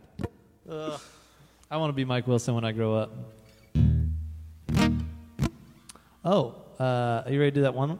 I 1.70 1.76
want 1.76 1.90
to 1.90 1.94
be 1.94 2.04
Mike 2.04 2.26
Wilson 2.26 2.54
when 2.54 2.64
I 2.64 2.72
grow 2.72 2.94
up. 2.94 3.12
Oh, 6.24 6.54
uh, 6.78 7.22
are 7.24 7.30
you 7.30 7.38
ready 7.38 7.50
to 7.50 7.54
do 7.56 7.62
that 7.62 7.74
one? 7.74 7.98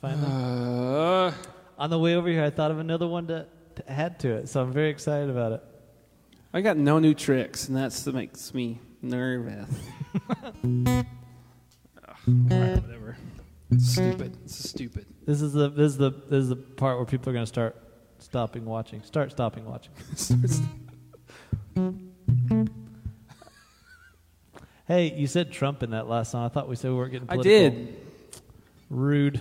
Finally. 0.00 0.26
Uh, 0.26 1.32
On 1.78 1.90
the 1.90 1.98
way 1.98 2.16
over 2.16 2.28
here, 2.28 2.42
I 2.42 2.50
thought 2.50 2.70
of 2.70 2.78
another 2.78 3.06
one 3.06 3.26
to, 3.28 3.46
to 3.76 3.90
add 3.90 4.18
to 4.20 4.30
it, 4.30 4.48
so 4.48 4.62
I'm 4.62 4.72
very 4.72 4.90
excited 4.90 5.30
about 5.30 5.52
it. 5.52 5.62
I 6.52 6.60
got 6.60 6.76
no 6.76 6.98
new 6.98 7.14
tricks, 7.14 7.68
and 7.68 7.76
that's 7.76 8.02
that 8.02 8.14
makes 8.14 8.52
me 8.52 8.80
nervous. 9.00 9.68
Ugh, 10.64 11.06
right, 12.26 12.82
whatever. 12.82 13.16
It's 13.70 13.92
stupid. 13.92 14.36
This 14.42 14.60
is 14.60 14.70
stupid. 14.70 15.06
This 15.26 15.40
is 15.40 15.52
the 15.52 15.70
this 15.70 15.92
is 15.92 15.96
the 15.96 16.10
this 16.10 16.42
is 16.42 16.48
the 16.50 16.56
part 16.56 16.96
where 16.98 17.06
people 17.06 17.30
are 17.30 17.32
going 17.32 17.44
to 17.44 17.46
start 17.46 17.76
stopping 18.18 18.64
watching. 18.64 19.02
Start 19.02 19.30
stopping 19.30 19.64
watching. 19.64 19.92
Hey, 24.88 25.14
you 25.14 25.26
said 25.28 25.52
Trump 25.52 25.82
in 25.84 25.90
that 25.92 26.08
last 26.08 26.32
song. 26.32 26.44
I 26.44 26.48
thought 26.48 26.68
we 26.68 26.74
said 26.76 26.90
we 26.90 26.96
weren't 26.96 27.12
getting 27.12 27.30
I 27.30 27.36
political. 27.36 27.70
did. 27.70 27.96
Rude. 28.90 29.40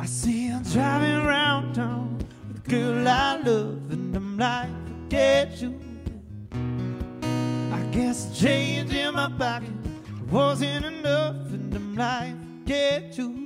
I 0.00 0.06
see 0.06 0.48
her 0.48 0.62
driving 0.72 1.26
around 1.26 1.74
town 1.74 2.18
with 2.48 2.64
a 2.66 2.70
girl 2.70 3.08
I 3.08 3.36
love, 3.38 3.90
and 3.90 4.14
I'm 4.16 4.36
like, 4.38 4.68
forget 5.04 5.60
you. 5.60 5.78
I 7.72 7.80
guess 7.90 8.26
the 8.26 8.34
change 8.34 8.92
in 8.94 9.14
my 9.14 9.30
pocket 9.38 9.70
wasn't 10.30 10.84
enough, 10.84 11.36
and 11.52 11.74
I'm 11.74 11.96
like, 11.96 12.34
forget 12.62 13.16
you. 13.18 13.45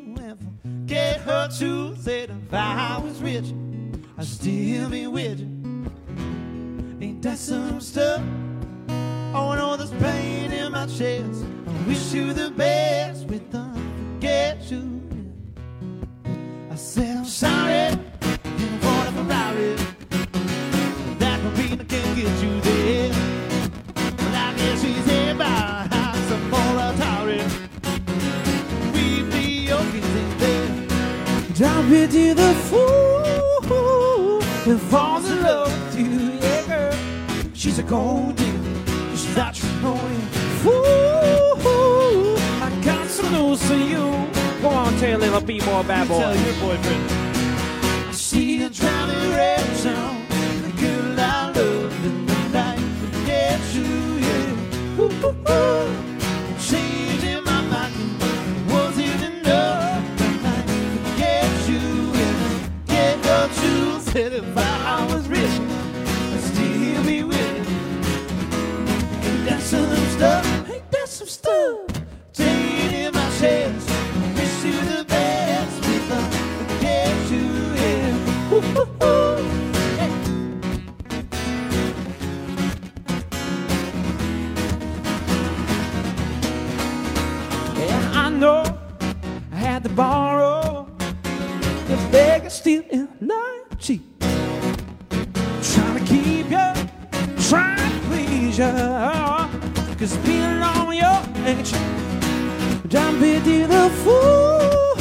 And 0.93 1.21
forget 1.21 1.21
her 1.21 1.49
too. 1.49 1.95
Said 1.97 2.31
if 2.31 2.53
I 2.53 2.99
was 2.99 3.23
rich, 3.23 3.55
I'd 4.19 4.25
still 4.25 4.91
be 4.91 5.07
with 5.07 5.39
you. 5.39 5.47
Ain't 7.01 7.23
that 7.23 7.39
some 7.39 7.81
stuff? 7.81 8.21
Oh, 9.33 9.51
I 9.51 9.57
know 9.57 9.77
there's 9.77 9.93
pain 10.03 10.51
in 10.51 10.73
my 10.73 10.87
chest. 10.87 11.45
I 11.67 11.87
wish 11.87 12.12
you 12.12 12.33
the 12.33 12.51
best 12.51 13.27
with 13.27 13.51
them. 13.53 13.69
She's 37.70 37.78
a 37.78 37.82
gold 37.84 38.34
digger. 38.34 38.59
She's 39.12 39.36
not 39.36 39.56
your 39.62 39.72
knowing 39.80 40.20
fool. 40.59 42.36
I 42.60 42.68
got 42.84 43.06
some 43.06 43.30
news 43.32 43.64
for 43.64 43.74
you. 43.74 44.26
Go 44.60 44.70
on, 44.70 44.97
tell 44.97 45.16
a 45.16 45.20
little 45.20 45.40
bit 45.40 45.64
more 45.64 45.84
bad 45.84 46.09
boy. 46.09 46.18
Tell 46.18 46.34
your 46.34 46.55
boyfriend. 46.55 47.10
I 48.09 48.10
see 48.10 48.64
a 48.64 48.70
drowning 48.70 49.30
red 49.30 49.64
town. 49.84 50.26
The 50.64 50.72
girl 50.82 51.20
I 51.20 51.52
love 51.52 52.05
in 52.06 52.26
the 52.26 52.48
night 52.48 52.80
forgets 52.98 53.72
you, 53.76 54.18
yeah. 54.18 54.98
Ooh, 54.98 55.26
ooh, 55.26 55.36
ooh. 55.48 56.59
Change 56.59 57.22
in 57.22 57.44
my 57.44 57.60
mind 57.70 57.94
wasn't 58.68 59.22
enough. 59.22 60.02
The 60.18 60.28
night 60.42 60.68
forgets 61.05 61.68
you, 61.68 61.84
yeah. 62.18 62.66
Get 62.86 63.24
her 63.26 63.47
to 63.47 64.01
had 89.81 89.89
to 89.89 89.94
borrow 89.97 90.86
the 91.89 92.44
of 92.44 92.52
steel 92.52 92.82
and 92.93 93.09
lie 93.20 93.62
cheap. 93.78 94.02
Trying 95.73 95.98
to 95.98 96.05
keep 96.05 96.51
you, 96.51 96.69
trying 97.48 97.78
to 97.78 98.07
please 98.09 98.59
you. 98.59 98.73
Cause 99.98 100.16
being 100.19 100.62
on 100.62 100.94
your 100.94 101.20
edge, 101.47 101.73
don't 102.89 103.19
be 103.20 103.39
the 103.39 103.90
fool 104.02 104.97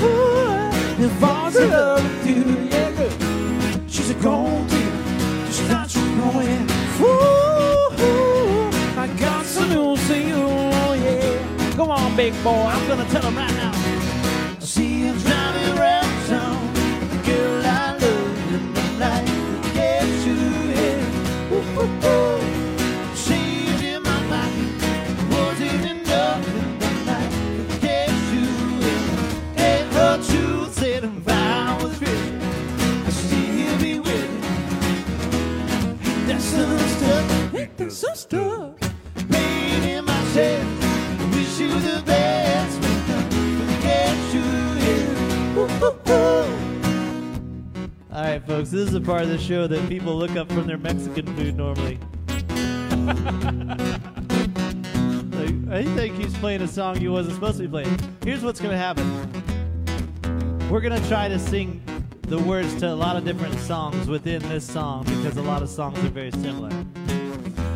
who 0.98 1.10
falls 1.20 1.56
in 1.58 1.70
love 1.72 2.04
with 2.04 2.28
you. 2.28 2.44
Yeah, 2.70 2.92
girl. 2.92 3.88
She's 3.88 4.10
a 4.12 4.14
gold 4.16 4.68
digger, 4.70 5.46
just 5.48 5.68
not 5.70 5.94
you 5.94 6.06
know. 6.16 6.68
Fool, 6.98 7.90
I 8.98 9.08
got 9.20 9.46
some 9.46 9.70
news 9.70 10.00
for 10.08 10.14
you, 10.14 10.48
yeah. 11.04 11.76
Go 11.76 11.92
on, 11.92 12.16
big 12.16 12.34
boy. 12.44 12.64
I'm 12.74 12.88
gonna 12.88 13.10
tell 13.10 13.24
him 13.24 13.36
right 13.36 13.54
now. 13.56 13.69
Folks, 48.50 48.72
this 48.72 48.90
is 48.90 48.96
a 48.96 49.00
part 49.00 49.22
of 49.22 49.30
the 49.30 49.38
show 49.38 49.68
that 49.68 49.88
people 49.88 50.16
look 50.16 50.36
up 50.36 50.52
from 50.52 50.66
their 50.66 50.80
Mexican 50.80 51.24
food 51.36 51.56
normally. 51.56 52.00
I 55.72 55.84
think 55.96 56.16
he's 56.16 56.36
playing 56.40 56.64
a 56.64 56.68
song 56.68 56.96
he 56.96 57.08
wasn't 57.08 57.36
supposed 57.36 57.58
to 57.58 57.64
be 57.64 57.70
playing. 57.70 58.00
Here's 58.24 58.42
what's 58.42 58.60
going 58.60 58.72
to 58.72 58.78
happen 58.78 59.08
we're 60.68 60.82
going 60.82 61.00
to 61.00 61.08
try 61.08 61.28
to 61.28 61.38
sing 61.38 61.84
the 62.22 62.40
words 62.40 62.74
to 62.80 62.92
a 62.92 62.96
lot 62.96 63.16
of 63.16 63.24
different 63.24 63.54
songs 63.60 64.08
within 64.08 64.42
this 64.50 64.66
song 64.66 65.04
because 65.04 65.38
a 65.38 65.44
lot 65.44 65.62
of 65.62 65.70
songs 65.70 66.00
are 66.00 66.10
very 66.10 66.32
similar. 66.32 66.72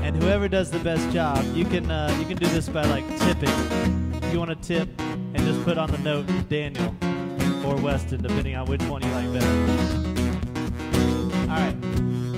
And 0.01 0.15
whoever 0.15 0.47
does 0.47 0.71
the 0.71 0.79
best 0.79 1.07
job, 1.11 1.45
you 1.55 1.65
can 1.65 1.91
uh, 1.91 2.15
you 2.19 2.25
can 2.25 2.37
do 2.37 2.47
this 2.47 2.67
by 2.67 2.83
like 2.85 3.07
tipping. 3.19 4.13
If 4.23 4.33
you 4.33 4.39
want 4.39 4.49
to 4.49 4.67
tip 4.67 4.89
and 4.99 5.37
just 5.37 5.63
put 5.65 5.77
on 5.77 5.91
the 5.91 5.99
note 5.99 6.25
Daniel 6.49 6.95
or 7.63 7.75
Weston, 7.75 8.23
depending 8.23 8.55
on 8.55 8.65
which 8.65 8.81
one 8.83 9.03
you 9.03 9.11
like 9.11 9.22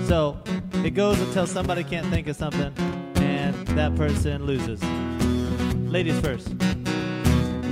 So 0.07 0.37
it 0.83 0.91
goes 0.91 1.19
until 1.19 1.47
somebody 1.47 1.83
can't 1.83 2.05
think 2.07 2.27
of 2.27 2.35
something, 2.35 2.71
and 3.15 3.55
that 3.69 3.95
person 3.95 4.45
loses. 4.45 4.79
Ladies 5.91 6.19
first. 6.19 6.53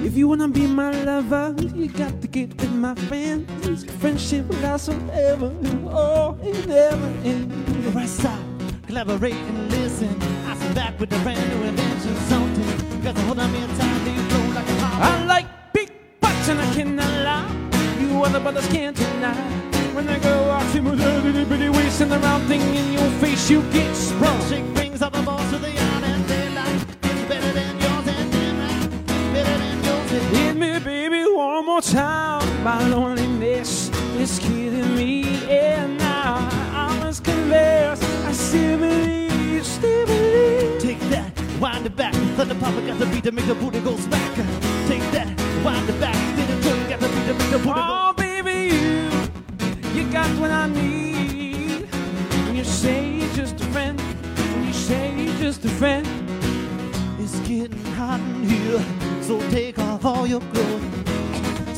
If 0.04 0.18
you 0.18 0.28
wanna 0.28 0.48
be 0.48 0.66
my 0.66 0.90
lover, 1.04 1.56
you 1.76 1.90
got 1.90 2.22
to 2.22 2.28
get 2.28 2.60
with 2.60 2.74
my 2.74 2.96
friends. 2.96 3.86
Friendship 4.02 4.48
will 4.48 4.58
last 4.62 4.92
forever, 4.92 5.54
oh, 5.92 6.36
it 6.42 6.68
never 6.68 7.06
end. 7.24 7.54
Right 7.94 8.10
side, 8.10 8.44
collaborate 8.88 9.36
and 9.36 9.72
listen. 9.72 10.20
I 10.48 10.56
sit 10.56 10.74
back 10.74 11.00
with 11.00 11.14
a 11.14 11.20
brand 11.20 11.48
new 11.52 11.68
invention, 11.68 12.16
something. 12.30 13.02
Got 13.04 13.16
to 13.16 13.22
hold 13.22 13.38
on 13.38 13.52
me 13.52 13.62
in 13.62 13.70
time, 13.78 14.06
leave 14.06 14.22
flow 14.32 14.56
like 14.56 14.68
a 14.68 14.76
heart. 14.80 15.22
I 15.22 15.26
like 15.26 15.46
big 15.72 15.92
butts 16.20 16.50
and 16.50 16.60
I 16.60 16.74
cannot 16.74 17.14
lie. 17.24 18.02
You 18.02 18.24
other 18.24 18.40
brothers 18.40 18.68
can't 18.70 18.98
deny. 18.98 19.63
When 19.94 20.08
the 20.08 20.18
girl 20.18 20.48
walks 20.48 20.74
in 20.74 20.86
with 20.86 21.00
her 21.00 21.20
little 21.22 21.46
bitty 21.46 21.70
waist 21.70 22.02
and 22.02 22.12
the 22.12 22.18
round 22.18 22.48
thing 22.48 22.62
in 22.62 22.94
your 22.94 23.10
face, 23.22 23.48
you 23.48 23.62
get 23.72 23.96
sprung. 23.96 24.40
Chick 24.50 24.66
brings 24.74 25.04
up 25.04 25.14
the 25.14 25.22
balls 25.22 25.48
to 25.52 25.60
the 25.60 25.72
yard 25.72 26.04
and 26.04 26.28
daylight. 26.28 26.86
It's 27.04 27.30
better 27.30 27.52
than 27.52 27.80
yours 27.80 28.08
and 28.08 28.32
daylight. 28.32 28.90
It's 28.92 29.34
better 29.36 29.58
than 29.60 29.84
yours 29.84 30.12
and 30.12 30.36
Hit 30.36 30.56
me, 30.56 30.80
baby, 30.80 31.24
one 31.26 31.66
more 31.68 31.82
time. 31.82 32.64
My 32.64 32.88
loneliness 32.88 33.92
is 34.18 34.40
killing 34.40 34.96
me, 34.96 35.46
and 35.48 36.00
now 36.00 36.50
I 36.74 36.98
must 37.00 37.24
confess, 37.24 38.02
I 38.26 38.32
still 38.32 38.80
believe, 38.80 39.64
still 39.64 40.08
believe. 40.08 40.82
Take 40.82 41.00
that, 41.12 41.32
wind 41.60 41.86
it 41.86 41.96
back, 41.96 42.14
let 42.16 42.38
the 42.38 42.46
the 42.46 42.56
pop, 42.56 42.74
got 42.88 42.98
the 42.98 43.06
beat 43.06 43.26
to 43.26 43.32
make 43.32 43.46
the 43.46 43.56
booty 43.56 43.80
go 43.82 43.96
smack. 43.98 44.36
Take 44.88 45.06
that, 45.12 45.28
wind 45.64 45.88
it 45.88 46.00
back, 46.00 46.23
what 50.40 50.52
I 50.52 50.68
need. 50.68 51.88
When 52.46 52.56
you 52.56 52.64
say 52.64 53.16
you're 53.18 53.34
just 53.34 53.60
a 53.62 53.66
friend, 53.66 54.00
when 54.00 54.68
you 54.68 54.74
say 54.74 55.14
you're 55.16 55.38
just 55.38 55.66
a 55.66 55.70
friend. 55.70 56.08
It's 57.20 57.40
getting 57.48 57.86
hot 57.96 58.20
in 58.20 58.44
here, 58.44 58.84
so 59.22 59.40
take 59.50 59.80
off 59.80 60.06
all 60.06 60.28
your 60.28 60.42
clothes. 60.42 60.84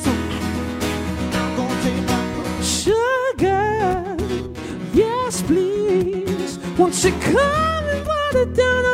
So 0.03 0.11
I'm 0.11 1.55
gonna 1.57 1.83
take 1.83 2.03
my 2.13 2.21
clothes. 2.33 2.81
Sugar, 2.81 4.17
yes, 4.93 5.41
please. 5.43 6.57
Won't 6.77 7.03
you 7.03 7.11
come 7.21 7.85
and 7.89 8.05
it 8.35 8.53
down 8.53 8.85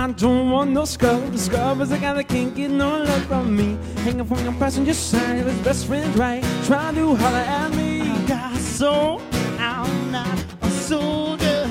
I 0.00 0.10
don't 0.12 0.50
want 0.50 0.70
no 0.70 0.86
scrub. 0.86 1.30
The 1.30 1.36
scrub 1.36 1.82
is 1.82 1.90
the 1.90 1.98
guy 1.98 2.14
that 2.14 2.26
can't 2.26 2.54
get 2.54 2.70
no 2.70 3.02
love 3.02 3.22
from 3.26 3.54
me. 3.54 3.76
Hanging 3.96 4.24
from 4.24 4.42
your 4.44 4.54
passenger 4.54 4.94
side, 4.94 5.44
his 5.44 5.58
best 5.58 5.86
friend's 5.86 6.16
right. 6.16 6.42
Trying 6.64 6.94
to 6.94 7.14
holler 7.16 7.36
at 7.36 7.74
me. 7.74 8.00
I 8.00 8.26
got 8.26 8.56
soul, 8.56 9.20
I'm 9.58 10.10
not 10.10 10.42
a 10.62 10.70
soldier. 10.70 11.66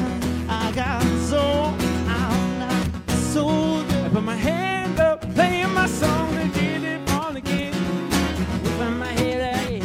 I 0.47 0.72
got 0.76 1.01
soul, 1.27 1.73
I'm 2.07 2.60
not 2.60 2.88
a 3.07 3.11
soldier. 3.34 4.06
I 4.06 4.10
put 4.10 4.22
my 4.22 4.35
hand 4.35 4.99
up, 4.99 5.22
playing 5.34 5.73
my 5.73 5.88
song 5.88 6.31
to 6.35 6.47
get 6.60 6.84
it 6.84 7.11
on 7.11 7.35
again. 7.35 7.73
Whipping 8.61 8.97
my 8.99 9.07
head 9.07 9.56
out, 9.56 9.72
yeah. 9.72 9.81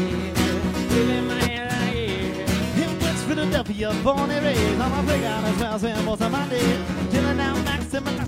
Whipping 0.92 1.26
my 1.28 1.38
head 1.48 1.72
out, 1.72 1.96
yeah. 1.96 2.84
In 2.84 3.00
West 3.00 3.24
Philadelphia, 3.24 3.94
born 4.04 4.30
and 4.30 4.44
raised, 4.44 4.80
I'm 4.82 4.92
a 4.92 5.02
playground 5.08 5.44
as 5.46 5.58
well, 5.58 5.78
spend 5.78 6.04
most 6.04 6.20
of 6.20 6.30
my 6.30 6.46
days. 6.50 6.78
Chilling 7.10 7.40
out, 7.40 7.56
maxing, 7.64 8.00
maxing 8.00 8.23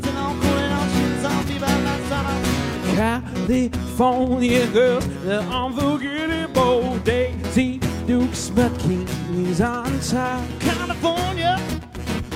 California 2.97 4.66
girl, 4.68 5.01
the 5.01 5.40
unforgettable 5.40 6.97
Daisy 7.01 7.78
Dukes, 8.06 8.48
but 8.48 8.73
King's 8.78 9.60
on 9.60 10.01
top. 10.01 10.43
California 10.60 11.60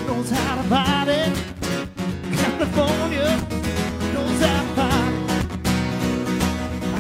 knows 0.07 0.29
how 0.29 0.61
to 0.61 0.69
party. 0.69 1.33
California 2.37 3.41
knows 4.13 4.41
how 4.43 4.61
to 4.61 4.69
party. 4.77 5.17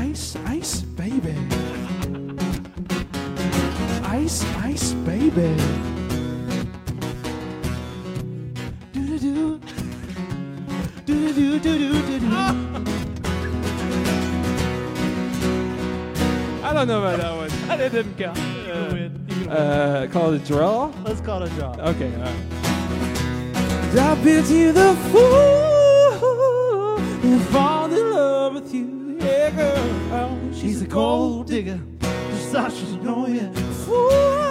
Ice, 0.08 0.36
ice, 0.46 0.80
baby. 0.80 1.36
Ice, 4.04 4.42
ice, 4.56 4.94
baby. 5.04 5.54
Do-do-do. 8.94 9.60
Do-do-do-do-do-do. 11.04 12.69
I 16.70 16.72
don't 16.72 16.86
know 16.86 17.02
about 17.02 17.18
that 17.18 17.36
one. 17.36 17.50
That 17.78 17.90
didn't 17.90 18.16
count. 18.16 18.38
Uh, 19.48 20.06
call 20.12 20.32
it 20.34 20.42
a 20.42 20.46
draw? 20.46 20.92
Let's 21.02 21.20
call 21.20 21.42
it 21.42 21.50
a 21.50 21.54
draw. 21.56 21.72
Okay, 21.72 22.14
all 22.14 22.22
right. 22.22 23.98
I 23.98 24.14
pity 24.22 24.70
the 24.70 24.94
fool 25.10 26.12
who 27.18 27.40
in 27.92 28.10
love 28.12 28.54
with 28.54 28.72
you. 28.72 29.18
Yeah, 29.18 29.50
girl. 29.50 30.54
She's 30.54 30.80
a 30.82 30.86
gold 30.86 31.48
digger. 31.48 31.80
Just 32.00 32.52
thought 32.52 32.72
she 32.72 32.86
should 32.86 33.02
know 33.02 33.26
you. 33.26 33.52
Fool, 33.84 34.49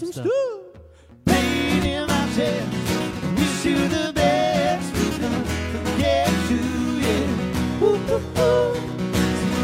Ain't 0.00 0.14
that 0.14 0.22
some 0.22 0.30
stuff? 0.30 0.36
Pain 1.26 1.82
in 1.84 2.06
my 2.06 2.28
chest. 2.34 2.68
Wish 3.36 3.64
you 3.64 3.88
the 3.88 4.12
best. 4.14 4.92
We 4.94 5.18
don't 5.18 5.46
forget 5.72 6.30
you, 6.50 6.58
yeah. 7.02 7.82
Ooh, 7.82 7.96
ooh, 7.96 8.22
ooh. 8.38 8.74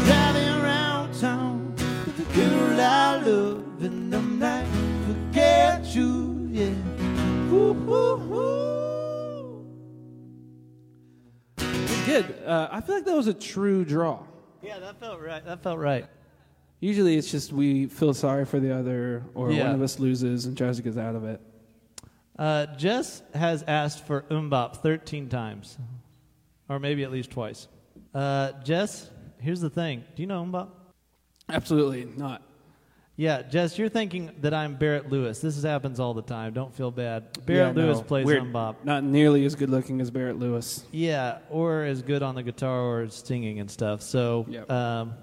Driving 0.05 0.49
around 0.61 1.13
town 1.19 1.73
with 2.05 2.17
the 2.17 2.25
girl 2.35 2.81
I 2.81 3.21
love, 3.21 3.81
and 3.81 4.13
I'm 4.13 4.39
not 4.39 4.65
forget 5.07 5.85
you, 5.95 6.49
yeah. 6.51 6.73
Ooh, 7.53 7.73
ooh, 7.89 8.33
ooh. 8.33 9.65
Good. 12.05 12.25
Uh, 12.45 12.67
I 12.71 12.81
feel 12.81 12.95
like 12.95 13.05
that 13.05 13.15
was 13.15 13.27
a 13.27 13.33
true 13.33 13.85
draw. 13.85 14.23
Yeah, 14.61 14.79
that 14.79 14.99
felt 14.99 15.21
right. 15.21 15.45
That 15.45 15.63
felt 15.63 15.79
right. 15.79 16.07
Usually 16.79 17.17
it's 17.17 17.31
just 17.31 17.53
we 17.53 17.87
feel 17.87 18.13
sorry 18.13 18.45
for 18.45 18.59
the 18.59 18.75
other, 18.75 19.23
or 19.33 19.51
Yeah. 19.51 19.65
one 19.67 19.75
of 19.75 19.81
us 19.81 19.99
loses 19.99 20.45
and 20.45 20.57
tries 20.57 20.77
to 20.77 20.83
get 20.83 20.97
out 20.97 21.15
of 21.15 21.23
it. 21.23 21.41
Uh, 22.37 22.65
Jess 22.75 23.21
has 23.33 23.63
asked 23.67 24.05
for 24.05 24.21
MMMBop 24.29 24.77
13 24.77 25.29
times, 25.29 25.77
or 26.67 26.79
maybe 26.79 27.03
at 27.03 27.11
least 27.11 27.31
twice. 27.31 27.67
Uh, 28.13 28.51
Jess, 28.63 29.09
here's 29.39 29.61
the 29.61 29.69
thing. 29.69 30.03
Do 30.15 30.21
you 30.21 30.27
know 30.27 30.43
MMMBop? 30.43 30.67
Absolutely 31.49 32.05
not. 32.17 32.41
Yeah, 33.17 33.43
Jess, 33.43 33.77
you're 33.79 33.87
thinking 33.87 34.31
that 34.41 34.53
I'm 34.53 34.75
Barrett 34.75 35.09
Lewis. 35.09 35.39
This 35.39 35.63
happens 35.63 36.01
all 36.01 36.13
the 36.13 36.21
time. 36.21 36.51
Don't 36.51 36.75
feel 36.75 36.91
bad. 36.91 37.45
Barrett 37.45 37.77
Yeah, 37.77 37.83
Lewis 37.83 37.99
no. 37.99 38.03
plays 38.03 38.25
We're 38.25 38.41
MMMBop. 38.41 38.75
Not 38.83 39.05
nearly 39.05 39.45
as 39.45 39.55
good 39.55 39.69
looking 39.69 40.01
as 40.01 40.11
Barrett 40.11 40.37
Lewis. 40.37 40.83
Yeah, 40.91 41.37
or 41.49 41.83
as 41.85 42.01
good 42.01 42.21
on 42.21 42.35
the 42.35 42.43
guitar 42.43 42.81
or 42.81 43.07
singing 43.09 43.61
and 43.61 43.71
stuff. 43.71 44.01
So, 44.01 44.45
Yep. 44.49 44.69
um, 44.69 45.13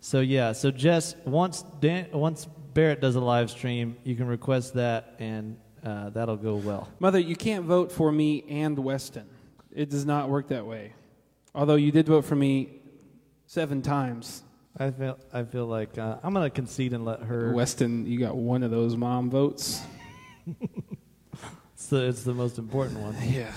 so 0.00 0.20
yeah. 0.20 0.52
So 0.52 0.70
Jess, 0.70 1.14
once 1.24 1.62
Dan, 1.80 2.08
once 2.12 2.46
Barrett 2.74 3.00
does 3.00 3.16
a 3.16 3.20
live 3.20 3.50
stream, 3.50 3.96
you 4.04 4.16
can 4.16 4.26
request 4.26 4.74
that, 4.74 5.14
and 5.18 5.56
uh, 5.84 6.10
that'll 6.10 6.36
go 6.36 6.56
well. 6.56 6.88
Mother, 6.98 7.18
you 7.18 7.36
can't 7.36 7.64
vote 7.64 7.92
for 7.92 8.10
me 8.10 8.44
and 8.48 8.78
Weston. 8.78 9.28
It 9.72 9.90
does 9.90 10.04
not 10.04 10.28
work 10.28 10.48
that 10.48 10.66
way. 10.66 10.92
Although 11.54 11.76
you 11.76 11.92
did 11.92 12.06
vote 12.06 12.24
for 12.24 12.36
me 12.36 12.80
seven 13.46 13.82
times. 13.82 14.42
I 14.78 14.90
feel 14.90 15.18
I 15.32 15.42
feel 15.42 15.66
like 15.66 15.98
uh, 15.98 16.18
I'm 16.22 16.32
gonna 16.32 16.50
concede 16.50 16.92
and 16.92 17.04
let 17.04 17.22
her. 17.22 17.52
Weston, 17.52 18.06
you 18.06 18.18
got 18.18 18.36
one 18.36 18.62
of 18.62 18.70
those 18.70 18.96
mom 18.96 19.30
votes. 19.30 19.82
It's 21.80 21.86
the, 21.88 22.06
it's 22.08 22.24
the 22.24 22.34
most 22.34 22.58
important 22.58 23.00
one. 23.00 23.16
Yeah. 23.22 23.50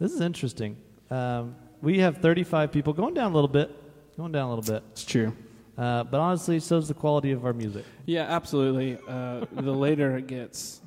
This 0.00 0.12
is 0.12 0.20
interesting. 0.20 0.76
Um, 1.12 1.54
we 1.80 2.00
have 2.00 2.18
35 2.18 2.72
people 2.72 2.92
going 2.92 3.14
down 3.14 3.30
a 3.30 3.34
little 3.34 3.46
bit, 3.46 3.70
going 4.18 4.32
down 4.32 4.48
a 4.48 4.54
little 4.54 4.74
bit. 4.74 4.82
It's 4.90 5.04
true. 5.04 5.32
Uh, 5.78 6.02
but 6.02 6.18
honestly, 6.18 6.58
so 6.58 6.80
so's 6.80 6.88
the 6.88 6.94
quality 6.94 7.30
of 7.30 7.46
our 7.46 7.52
music. 7.52 7.84
Yeah, 8.04 8.22
absolutely. 8.22 8.98
Uh, 9.08 9.46
the 9.52 9.72
later 9.72 10.16
it 10.16 10.26
gets, 10.26 10.80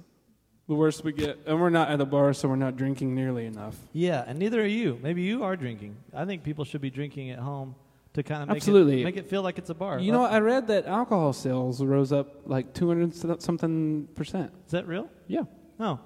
the 0.67 0.75
worse 0.75 1.01
we 1.01 1.13
get. 1.13 1.39
And 1.45 1.59
we're 1.59 1.69
not 1.69 1.89
at 1.89 2.01
a 2.01 2.05
bar, 2.05 2.33
so 2.33 2.49
we're 2.49 2.57
not 2.57 2.75
drinking 2.75 3.15
nearly 3.15 3.45
enough. 3.45 3.77
Yeah, 3.93 4.25
and 4.27 4.37
neither 4.37 4.61
are 4.61 4.65
you. 4.65 4.99
Maybe 5.01 5.21
you 5.21 5.43
are 5.45 5.55
drinking. 5.55 5.95
I 6.13 6.25
think 6.25 6.43
people 6.43 6.65
should 6.65 6.81
be 6.81 6.89
drinking 6.89 7.29
at 7.29 7.39
home 7.39 7.73
to 8.15 8.21
kind 8.21 8.43
of 8.43 8.49
make 8.49 8.57
Absolutely. 8.57 9.01
it 9.01 9.05
make 9.05 9.15
it 9.15 9.29
feel 9.29 9.43
like 9.43 9.57
it's 9.57 9.69
a 9.69 9.73
bar. 9.73 9.97
You 9.97 10.11
know. 10.11 10.25
I 10.25 10.39
read 10.39 10.67
that 10.67 10.85
alcohol 10.85 11.31
sales 11.31 11.81
rose 11.81 12.11
up 12.11 12.41
like 12.45 12.73
200 12.73 13.41
something 13.41 14.09
percent. 14.13 14.51
is 14.65 14.71
that 14.71 14.85
real? 14.87 15.07
Yeah. 15.27 15.43
No. 15.79 16.01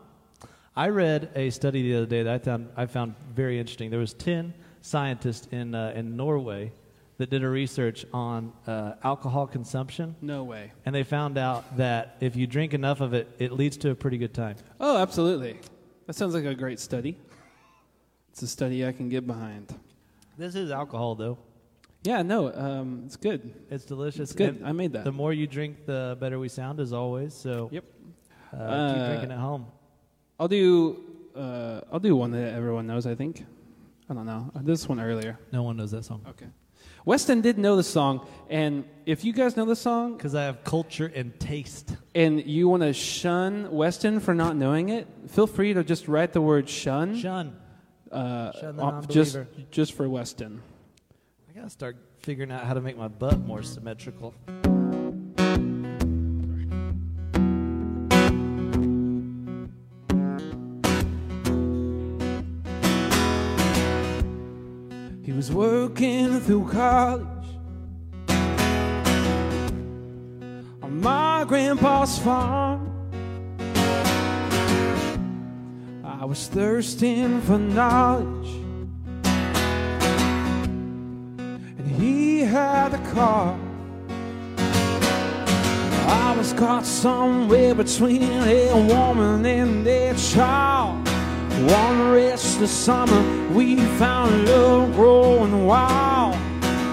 I 0.76 0.90
read 0.90 1.32
a 1.36 1.50
study 1.50 1.82
the 1.82 1.98
other 1.98 2.06
day 2.06 2.22
that 2.22 2.34
I 2.36 2.38
found 2.38 2.70
I 2.78 2.86
found 2.86 3.16
very 3.34 3.60
interesting. 3.60 3.90
There 3.90 4.00
was 4.00 4.14
ten 4.14 4.54
scientists 4.82 5.48
in 5.52 5.74
uh, 5.74 5.94
in 5.96 6.16
Norway 6.16 6.72
that 7.18 7.30
did 7.30 7.44
a 7.44 7.50
research 7.50 8.06
on 8.14 8.52
uh, 8.68 8.94
alcohol 9.04 9.48
consumption, 9.48 10.16
No 10.22 10.44
way. 10.44 10.72
and 10.86 10.94
they 10.94 11.04
found 11.04 11.38
out 11.38 11.78
that 11.78 12.18
if 12.20 12.36
you 12.36 12.46
drink 12.48 12.74
enough 12.74 13.00
of 13.02 13.14
it, 13.14 13.28
it 13.40 13.52
leads 13.54 13.78
to 13.78 13.92
a 13.92 13.96
pretty 13.96 14.18
good 14.18 14.34
time. 14.34 14.58
Oh, 14.80 14.98
absolutely. 14.98 15.60
That 16.08 16.14
sounds 16.16 16.34
like 16.34 16.46
a 16.46 16.54
great 16.56 16.80
study. 16.80 17.18
It's 18.32 18.42
a 18.42 18.48
study 18.48 18.86
I 18.86 18.92
can 18.92 19.08
get 19.10 19.26
behind. 19.26 19.74
This 20.38 20.56
is 20.56 20.72
alcohol, 20.72 21.16
though. 21.16 21.38
Yeah, 22.04 22.22
no, 22.22 22.54
um, 22.54 23.04
it's 23.06 23.16
good. 23.16 23.54
It's 23.72 23.86
delicious. 23.86 24.20
It's 24.30 24.34
good. 24.34 24.58
And 24.58 24.68
I 24.68 24.74
made 24.74 24.92
that. 24.94 25.06
The 25.06 25.12
more 25.12 25.34
you 25.34 25.48
drink, 25.48 25.86
the 25.86 26.18
better 26.20 26.38
we 26.38 26.50
sound, 26.50 26.80
as 26.80 26.92
always. 26.94 27.34
So, 27.34 27.70
Yep. 27.72 27.84
uh, 28.54 28.58
Uh, 28.58 28.94
keep 28.94 29.06
drinking 29.08 29.32
at 29.32 29.40
home. 29.40 29.66
I'll 30.40 30.48
do. 30.50 31.02
Uh, 31.36 31.82
I'll 31.92 32.00
do 32.00 32.16
one 32.16 32.32
that 32.32 32.54
everyone 32.54 32.86
knows. 32.86 33.08
I 33.08 33.16
think. 33.16 33.46
I 34.10 34.14
don't 34.14 34.26
know. 34.26 34.52
Uh, 34.54 34.60
This 34.62 34.88
one 34.88 35.00
earlier. 35.00 35.40
No 35.52 35.64
one 35.64 35.78
knows 35.78 35.92
that 35.92 36.04
song 36.06 36.22
Okay. 36.30 36.46
Weston 37.06 37.42
did 37.42 37.58
know 37.60 37.76
the 37.76 37.84
song, 37.84 38.26
and 38.50 38.84
if 39.06 39.24
you 39.24 39.32
guys 39.32 39.56
know 39.56 39.66
the 39.66 39.76
song 39.76 40.18
because 40.18 40.34
I 40.34 40.44
have 40.44 40.64
culture 40.64 41.12
and 41.14 41.40
taste. 41.40 41.96
and 42.16 42.44
you 42.44 42.68
want 42.68 42.82
to 42.84 42.94
shun 42.94 43.72
Weston 43.72 44.20
for 44.20 44.34
not 44.34 44.56
knowing 44.56 44.90
it, 44.90 45.08
feel 45.28 45.46
free 45.48 45.74
to 45.74 45.84
just 45.84 46.08
write 46.08 46.34
the 46.34 46.42
word 46.42 46.68
"shun." 46.68 47.16
Shun. 47.16 47.56
uh, 48.12 48.52
Shun 48.60 48.76
the 48.78 48.84
just 49.08 49.36
non-believer. 49.36 49.48
just 49.72 49.94
for 49.94 50.10
Weston. 50.10 50.62
I 51.50 51.54
gotta 51.58 51.70
start 51.70 51.96
figuring 52.24 52.52
out 52.52 52.64
how 52.64 52.74
to 52.74 52.82
make 52.82 52.98
my 52.98 53.08
butt 53.08 53.40
more 53.40 53.62
symmetrical. 53.62 54.34
Working 65.86 66.40
through 66.40 66.68
college 66.72 67.48
on 70.82 71.00
my 71.00 71.46
grandpa's 71.48 72.18
farm. 72.18 72.92
I 76.04 76.26
was 76.26 76.48
thirsting 76.48 77.40
for 77.42 77.60
knowledge, 77.60 78.50
and 81.78 81.88
he 82.00 82.40
had 82.40 82.96
a 82.96 83.12
car. 83.14 83.56
I 86.08 86.36
was 86.36 86.52
caught 86.54 86.86
somewhere 86.86 87.76
between 87.76 88.24
a 88.24 88.74
woman 88.88 89.46
and 89.46 89.86
a 89.86 90.16
child. 90.16 91.15
One 91.64 92.12
restless 92.12 92.70
summer, 92.70 93.22
we 93.50 93.78
found 93.98 94.46
love 94.46 94.94
growing 94.94 95.66
wild 95.66 96.36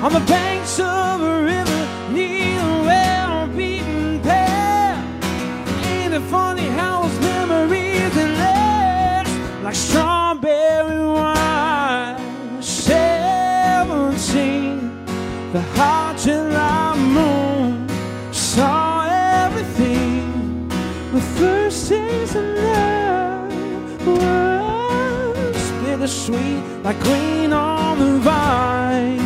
on 0.04 0.12
the 0.12 0.20
banks 0.20 0.78
of 0.78 1.20
a 1.20 1.42
river 1.42 1.88
near 2.12 2.60
a 2.60 2.82
well-beaten 2.86 4.20
path. 4.20 5.04
Ain't 5.86 6.14
it 6.14 6.22
funny 6.30 6.68
how 6.68 7.02
those 7.02 7.18
memories 7.20 8.14
last 8.16 9.32
like 9.64 9.74
strawberry 9.74 11.06
wine? 11.06 12.62
Seventeen, 12.62 13.68
the 15.52 15.60
hot 15.74 16.01
was 26.02 26.28
bittersweet, 26.28 26.62
like 26.82 26.98
green 27.00 27.52
on 27.52 27.98
the 27.98 28.18
vine, 28.18 29.18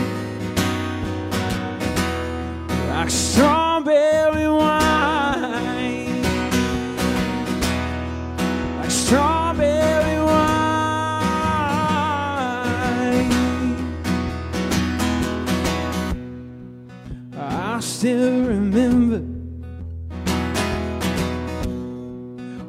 like 2.90 3.10
strawberry 3.10 4.48
wine, 4.48 6.22
like 8.80 8.90
strawberry 8.90 10.20
wine. 10.20 10.66
I 17.38 17.80
still 17.80 18.42
remember 18.42 19.20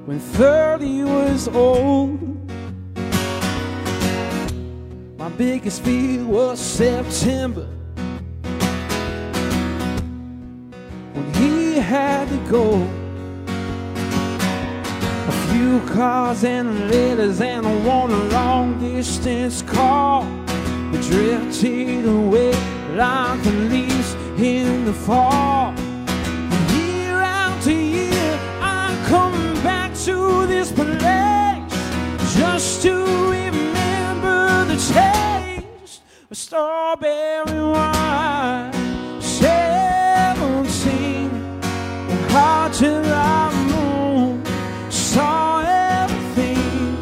when 0.05 0.19
30 0.19 1.03
was 1.03 1.47
old. 1.49 2.16
Biggest 5.37 5.83
fear 5.83 6.25
was 6.25 6.59
September 6.59 7.67
when 11.13 11.33
he 11.35 11.75
had 11.75 12.27
to 12.27 12.37
go. 12.49 12.81
A 15.27 15.31
few 15.51 15.79
cars 15.93 16.43
and 16.43 16.89
letters 16.89 17.39
and 17.39 17.67
a 17.67 17.77
one 17.87 18.29
long 18.31 18.79
distance 18.79 19.61
call. 19.61 20.23
Drifted 21.09 22.05
away 22.05 22.51
like 22.95 23.43
the 23.43 23.51
leaves 23.69 24.15
in 24.39 24.85
the 24.85 24.93
fall. 24.93 25.71
Year 26.73 27.21
after 27.21 27.71
year, 27.71 28.39
I 28.59 28.97
come 29.07 29.53
back 29.63 29.93
to 30.05 30.47
this 30.47 30.71
place 30.71 30.97
just 32.35 32.81
to 32.81 32.93
remember 33.29 34.65
the 34.65 34.73
of 34.73 35.26
strawberry 36.47 37.61
wine. 37.61 38.71
Seventeen, 39.21 39.59
the 42.07 42.15
hot 42.31 42.71
July 42.71 43.51
moon 43.69 44.45
saw 44.89 45.59
everything. 45.59 46.95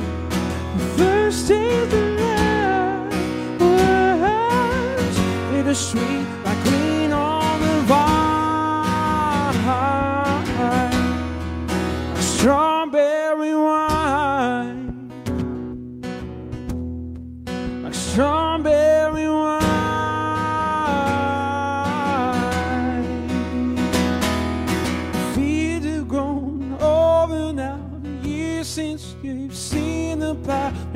The 0.79 0.85
first 0.97 1.47
days 1.47 1.93
of 1.93 2.05
love 2.21 3.13
was 3.61 5.15
bittersweet, 5.51 6.25
like 6.43 6.61
green 6.63 7.11
on 7.13 7.61
the 7.61 7.75
vine, 7.91 9.57
like 9.67 10.47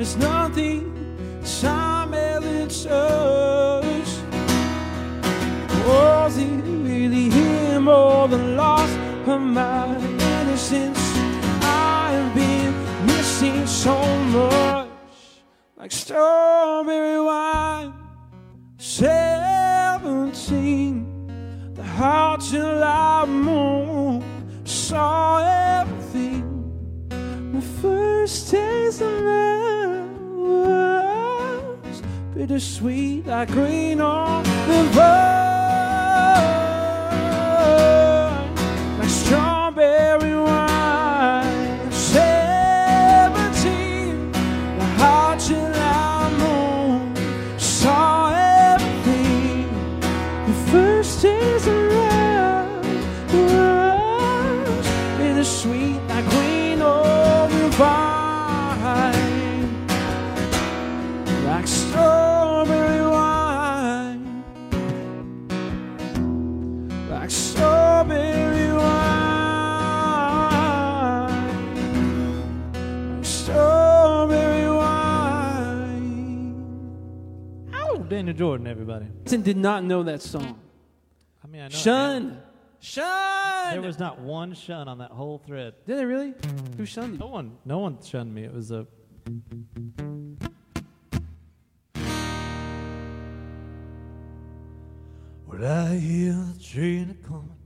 There's 0.00 0.16
nothing 0.16 0.80
time 1.60 2.12
hasn't 2.14 2.70
touched. 2.88 4.22
Was 5.86 6.38
it 6.38 6.62
really 6.88 7.28
him 7.28 7.86
or 7.86 8.26
the 8.26 8.38
loss 8.38 8.90
of 9.26 9.42
my 9.42 9.94
innocence? 9.98 10.98
I've 11.62 12.34
been 12.34 12.72
missing 13.04 13.66
so 13.66 13.94
much, 14.28 14.88
like 15.76 15.92
strawberry 15.92 17.20
wine. 17.20 17.92
Seventeen, 18.78 19.34
the 21.74 21.84
hot 21.84 22.40
July 22.40 23.26
moon 23.26 24.24
saw 24.64 25.40
everything. 25.40 25.99
The 27.60 27.66
first 27.82 28.50
taste 28.50 29.02
of 29.02 29.12
love 29.20 30.18
was 30.32 32.02
bittersweet, 32.34 33.26
like 33.26 33.50
green 33.50 34.00
on 34.00 34.44
the 34.44 34.82
vine, 34.94 35.59
everybody. 79.32 79.54
Did 79.54 79.60
not 79.60 79.84
know 79.84 80.02
that 80.02 80.22
song. 80.22 80.58
I 81.42 81.46
mean, 81.46 81.62
I 81.62 81.68
know. 81.68 81.70
Shun. 81.70 82.42
Shun. 82.80 83.72
There 83.72 83.82
was 83.82 83.98
not 83.98 84.20
one 84.20 84.54
shun 84.54 84.88
on 84.88 84.98
that 84.98 85.10
whole 85.10 85.38
thread. 85.38 85.74
Did 85.86 85.98
they 85.98 86.04
really? 86.04 86.34
Who 86.76 86.86
shunned 86.86 87.14
you? 87.14 87.18
No 87.18 87.26
one, 87.26 87.58
no 87.64 87.78
one 87.78 87.98
shunned 88.02 88.34
me. 88.34 88.44
It 88.44 88.54
was 88.54 88.70
a. 88.70 88.86
Well, 95.46 95.64
I 95.64 95.96
hear 95.96 96.32
the 96.32 96.62
train 96.62 97.10
a 97.10 97.26
coming. 97.26 97.56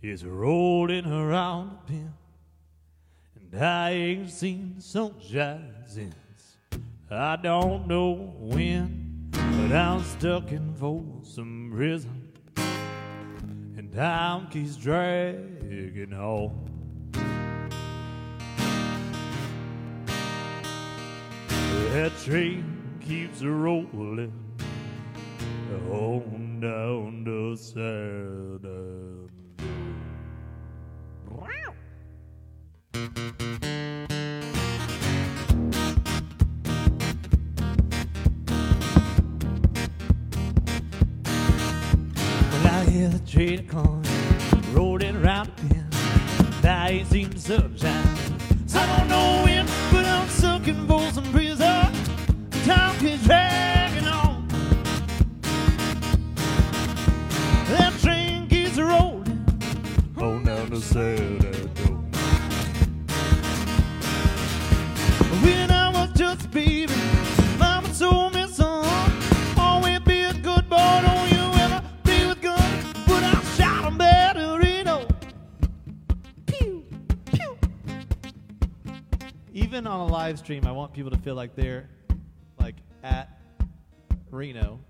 It's 0.00 0.22
rolling 0.22 1.04
around 1.04 1.70
the 1.86 1.92
bend. 1.92 2.12
And 3.52 3.62
I 3.62 3.90
ain't 3.90 4.30
seen 4.30 4.74
the 4.76 4.82
sunshine 4.82 5.74
since. 5.86 6.14
I 7.10 7.36
don't 7.36 7.86
know 7.86 8.34
when, 8.38 9.05
but 9.68 9.76
I'm 9.76 10.04
stuck 10.04 10.52
in 10.52 10.74
Folsom 10.74 11.72
Prison. 11.74 12.32
And 13.76 13.92
time 13.92 14.46
keeps 14.48 14.76
dragging 14.76 16.12
on. 16.14 17.10
That 21.92 22.12
train 22.22 23.00
keeps 23.00 23.42
rolling 23.42 24.32
on 25.90 26.60
down 26.60 27.24
the 27.24 27.56
Southern 27.56 29.30
Well, 31.28 31.74
I 42.96 42.98
hear 42.98 43.08
the 43.10 43.18
train 43.30 43.68
coming, 43.68 44.02
rolling 44.72 45.16
around 45.16 45.50
the. 45.58 45.84
And 46.66 46.90
ain't 46.90 47.06
seen 47.08 47.28
the 47.28 47.38
sunshine. 47.38 48.16
So 48.66 48.78
I 48.78 48.86
don't 48.96 49.08
know 49.08 49.42
when, 49.44 49.66
but 49.92 50.06
I'm 50.06 50.26
stuck 50.30 50.66
in 50.66 50.86
Folsom 50.88 51.30
Prison. 51.30 51.92
Time 52.64 52.98
keeps 52.98 53.22
dragging 53.24 54.08
on. 54.08 54.48
That 57.68 57.92
train 58.00 58.48
keeps 58.48 58.78
rolling 58.78 59.44
on 60.16 60.44
down 60.44 60.70
the 60.70 60.80
Southern 60.80 61.38
Door. 61.74 61.98
When 65.42 65.70
I 65.70 65.90
was 65.92 66.18
just 66.18 66.46
a 66.46 66.48
baby, 66.48 66.95
Even 79.76 79.88
on 79.88 80.08
a 80.08 80.10
live 80.10 80.38
stream, 80.38 80.66
I 80.66 80.72
want 80.72 80.94
people 80.94 81.10
to 81.10 81.18
feel 81.18 81.34
like 81.34 81.54
they're 81.54 81.86
like 82.58 82.76
at 83.02 83.38
Reno. 84.30 84.80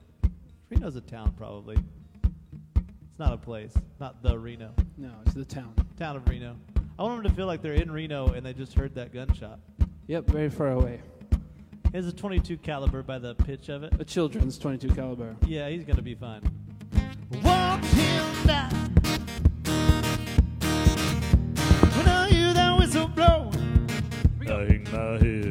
Reno's 0.71 0.95
a 0.95 1.01
town, 1.01 1.35
probably. 1.37 1.75
It's 1.75 3.19
not 3.19 3.33
a 3.33 3.37
place, 3.37 3.75
not 3.99 4.23
the 4.23 4.39
Reno. 4.39 4.73
No, 4.97 5.11
it's 5.25 5.35
the 5.35 5.45
town. 5.45 5.75
Town 5.99 6.15
of 6.15 6.29
Reno. 6.29 6.55
I 7.01 7.03
want 7.03 7.21
them 7.21 7.33
to 7.33 7.37
feel 7.37 7.47
like 7.47 7.63
they're 7.63 7.73
in 7.73 7.91
Reno 7.91 8.29
and 8.29 8.47
they 8.47 8.53
just 8.53 8.75
heard 8.75 8.95
that 8.95 9.13
gunshot. 9.13 9.59
Yep, 10.07 10.29
very 10.29 10.51
far 10.51 10.71
away. 10.71 11.01
It's 11.93 12.07
a 12.07 12.13
22 12.13 12.57
caliber 12.59 13.03
by 13.03 13.19
the 13.19 13.35
pitch 13.35 13.69
of 13.69 13.83
it. 13.83 13.93
A 13.99 14.05
children's 14.05 14.57
22 14.57 14.95
caliber. 14.95 15.35
Yeah, 15.49 15.69
he's 15.69 15.83
gonna 15.83 16.01
be 16.01 16.15
fine. 16.15 16.43
Watch 17.43 17.85
him 17.87 18.47
die. 18.47 18.71
When 21.97 22.07
I 22.07 22.29
hear 22.31 22.55
that 22.55 22.79
whistle 22.79 23.09
blow, 23.09 23.51
I 24.49 24.65
hang 24.65 24.85
my 24.93 25.19
head 25.19 25.46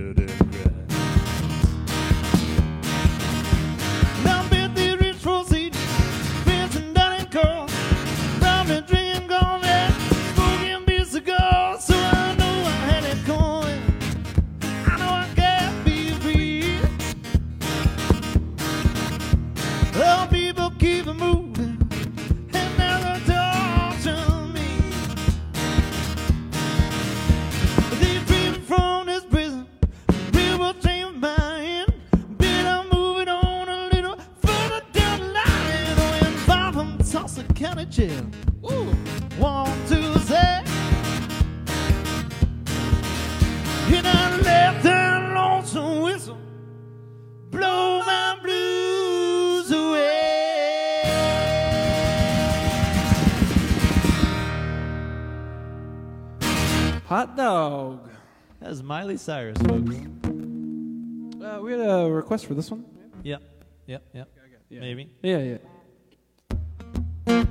Jail. 37.89 38.25
Ooh, 38.69 38.85
one, 39.37 39.71
two, 39.87 40.17
say. 40.19 40.63
And 43.87 44.07
I 44.07 44.37
left 44.37 44.83
that 44.83 45.33
lonesome 45.33 46.01
whistle 46.01 46.37
blow 47.51 48.01
my 48.05 48.37
blues 48.41 49.71
away. 49.71 50.21
Hot 57.05 57.37
dog. 57.37 58.09
That 58.59 58.71
is 58.71 58.83
Miley 58.83 59.17
Cyrus, 59.17 59.57
folks. 59.59 59.95
Uh, 61.41 61.59
we 61.61 61.71
had 61.71 61.81
a 61.81 62.09
request 62.09 62.47
for 62.47 62.55
this 62.55 62.71
one. 62.71 62.83
Yeah, 63.23 63.37
yeah. 63.85 63.99
Yeah. 64.13 64.23
Maybe. 64.71 65.09
Yeah, 65.21 65.57
yeah. 67.27 67.45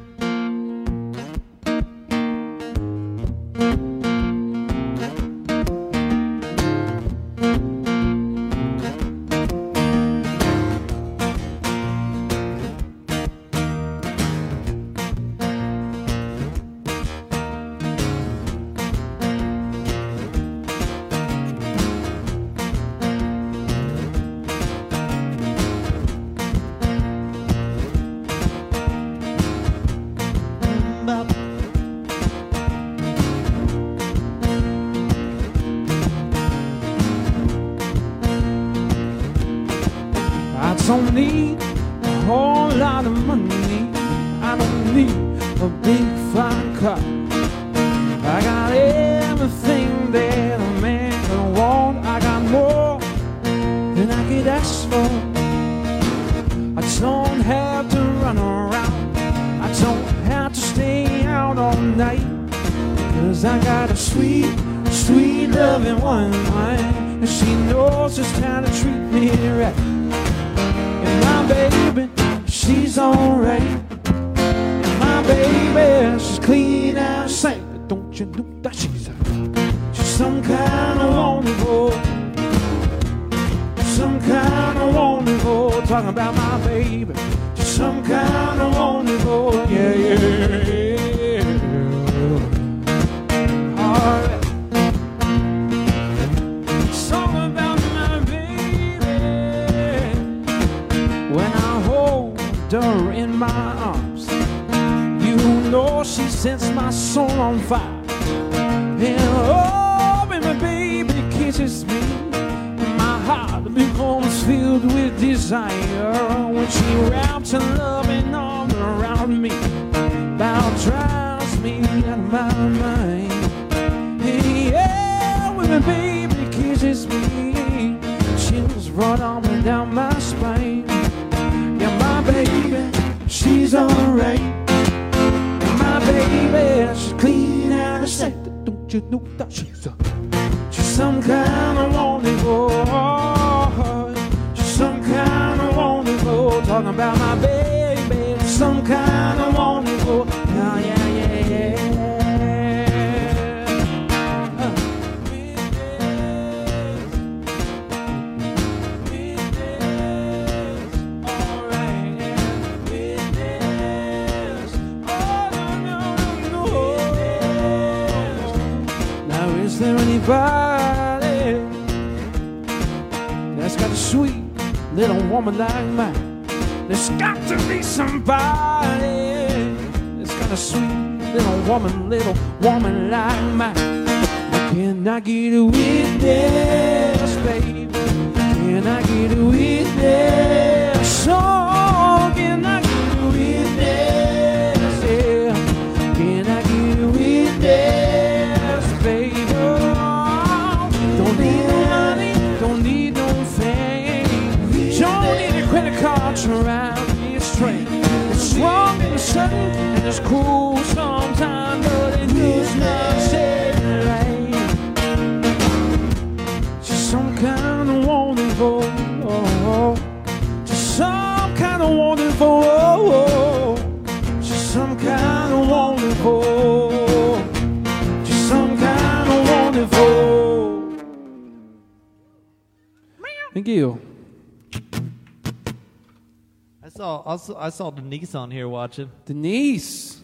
Denise 238.15 238.35
on 238.37 238.51
here 238.51 238.69
watching. 238.69 239.11
Denise. 239.25 240.21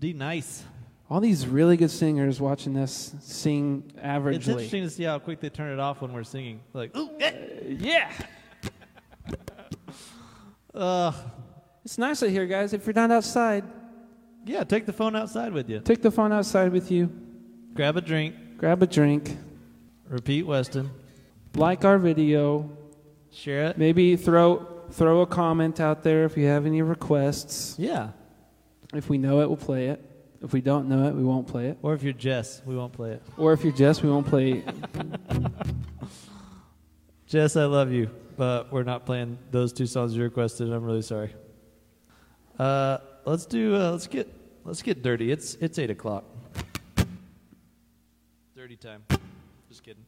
D 0.00 0.12
nice. 0.12 0.64
All 1.08 1.20
these 1.20 1.46
really 1.46 1.76
good 1.76 1.90
singers 1.90 2.40
watching 2.40 2.74
this 2.74 3.14
sing 3.20 3.92
Average. 4.02 4.38
It's 4.38 4.48
interesting 4.48 4.82
to 4.82 4.90
see 4.90 5.04
how 5.04 5.20
quick 5.20 5.38
they 5.38 5.48
turn 5.48 5.72
it 5.72 5.78
off 5.78 6.02
when 6.02 6.12
we're 6.12 6.24
singing. 6.24 6.60
Like, 6.72 6.96
ooh, 6.96 7.10
eh. 7.20 7.28
uh, 7.28 7.34
yeah. 7.68 8.10
uh, 10.74 11.12
it's 11.84 11.96
nice 11.96 12.24
out 12.24 12.30
here, 12.30 12.44
guys. 12.46 12.72
If 12.72 12.84
you're 12.86 12.94
not 12.94 13.12
outside, 13.12 13.62
yeah, 14.44 14.64
take 14.64 14.84
the 14.84 14.92
phone 14.92 15.14
outside 15.14 15.52
with 15.52 15.70
you. 15.70 15.78
Take 15.78 16.02
the 16.02 16.10
phone 16.10 16.32
outside 16.32 16.72
with 16.72 16.90
you. 16.90 17.08
Grab 17.72 17.96
a 17.96 18.00
drink. 18.00 18.34
Grab 18.56 18.82
a 18.82 18.86
drink. 18.88 19.36
Repeat 20.08 20.42
Weston. 20.42 20.90
Like 21.54 21.84
our 21.84 21.98
video. 21.98 22.68
Share 23.30 23.66
it. 23.66 23.78
Maybe 23.78 24.16
throw 24.16 24.77
throw 24.90 25.20
a 25.22 25.26
comment 25.26 25.80
out 25.80 26.02
there 26.02 26.24
if 26.24 26.36
you 26.36 26.46
have 26.46 26.66
any 26.66 26.82
requests. 26.82 27.76
Yeah. 27.78 28.10
If 28.94 29.08
we 29.08 29.18
know 29.18 29.40
it, 29.40 29.48
we'll 29.48 29.56
play 29.56 29.88
it. 29.88 30.04
If 30.42 30.52
we 30.52 30.60
don't 30.60 30.88
know 30.88 31.06
it, 31.08 31.14
we 31.14 31.24
won't 31.24 31.46
play 31.48 31.68
it. 31.68 31.78
Or 31.82 31.94
if 31.94 32.02
you're 32.02 32.12
Jess, 32.12 32.62
we 32.64 32.76
won't 32.76 32.92
play 32.92 33.12
it. 33.12 33.22
Or 33.36 33.52
if 33.52 33.64
you're 33.64 33.72
Jess, 33.72 34.02
we 34.02 34.10
won't 34.10 34.26
play 34.26 34.52
it. 34.52 34.74
Jess, 37.26 37.56
I 37.56 37.64
love 37.64 37.92
you, 37.92 38.08
but 38.36 38.72
we're 38.72 38.84
not 38.84 39.04
playing 39.04 39.38
those 39.50 39.72
two 39.72 39.86
songs 39.86 40.16
you 40.16 40.22
requested. 40.22 40.72
I'm 40.72 40.84
really 40.84 41.02
sorry. 41.02 41.34
Uh, 42.58 42.98
let's 43.24 43.46
do. 43.46 43.74
Uh, 43.74 43.90
let's 43.90 44.06
get. 44.06 44.32
Let's 44.64 44.82
get 44.82 45.02
dirty. 45.02 45.30
It's 45.30 45.54
it's 45.56 45.78
eight 45.78 45.90
o'clock. 45.90 46.24
Dirty 48.56 48.76
time. 48.76 49.04
Just 49.68 49.82
kidding. 49.82 50.04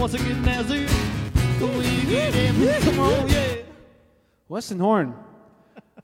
You 0.00 0.08
get 2.06 2.54
me, 2.54 2.72
come 2.80 3.00
on, 3.00 3.28
yeah. 3.28 3.56
Weston 4.48 4.78
Horn. 4.78 5.14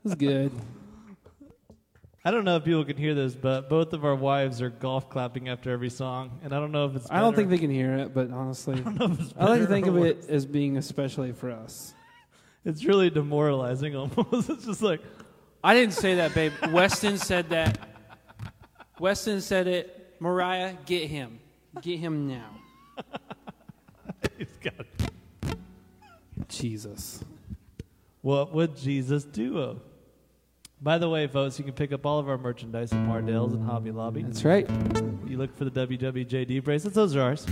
That's 0.03 0.13
good. 0.13 0.51
I 2.23 2.29
don't 2.29 2.45
know 2.45 2.57
if 2.57 2.63
people 2.63 2.85
can 2.85 2.95
hear 2.95 3.15
this, 3.15 3.33
but 3.33 3.69
both 3.69 3.93
of 3.93 4.05
our 4.05 4.13
wives 4.13 4.61
are 4.61 4.69
golf 4.69 5.09
clapping 5.09 5.49
after 5.49 5.71
every 5.71 5.89
song, 5.89 6.39
and 6.43 6.53
I 6.53 6.59
don't 6.59 6.71
know 6.71 6.85
if 6.85 6.95
it's. 6.95 7.09
I 7.09 7.21
don't 7.21 7.35
think 7.35 7.49
they 7.49 7.57
can 7.57 7.71
hear 7.71 7.95
it, 7.95 8.13
but 8.13 8.29
honestly, 8.29 8.75
I 8.75 8.81
don't 8.81 8.99
know 8.99 9.05
if 9.05 9.19
it's 9.19 9.33
I 9.35 9.45
like 9.45 9.61
to 9.61 9.67
think 9.67 9.87
or 9.87 9.97
of 9.97 10.05
it 10.05 10.29
as 10.29 10.45
being 10.45 10.77
especially 10.77 11.31
for 11.31 11.49
us. 11.49 11.95
It's 12.65 12.85
really 12.85 13.09
demoralizing 13.09 13.95
almost. 13.95 14.47
it's 14.49 14.65
just 14.65 14.83
like 14.83 15.01
I 15.63 15.73
didn't 15.73 15.95
say 15.95 16.15
that, 16.15 16.35
babe. 16.35 16.53
Weston 16.69 17.17
said 17.17 17.49
that. 17.49 17.79
Weston 18.99 19.41
said 19.41 19.67
it. 19.67 20.17
Mariah, 20.19 20.75
get 20.85 21.09
him. 21.09 21.39
Get 21.81 21.97
him 21.97 22.27
now. 22.27 22.57
He's 24.37 24.47
got. 24.63 24.85
Jesus. 26.47 27.23
What 28.21 28.53
would 28.53 28.75
Jesus 28.75 29.23
do? 29.23 29.79
By 30.81 30.97
the 30.97 31.09
way, 31.09 31.25
folks, 31.27 31.57
you 31.57 31.65
can 31.65 31.73
pick 31.73 31.91
up 31.91 32.05
all 32.05 32.19
of 32.19 32.29
our 32.29 32.37
merchandise 32.37 32.93
at 32.93 32.99
Mardel's 32.99 33.53
and 33.53 33.63
Hobby 33.65 33.91
Lobby. 33.91 34.21
That's 34.21 34.45
right. 34.45 34.69
You 35.25 35.37
look 35.37 35.55
for 35.57 35.65
the 35.65 35.87
WWJD 35.87 36.63
bracelets; 36.63 36.95
those 36.95 37.15
are 37.15 37.21
ours. 37.21 37.47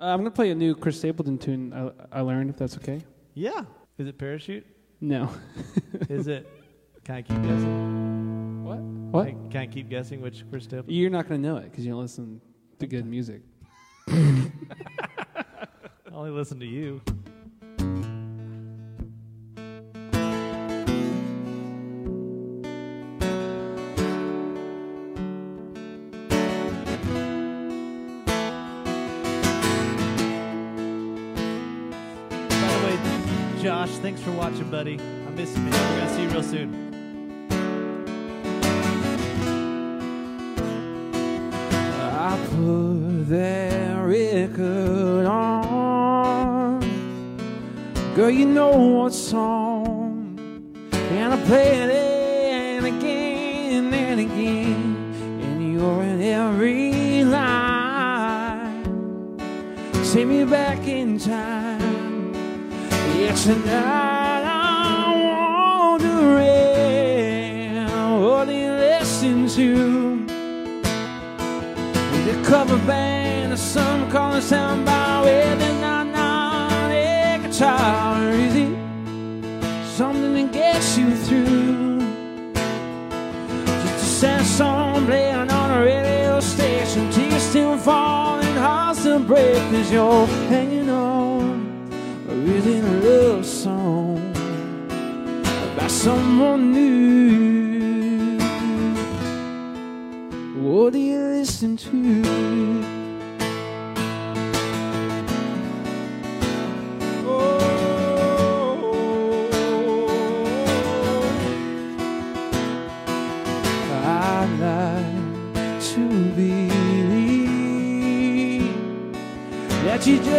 Uh, 0.00 0.04
I'm 0.04 0.18
gonna 0.18 0.30
play 0.30 0.50
a 0.50 0.54
new 0.54 0.76
Chris 0.76 0.98
Stapleton 0.98 1.38
tune. 1.38 1.72
I, 1.72 2.18
I 2.18 2.20
learned, 2.20 2.50
if 2.50 2.56
that's 2.56 2.76
okay. 2.76 3.00
Yeah. 3.34 3.62
Is 3.98 4.06
it 4.06 4.16
parachute? 4.18 4.64
No. 5.00 5.30
Is 6.08 6.28
it? 6.28 6.48
Can 7.02 7.16
I 7.16 7.22
keep 7.22 7.42
guessing? 7.42 8.64
What? 8.64 8.78
What? 8.78 9.26
Can, 9.26 9.50
can 9.50 9.60
I 9.62 9.66
keep 9.66 9.88
guessing 9.88 10.20
which 10.20 10.44
Chris 10.50 10.64
Stapleton? 10.64 10.94
You're 10.94 11.10
not 11.10 11.28
gonna 11.28 11.40
know 11.40 11.56
it 11.56 11.64
because 11.64 11.84
you 11.84 11.90
don't 11.90 12.02
listen 12.02 12.40
to 12.78 12.86
good 12.86 13.06
music. 13.06 13.42
I 14.10 14.50
only 16.12 16.30
listen 16.30 16.58
to 16.60 16.66
you. 16.66 17.02
Josh, 33.60 33.90
thanks 33.98 34.22
for 34.22 34.30
watching, 34.32 34.70
buddy. 34.70 34.98
I 34.98 35.30
miss 35.32 35.54
you, 35.54 35.62
man. 35.62 35.72
We're 35.72 35.98
gonna 35.98 36.14
see 36.14 36.22
you 36.22 36.28
real 36.30 36.42
soon. 36.42 36.88
I 42.20 42.36
put 42.50 43.07
Girl, 48.18 48.30
you 48.30 48.46
know 48.46 48.76
what 48.76 49.14
song. 49.14 50.40
And 50.92 51.32
I 51.32 51.36
play 51.46 51.68
it 51.84 52.82
again 52.82 53.94
and 53.94 54.18
again. 54.18 54.96
And 55.40 55.72
you're 55.72 56.02
in 56.02 56.20
every 56.20 57.22
line. 57.22 58.82
Take 60.12 60.26
me 60.26 60.44
back 60.44 60.88
in 60.88 61.16
time. 61.16 62.34
Yeah, 63.16 63.36
tonight 63.36 64.42
I'm 64.44 65.22
wondering 66.02 66.58
what 68.20 68.48
you 68.48 68.72
listen 68.72 69.46
to. 69.50 70.26
The 72.26 72.34
cover 72.44 72.78
band 72.78 73.52
of 73.52 73.60
some 73.60 74.10
calling 74.10 74.42
sound 74.42 74.84
by 74.84 75.20
as 89.74 89.92
you're 89.92 90.26
hanging 90.48 90.88
on. 90.88 91.88
It 92.28 92.66
a 92.66 92.82
love 93.06 93.44
song 93.44 94.18
about 95.74 95.90
someone 95.90 96.72
new? 96.72 98.38
What 100.62 100.92
do 100.94 100.98
you 100.98 101.20
listen 101.20 101.76
to? 101.76 102.87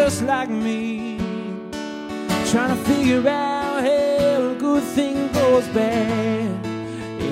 Just 0.10 0.24
like 0.24 0.50
me, 0.50 1.20
trying 2.50 2.76
to 2.76 2.84
figure 2.90 3.28
out 3.28 3.84
how 3.84 4.50
a 4.50 4.56
good 4.58 4.84
thing 4.96 5.32
goes 5.34 5.68
bad. 5.68 6.66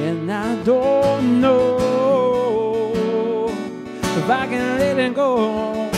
And 0.05 0.31
I 0.31 0.55
don't 0.63 1.41
know 1.41 3.47
if 4.19 4.29
I 4.29 4.45
can 4.45 4.77
let 4.77 4.99
it 4.99 5.15
go. 5.15 5.89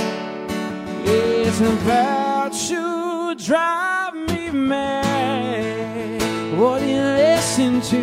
It's 1.04 1.60
about 1.60 2.54
you 2.72 3.36
drive 3.36 4.16
me 4.16 4.50
mad. 4.50 6.22
What 6.58 6.80
do 6.80 6.86
you 6.86 7.04
listen 7.26 7.82
to? 7.92 8.02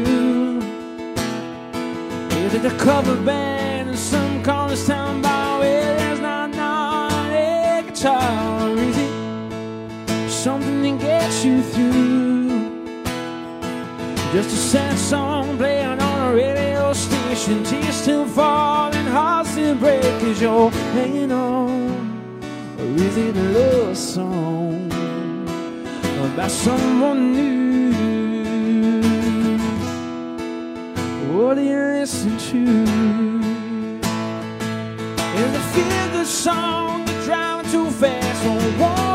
Is 2.45 2.53
it 2.53 2.63
the 2.63 2.77
cover 2.77 3.17
band 3.25 3.99
some 3.99 4.43
college 4.43 4.85
town 4.85 5.23
bar 5.23 5.36
something 10.47 10.97
that 10.97 11.01
gets 11.01 11.45
you 11.45 11.61
through? 11.61 13.03
Just 14.33 14.51
a 14.55 14.61
sad 14.71 14.97
song 14.97 15.57
playing 15.59 16.01
on 16.01 16.31
a 16.31 16.37
radio 16.37 16.93
station. 16.93 17.65
Tears 17.65 17.97
still 17.97 18.27
falling, 18.27 19.07
hearts 19.07 19.51
still 19.51 19.75
break 19.75 20.05
as 20.05 20.41
you're 20.41 20.71
hanging 20.95 21.33
on. 21.33 21.91
Or 22.79 22.87
is 23.07 23.17
it 23.17 23.37
a 23.37 23.43
love 23.59 23.97
song 23.97 24.87
about 26.27 26.53
someone 26.53 27.33
new? 27.33 27.93
What 31.33 31.55
do 31.57 31.63
you 31.63 31.81
listen 31.99 32.39
to? 32.51 32.63
Is 35.41 35.55
a 35.63 35.65
feel 35.75 36.07
good 36.13 36.27
song 36.29 37.05
you're 37.09 37.25
driving 37.25 37.69
too 37.73 37.91
fast? 37.91 38.47
Or 38.47 39.06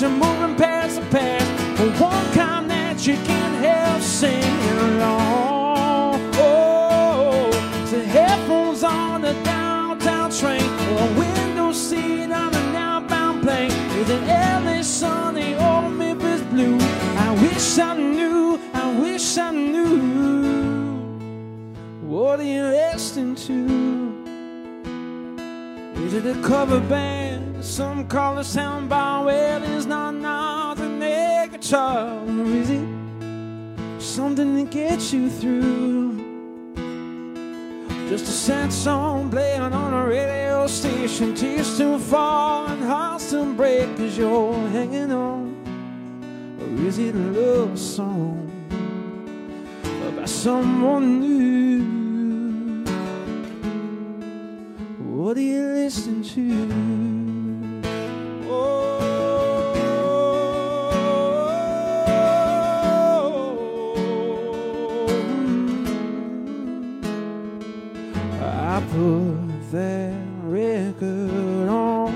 you 0.00 0.08
moving 0.10 0.56
past 0.56 1.00
the 1.00 1.06
past? 1.06 1.80
Or 1.80 1.90
one 2.02 2.32
kind 2.34 2.70
that 2.70 3.06
you 3.06 3.14
can't 3.14 3.64
help 3.64 4.02
singing 4.02 4.78
along? 4.78 6.20
Oh, 6.34 7.50
oh, 7.50 7.86
the 7.90 8.04
headphones 8.04 8.84
on 8.84 9.22
the 9.22 9.32
downtown 9.42 10.30
train, 10.30 10.62
or 10.90 10.98
a 11.00 11.18
window 11.18 11.72
seat 11.72 12.30
on 12.30 12.54
an 12.54 12.76
outbound 12.76 13.42
plane 13.42 13.72
with 13.96 14.10
an 14.10 14.26
LA 14.26 14.82
sunny 14.82 15.54
old 15.54 15.92
Memphis 15.94 16.42
blue. 16.42 16.78
I 17.16 17.32
wish 17.40 17.78
I 17.78 17.96
knew, 17.96 18.60
I 18.74 18.92
wish 19.00 19.38
I 19.38 19.50
knew. 19.50 19.96
What 22.02 22.40
are 22.40 22.42
you 22.42 22.64
listening 22.64 23.34
to? 23.46 24.05
Is 26.04 26.12
it 26.12 26.26
a 26.26 26.40
cover 26.42 26.80
band? 26.80 27.64
Some 27.64 28.06
call 28.06 28.34
college 28.34 28.52
town 28.52 28.86
bar 28.86 29.24
where 29.24 29.58
there's 29.58 29.86
not 29.86 30.14
nothing 30.14 31.02
a 31.02 31.48
guitar? 31.50 32.18
Or 32.26 32.44
is 32.44 32.70
it 32.70 32.86
something 34.00 34.56
that 34.56 34.70
gets 34.70 35.12
you 35.12 35.30
through? 35.30 35.96
Just 38.10 38.24
a 38.26 38.36
sad 38.46 38.72
song 38.72 39.30
playing 39.30 39.62
on 39.62 39.92
a 39.94 40.06
radio 40.06 40.66
station. 40.66 41.34
Tears 41.34 41.66
still 41.66 41.98
fall 41.98 42.66
and 42.66 42.84
hearts 42.84 43.24
still 43.24 43.52
break 43.54 43.88
as 43.98 44.16
you're 44.18 44.68
hanging 44.68 45.10
on. 45.10 45.56
Or 46.60 46.86
is 46.86 46.98
it 46.98 47.14
a 47.14 47.18
love 47.18 47.78
song 47.78 48.50
about 50.08 50.28
someone 50.28 51.20
new? 51.20 51.56
What 55.26 55.34
do 55.34 55.42
you 55.42 55.65
listen 55.86 56.20
to? 56.20 56.42
Oh, 58.50 58.98
I 68.42 68.82
put 68.90 69.70
that 69.70 70.18
record 70.42 71.68
on. 71.68 72.10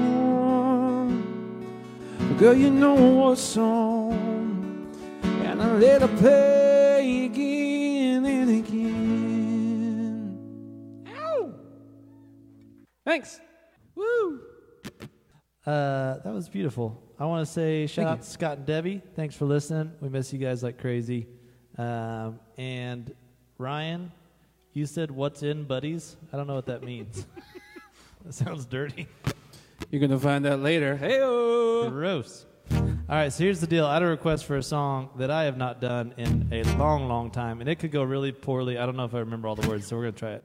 Girl, 2.39 2.55
you 2.55 2.71
know 2.73 2.95
what's 2.95 3.57
on. 3.57 4.91
And 5.23 5.63
I 5.63 5.73
let 5.75 6.03
her 6.03 6.09
play 6.19 7.27
again 7.27 8.25
and 8.25 8.51
again. 8.51 9.01
Thanks. 13.05 13.41
Uh, 15.67 16.19
that 16.25 16.33
was 16.33 16.49
beautiful. 16.49 17.03
I 17.19 17.27
want 17.27 17.47
to 17.47 17.53
say 17.53 17.87
shout 17.87 18.07
Thank 18.07 18.09
out 18.09 18.23
to 18.23 18.31
Scott 18.31 18.57
and 18.59 18.67
Debbie. 18.67 19.03
Thanks 19.15 19.35
for 19.35 19.45
listening. 19.45 19.93
We 20.01 20.09
miss 20.09 20.33
you 20.33 20.39
guys 20.39 20.63
like 20.63 20.79
crazy. 20.79 21.27
Um, 21.77 22.41
and 22.57 23.15
Ryan, 23.59 24.11
you 24.73 24.87
said 24.87 25.11
"What's 25.11 25.43
in, 25.43 25.65
buddies"? 25.65 26.17
I 26.33 26.39
don't 26.39 26.47
know 26.47 26.55
what 26.55 26.67
that 26.67 26.83
means. 26.83 27.27
that 28.25 28.33
sounds 28.33 28.65
dirty. 28.65 29.07
You're 29.91 30.01
gonna 30.01 30.19
find 30.19 30.47
out 30.47 30.61
later. 30.61 30.97
Hey 30.97 31.19
Gross. 31.19 32.47
All 32.73 33.17
right, 33.17 33.33
so 33.33 33.43
here's 33.45 33.61
the 33.61 33.67
deal. 33.67 33.85
I 33.85 33.95
had 33.95 34.03
a 34.03 34.07
request 34.07 34.45
for 34.47 34.57
a 34.57 34.63
song 34.63 35.11
that 35.17 35.31
I 35.31 35.45
have 35.45 35.57
not 35.57 35.81
done 35.81 36.15
in 36.17 36.49
a 36.53 36.63
long, 36.79 37.09
long 37.09 37.31
time, 37.31 37.61
and 37.61 37.69
it 37.69 37.81
could 37.81 37.91
go 37.91 38.03
really 38.05 38.31
poorly. 38.33 38.79
I 38.79 38.87
don't 38.87 38.97
know 38.97 39.05
if 39.05 39.15
I 39.15 39.19
remember 39.19 39.49
all 39.49 39.57
the 39.57 39.69
words, 39.69 39.89
so 39.89 39.97
we're 39.97 40.05
gonna 40.05 40.13
try 40.13 40.33
it. 40.35 40.45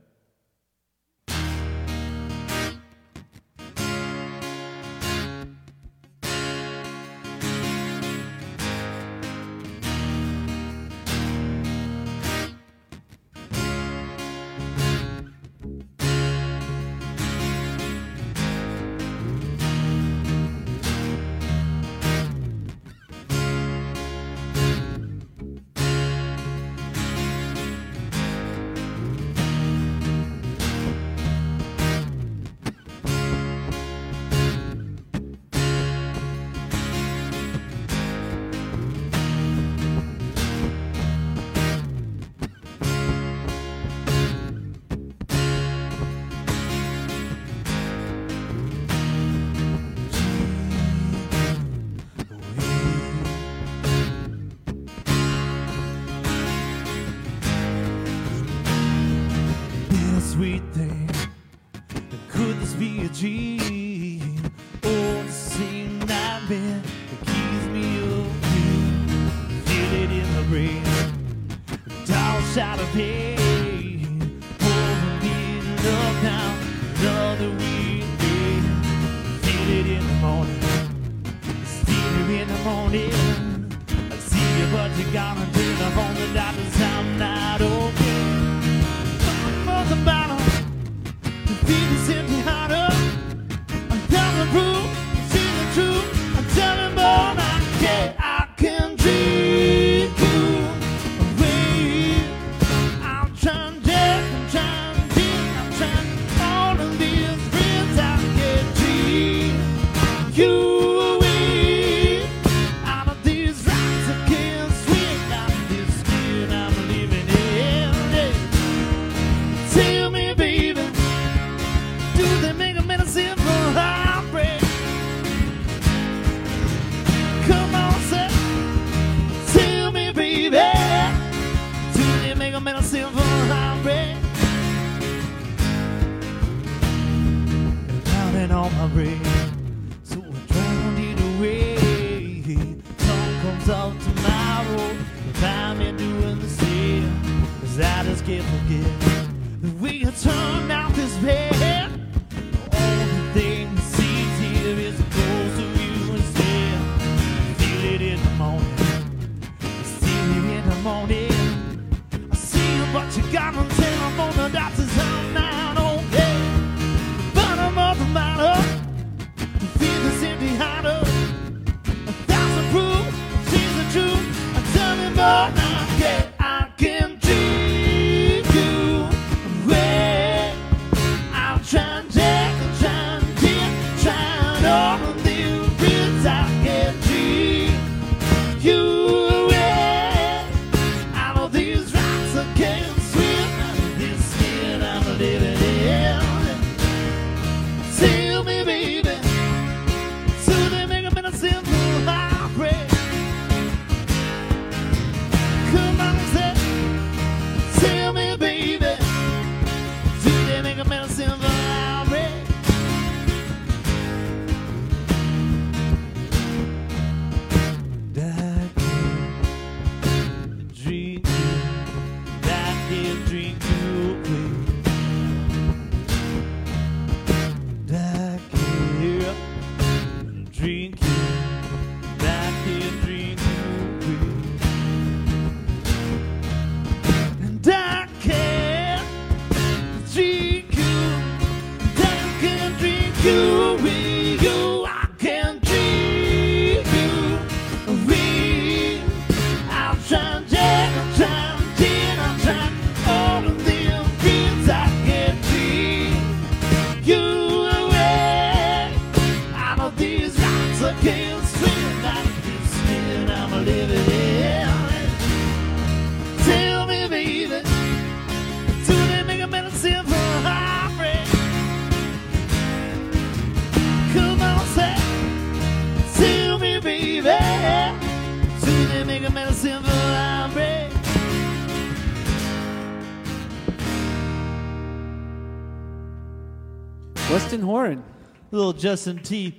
little 288.56 288.74
Justin 288.74 289.20
T. 289.20 289.54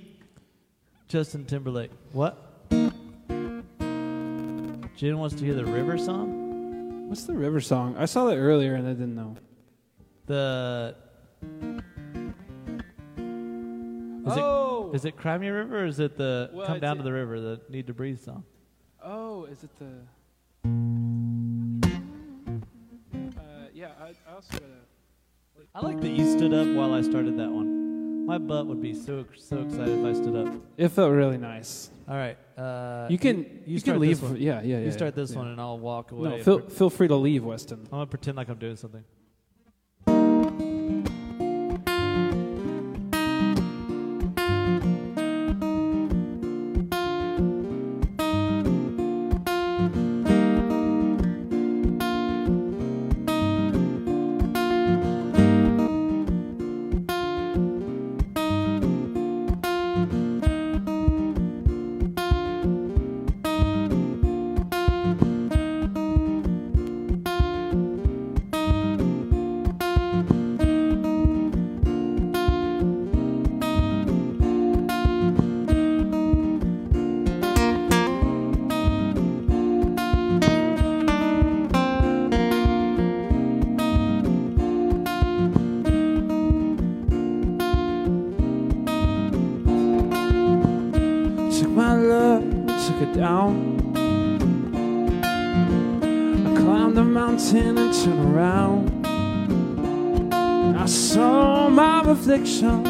Justin 1.07 1.45
Timberlake. 1.45 1.91
What? 2.11 2.69
Jen 4.97 5.19
wants 5.19 5.35
to 5.35 5.45
hear 5.45 5.53
the 5.53 5.63
river 5.63 5.97
song. 5.97 7.07
What's 7.07 7.23
the 7.23 7.35
river 7.35 7.61
song? 7.61 7.95
I 7.97 8.05
saw 8.05 8.25
that 8.25 8.37
earlier 8.37 8.73
and 8.73 8.87
I 8.87 8.93
didn't 8.93 9.15
know. 9.15 9.37
The 10.25 10.95
is 14.25 14.33
oh, 14.35 14.89
it, 14.91 14.95
is 14.95 15.05
it 15.05 15.15
"Cry 15.15 15.37
Me 15.37 15.47
River" 15.47 15.83
or 15.83 15.85
is 15.85 15.99
it 16.01 16.17
the 16.17 16.49
well, 16.51 16.67
"Come 16.67 16.79
Down 16.79 16.97
to 16.97 17.03
the 17.03 17.13
River" 17.13 17.39
the 17.39 17.61
"Need 17.69 17.87
to 17.87 17.93
Breathe" 17.93 18.19
song? 18.19 18.43
Oh, 19.01 19.45
is 19.45 19.63
it 19.63 19.69
the? 19.79 19.85
Uh, 23.37 23.67
yeah, 23.73 23.91
I, 24.01 24.07
I 24.29 24.35
also. 24.35 24.51
Gotta, 24.51 24.65
I 25.75 25.79
like 25.81 26.01
that 26.01 26.09
you 26.09 26.29
stood 26.37 26.53
up 26.53 26.67
while 26.75 26.93
I 26.93 27.01
started 27.01 27.37
that 27.37 27.49
one. 27.49 27.86
My 28.27 28.37
butt 28.37 28.67
would 28.67 28.81
be 28.81 28.93
so 28.93 29.23
so 29.37 29.61
excited 29.61 29.99
if 29.99 30.05
I 30.05 30.11
stood 30.11 30.35
up. 30.35 30.53
It 30.75 30.89
felt 30.89 31.13
really 31.13 31.37
nice. 31.37 31.89
All 32.09 32.15
right. 32.15 32.37
Uh, 32.57 33.07
you 33.09 33.17
can 33.17 33.37
you, 33.37 33.45
you, 33.65 33.75
you 33.75 33.81
can 33.81 33.99
leave. 33.99 34.21
Yeah, 34.37 34.61
yeah, 34.61 34.79
yeah. 34.79 34.85
You 34.85 34.91
start 34.91 35.15
this 35.15 35.31
yeah. 35.31 35.37
one 35.37 35.47
and 35.47 35.61
I'll 35.61 35.79
walk 35.79 36.11
away. 36.11 36.29
No, 36.31 36.43
feel, 36.43 36.59
feel 36.67 36.89
free 36.89 37.07
to 37.07 37.15
leave, 37.15 37.45
Weston. 37.45 37.79
I'm 37.85 37.89
gonna 37.89 38.05
pretend 38.07 38.35
like 38.35 38.49
I'm 38.49 38.57
doing 38.57 38.75
something. 38.75 39.05
Song. 102.57 102.86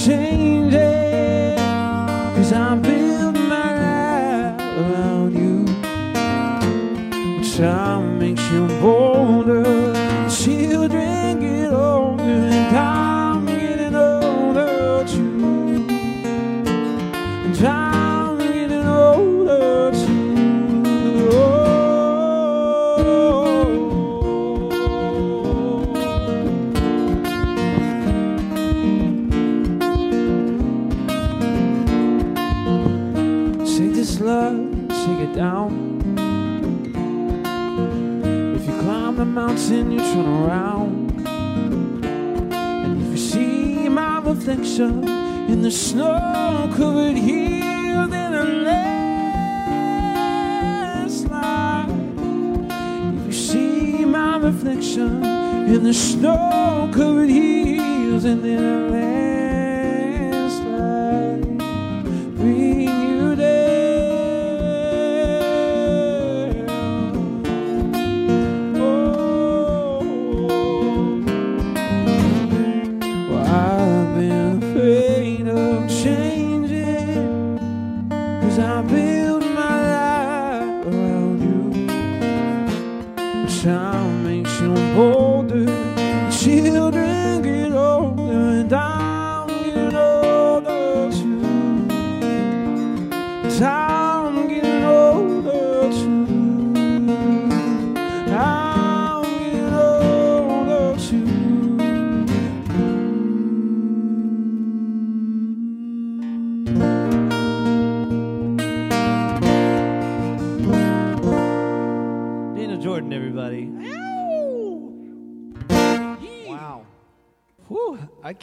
gente. 0.00 0.39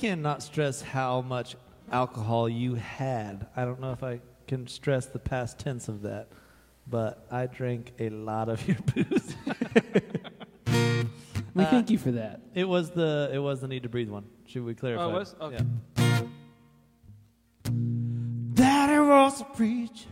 Cannot 0.07 0.41
stress 0.41 0.81
how 0.81 1.21
much 1.21 1.55
alcohol 1.91 2.47
you 2.47 2.75
had. 2.75 3.45
I 3.57 3.65
don't 3.65 3.81
know 3.81 3.91
if 3.91 4.03
I 4.03 4.21
can 4.47 4.65
stress 4.67 5.05
the 5.07 5.19
past 5.19 5.59
tense 5.59 5.89
of 5.89 6.01
that, 6.03 6.29
but 6.89 7.25
I 7.29 7.47
drank 7.47 7.91
a 7.99 8.09
lot 8.09 8.47
of 8.47 8.65
your 8.67 8.77
booze. 8.93 9.35
We 11.53 11.63
Uh, 11.63 11.69
thank 11.71 11.89
you 11.89 11.97
for 11.97 12.11
that. 12.11 12.39
it 12.55 12.63
was 12.65 12.91
the 12.91 13.29
it 13.34 13.39
was 13.39 13.59
the 13.61 13.67
need 13.67 13.84
to 13.84 13.89
breathe 13.89 14.09
one. 14.09 14.25
Should 14.45 14.63
we 14.63 14.75
clarify? 14.75 15.03
Oh, 15.03 15.09
it 15.09 15.13
was? 15.13 15.35
Okay. 15.41 15.57
Yeah. 15.97 16.21
Daddy 18.53 18.99
was 18.99 19.41
a 19.41 19.45
preacher. 19.45 20.07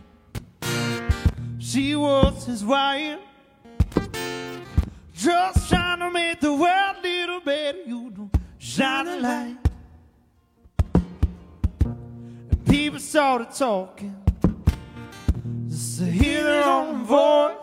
She 1.58 1.96
was 1.96 2.44
his 2.44 2.62
wife. 2.64 3.18
Just 5.14 5.68
trying 5.70 6.00
to 6.00 6.10
make 6.10 6.40
the 6.40 6.52
world 6.52 6.96
a 6.98 7.02
little 7.02 7.40
better. 7.40 7.78
You 7.86 8.10
know, 8.10 8.30
shine 8.58 9.06
a 9.06 9.16
light. 9.20 9.56
People 12.76 12.98
started 12.98 13.50
talking 13.52 14.14
just 15.66 15.98
to 15.98 16.04
hear 16.04 16.44
their 16.44 16.64
own 16.64 17.04
voice. 17.04 17.54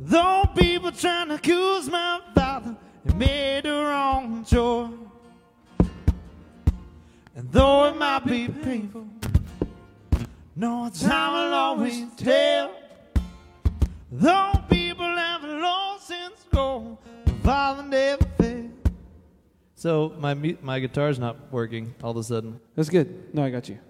Though 0.00 0.50
people 0.56 0.90
trying 0.90 1.28
to 1.28 1.34
accuse 1.36 1.88
my 1.88 2.20
father, 2.34 2.74
he 3.06 3.14
made 3.14 3.62
the 3.62 3.70
wrong 3.70 4.44
choice. 4.44 4.90
And 7.36 7.52
though 7.52 7.84
it 7.84 7.96
might 7.96 8.26
be 8.26 8.48
painful, 8.48 9.06
no 10.56 10.90
time 10.90 11.32
will 11.32 11.54
always 11.54 12.04
tell. 12.16 12.72
Though 14.10 14.54
people 14.68 15.06
have 15.06 15.44
lost 15.44 16.08
since 16.08 16.44
go, 16.52 16.98
the 17.24 17.32
father 17.44 17.84
never 17.84 18.24
failed. 18.38 18.71
So 19.82 20.14
my 20.16 20.32
mu- 20.34 20.58
my 20.62 20.78
guitar's 20.78 21.18
not 21.18 21.50
working 21.50 21.92
all 22.04 22.12
of 22.12 22.16
a 22.16 22.22
sudden. 22.22 22.60
That's 22.76 22.88
good. 22.88 23.34
No, 23.34 23.42
I 23.42 23.50
got 23.50 23.68
you. 23.68 23.80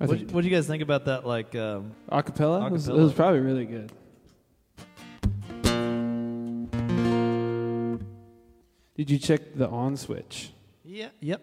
I 0.00 0.06
What 0.06 0.18
think 0.18 0.32
do 0.32 0.40
you 0.40 0.50
guys 0.50 0.66
think 0.66 0.82
about 0.82 1.04
that? 1.04 1.24
Like, 1.24 1.54
um, 1.54 1.92
acapella. 2.10 2.66
It 2.66 2.72
was, 2.72 2.88
it 2.88 2.94
Acapella. 2.94 2.96
was 2.96 3.12
probably 3.12 3.38
really 3.38 3.64
good. 3.64 3.92
Did 8.96 9.08
you 9.08 9.20
check 9.20 9.54
the 9.54 9.68
on 9.68 9.96
switch? 9.96 10.50
yeah, 10.84 11.10
yep. 11.20 11.42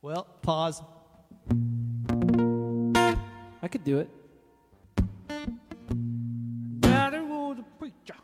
Well, 0.00 0.26
pause. 0.40 0.80
I 3.62 3.68
could 3.68 3.84
do 3.84 3.98
it. 3.98 4.08
Daddy 6.80 7.20
was 7.20 7.58
a 7.58 7.64
preacher. 7.78 8.14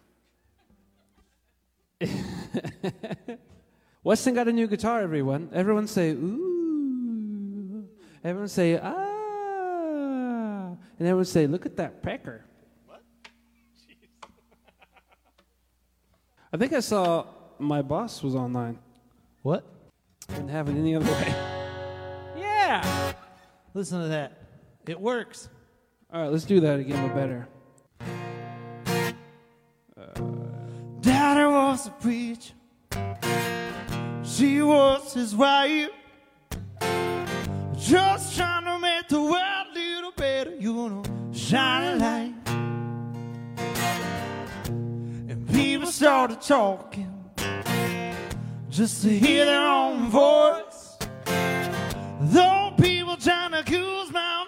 Weston 4.05 4.35
got 4.35 4.47
a 4.49 4.53
new 4.53 4.67
guitar, 4.67 5.01
everyone. 5.01 5.49
Everyone 5.55 5.87
say, 5.87 6.11
ooh. 6.11 7.89
Everyone 8.23 8.49
say, 8.49 8.79
ah. 8.79 10.77
And 10.99 11.09
everyone 11.09 11.25
say, 11.25 11.47
look 11.47 11.65
at 11.65 11.77
that 11.77 12.03
pecker. 12.03 12.45
What? 12.87 13.01
I 16.53 16.59
think 16.59 16.75
I 16.75 16.81
saw 16.81 17.27
my 17.59 17.81
boss 17.81 18.23
was 18.23 18.35
online. 18.35 18.79
What? 19.41 19.65
Didn't 20.29 20.49
have 20.49 20.69
it 20.69 20.73
any 20.73 20.95
other 20.95 21.11
way. 21.11 21.35
Yeah. 22.37 23.15
Listen 23.73 24.03
to 24.03 24.09
that. 24.09 24.39
It 24.87 25.01
works. 25.01 25.49
All 26.13 26.21
right, 26.21 26.31
let's 26.31 26.45
do 26.45 26.61
that 26.61 26.79
again, 26.79 27.09
but 27.09 27.15
better. 27.15 27.49
Daddy 31.01 31.47
was 31.47 31.87
a 31.87 31.91
preacher. 31.91 32.53
She 34.37 34.61
was 34.63 35.15
his 35.15 35.33
wife. 35.37 35.91
Just 37.79 38.37
trying 38.37 38.65
to 38.65 38.81
make 38.81 39.07
the 39.07 39.21
world 39.21 39.67
a 39.71 39.73
little 39.73 40.11
better, 40.11 40.57
you 40.57 40.75
know, 40.75 41.05
shine 41.33 41.85
a 41.85 41.97
light. 41.97 42.35
And 45.29 45.49
people 45.53 45.87
started 45.87 46.41
talking 46.41 47.15
just 48.71 49.03
to 49.03 49.11
hear 49.17 49.45
their 49.45 49.69
own 49.69 50.11
voice. 50.11 50.99
Though 52.23 52.75
people 52.77 53.17
trying 53.17 53.53
to 53.53 53.61
accuse 53.61 54.11
my 54.11 54.44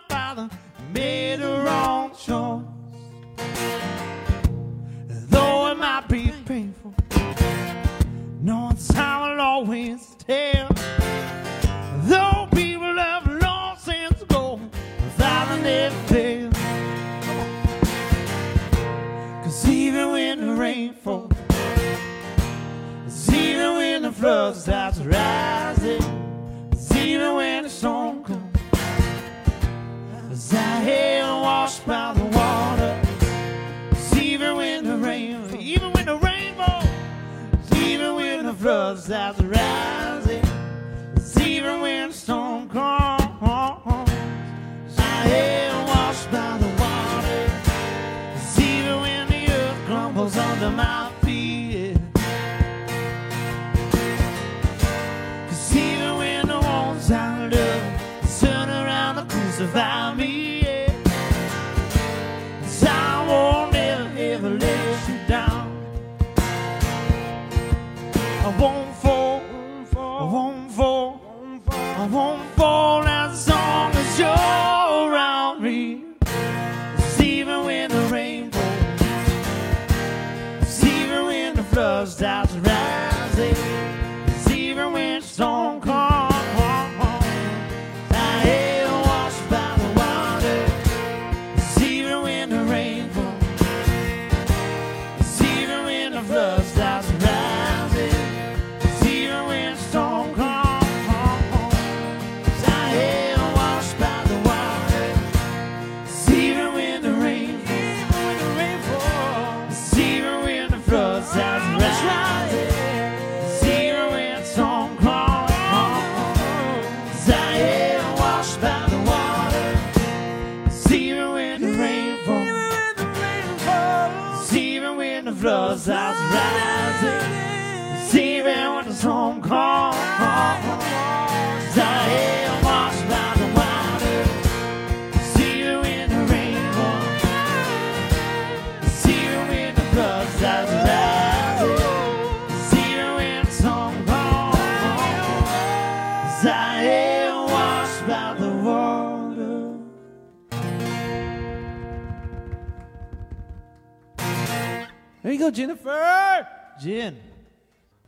go, 155.47 155.51
Jennifer. 155.51 156.49
Jen. 156.81 157.19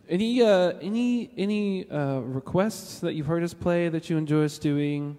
Any 0.09 0.43
uh, 0.43 0.73
any 0.81 1.31
any 1.37 1.89
uh, 1.91 2.21
requests 2.21 3.01
that 3.01 3.15
you've 3.15 3.27
heard 3.27 3.43
us 3.43 3.53
play 3.53 3.89
that 3.89 4.09
you 4.09 4.17
enjoy 4.17 4.45
us 4.45 4.59
doing? 4.59 5.19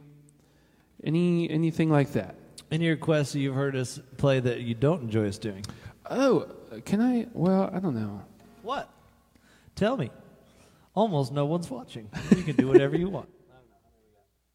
Any 1.03 1.49
anything 1.49 1.89
like 1.89 2.13
that? 2.13 2.35
Any 2.71 2.89
requests 2.89 3.33
that 3.33 3.39
you've 3.39 3.55
heard 3.55 3.75
us 3.75 3.99
play 4.17 4.39
that 4.39 4.61
you 4.61 4.73
don't 4.73 5.03
enjoy 5.03 5.27
us 5.27 5.37
doing? 5.37 5.63
Oh, 6.09 6.47
can 6.85 7.01
I? 7.01 7.27
Well, 7.33 7.69
I 7.71 7.79
don't 7.79 7.95
know. 7.95 8.23
What? 8.63 8.89
Tell 9.75 9.95
me. 9.95 10.11
Almost 10.95 11.31
no 11.31 11.45
one's 11.45 11.69
watching. 11.69 12.09
You 12.35 12.43
can 12.43 12.55
do 12.55 12.67
whatever 12.67 12.97
you 12.97 13.09
want. 13.09 13.29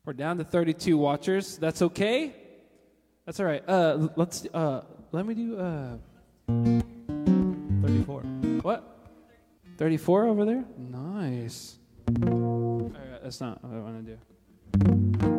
We're 0.05 0.13
down 0.13 0.37
to 0.39 0.45
32 0.45 0.99
watchers. 0.99 1.57
That's 1.57 1.81
okay. 1.81 2.35
That's 3.25 3.41
all 3.41 3.47
right. 3.47 3.67
Uh, 3.67 4.09
let's. 4.17 4.47
Uh, 4.53 4.83
let 5.13 5.25
me 5.25 5.35
do. 5.35 5.59
Uh, 5.59 5.97
34. 6.49 6.94
What? 8.65 8.97
34 9.77 10.27
over 10.27 10.47
there. 10.47 10.65
Nice. 10.79 11.77
Right, 12.09 13.23
that's 13.23 13.39
not 13.39 13.63
what 13.63 13.77
I 13.77 13.81
want 13.81 14.07
to 14.07 14.17
do. 15.21 15.34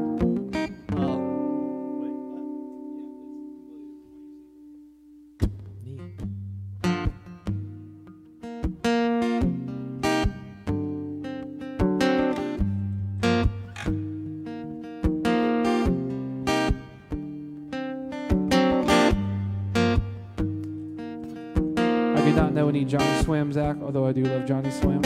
Swim, 23.26 23.52
Zach. 23.52 23.77
Although 23.81 24.06
I 24.06 24.11
do 24.11 24.23
love 24.23 24.45
Johnny 24.45 24.69
Swim. 24.69 25.02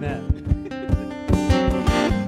that. 0.00 0.20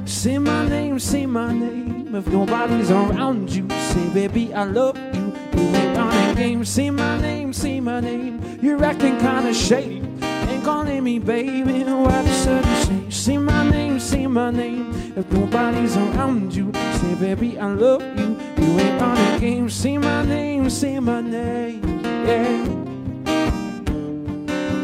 Say 0.08 0.38
my 0.38 0.68
name, 0.68 0.98
say 0.98 1.26
my 1.26 1.52
name. 1.52 2.14
If 2.14 2.26
nobody's 2.28 2.90
around 2.90 3.50
you, 3.50 3.68
say, 3.68 4.08
baby, 4.08 4.54
I 4.54 4.64
love 4.64 4.96
you. 5.14 5.34
You 5.54 5.76
ain't 5.76 5.96
running 5.96 6.34
games. 6.34 6.68
Say 6.68 6.90
my 6.90 7.20
name, 7.20 7.52
say 7.52 7.80
my 7.80 8.00
name. 8.00 8.58
You're 8.62 8.84
acting 8.84 9.18
kinda 9.18 9.54
shady. 9.54 10.02
Ain't 10.22 10.64
calling 10.64 11.04
me 11.04 11.18
baby. 11.18 11.84
Why 11.84 12.22
the 12.22 12.32
sudden 12.32 12.86
change? 12.86 13.14
Say 13.14 13.38
my 13.38 13.68
name, 13.70 14.00
say 14.00 14.26
my 14.26 14.50
name. 14.50 14.92
If 15.16 15.30
nobody's 15.32 15.96
around 15.96 16.54
you, 16.54 16.72
say, 17.00 17.14
baby, 17.14 17.58
I 17.58 17.66
love 17.66 18.02
you. 18.18 18.36
You 18.58 18.78
ain't 18.80 19.00
running 19.00 19.40
games. 19.40 19.74
Say 19.74 19.98
my 19.98 20.24
name, 20.24 20.70
say 20.70 20.98
my 20.98 21.20
name. 21.20 21.82
Yeah. 22.26 22.66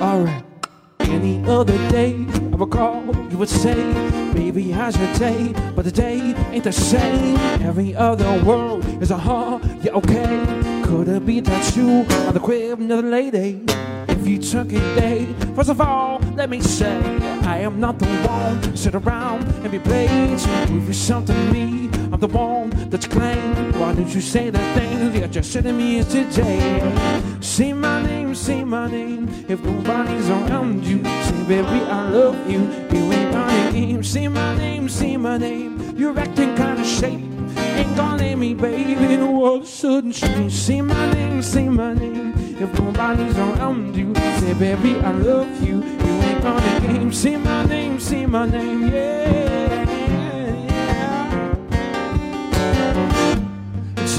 Alright. 0.00 0.43
Other 1.46 1.76
day, 1.90 2.26
I 2.52 2.56
would 2.56 2.70
call, 2.70 3.04
you 3.30 3.36
would 3.38 3.48
say, 3.48 3.74
Baby, 4.32 4.70
how's 4.70 4.96
your 4.98 5.12
day? 5.14 5.52
But 5.76 5.84
the 5.84 5.92
day 5.92 6.34
ain't 6.50 6.64
the 6.64 6.72
same. 6.72 7.36
Every 7.60 7.94
other 7.94 8.42
word 8.44 8.84
is 9.02 9.10
a 9.10 9.18
huh, 9.18 9.58
yeah, 9.82 9.92
okay. 9.92 10.82
Could 10.84 11.08
it 11.08 11.26
be 11.26 11.40
that 11.40 11.76
you 11.76 12.06
are 12.26 12.32
the 12.32 12.40
crib, 12.40 12.80
another 12.80 13.08
lady? 13.08 13.62
If 14.08 14.26
you 14.26 14.38
took 14.38 14.72
it 14.72 14.80
day, 14.98 15.26
first 15.54 15.68
of 15.68 15.80
all, 15.80 16.18
let 16.34 16.48
me 16.48 16.60
say, 16.60 16.96
I 17.42 17.58
am 17.58 17.78
not 17.78 17.98
the 17.98 18.06
one 18.06 18.62
to 18.62 18.76
sit 18.76 18.94
around 18.94 19.44
and 19.62 19.70
be 19.70 19.78
played 19.78 20.40
prove 20.66 20.86
you 20.88 20.94
something 20.94 21.36
to 21.36 21.52
me. 21.52 21.90
I'm 22.10 22.20
the 22.20 22.28
one 22.28 22.70
that's 22.88 23.06
claimed. 23.06 23.76
Why 23.76 23.92
don't 23.92 24.14
you 24.14 24.20
say 24.20 24.50
the 24.50 24.58
thing 24.74 25.12
that 25.20 25.30
just 25.30 25.52
said 25.52 25.64
to 25.64 25.72
me 25.72 25.96
yesterday? 25.96 27.40
Say 27.40 27.72
my 27.72 28.02
name, 28.02 28.23
say 28.34 28.64
my 28.64 28.88
name. 28.90 29.28
If 29.48 29.62
nobody's 29.64 30.28
around 30.28 30.84
you, 30.84 31.02
say 31.04 31.42
baby 31.46 31.80
I 31.86 32.08
love 32.10 32.50
you. 32.50 32.60
You 32.92 33.12
ain't 33.12 33.34
running 33.34 33.72
game. 33.72 34.02
Say 34.02 34.28
my 34.28 34.56
name, 34.56 34.88
say 34.88 35.16
my 35.16 35.38
name. 35.38 35.96
You're 35.96 36.18
acting 36.18 36.54
kinda 36.56 36.84
shady. 36.84 37.28
Ain't 37.56 37.96
gonna 37.96 38.22
let 38.22 38.38
me, 38.38 38.54
baby. 38.54 39.16
The 39.16 39.26
world 39.26 39.66
sudden 39.66 40.12
change. 40.12 40.52
Say 40.52 40.80
my 40.80 41.12
name, 41.12 41.42
say 41.42 41.68
my 41.68 41.94
name. 41.94 42.34
If 42.58 42.78
nobody's 42.78 43.36
around 43.38 43.96
you, 43.96 44.14
say 44.40 44.54
baby 44.54 44.96
I 45.00 45.12
love 45.12 45.62
you. 45.62 45.76
You 45.82 46.14
ain't 46.28 46.44
running 46.44 46.82
game. 46.86 47.12
Say 47.12 47.36
my 47.36 47.64
name, 47.66 48.00
say 48.00 48.26
my 48.26 48.46
name. 48.46 48.88
Yeah. 48.88 49.44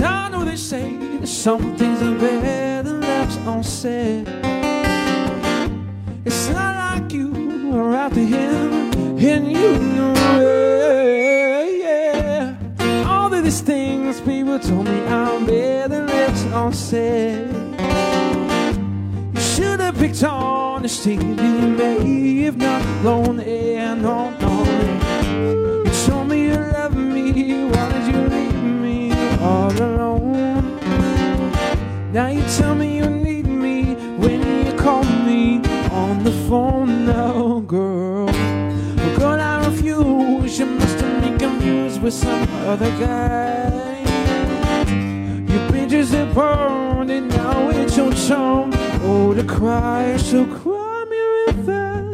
I 0.03 0.29
know 0.29 0.43
they 0.43 0.57
say 0.57 1.25
some 1.25 1.75
things 1.77 2.01
are 2.01 2.17
better 2.19 2.94
left 3.26 3.47
unsaid. 3.47 4.27
It's 6.26 6.49
not 6.49 6.76
like 6.76 7.11
you 7.11 7.72
are 7.73 7.95
out 7.95 8.14
to 8.14 8.26
him, 8.26 8.91
and 9.18 9.52
you 9.52 9.80
know 9.95 10.14
it. 10.38 11.81
Yeah. 11.84 12.56
All 13.07 13.34
of 13.34 13.43
these 13.43 13.61
things 13.61 14.22
people 14.22 14.60
told 14.60 14.85
me 14.85 15.02
I'm 15.07 15.45
better 15.45 16.06
left 16.06 16.45
unsaid. 16.53 17.49
You 19.34 19.41
should 19.41 19.80
have 19.80 19.97
picked 19.97 20.23
on 20.23 20.84
the 20.84 20.88
honesty, 20.88 21.15
you 21.15 21.68
may 21.80 22.41
have 22.43 22.57
not 22.57 22.84
blown 23.02 23.39
and 23.39 24.02
no. 24.03 24.31
You 25.85 25.91
told 26.06 26.27
me 26.27 26.47
you 26.47 26.56
love 26.56 26.95
me, 26.95 27.65
why 27.69 27.91
did 27.91 28.14
you 28.14 28.22
leave 28.27 28.64
me 28.84 29.11
all 29.41 29.72
alone? 29.72 30.26
Now 32.14 32.27
you 32.27 32.43
tell 32.57 32.76
me 32.76 33.05
on 35.95 36.23
the 36.23 36.31
phone 36.47 37.05
now, 37.05 37.59
girl. 37.61 38.26
Well, 38.26 39.17
girl, 39.17 39.39
I 39.39 39.65
refuse. 39.65 40.59
You 40.59 40.65
must 40.65 40.99
have 40.99 41.22
been 41.23 41.38
confused 41.38 42.01
with 42.01 42.13
some 42.13 42.47
other 42.67 42.91
guy. 42.99 44.03
Your 45.47 45.72
pictures 45.72 46.13
are 46.13 46.26
burned, 46.34 47.11
and 47.11 47.30
now 47.30 47.69
it's 47.69 47.95
your 47.95 48.11
turn. 48.11 48.73
Oh, 49.03 49.34
to 49.34 49.43
cry, 49.43 50.17
so 50.17 50.45
cry 50.45 51.05
me 51.09 51.19
river. 51.47 52.13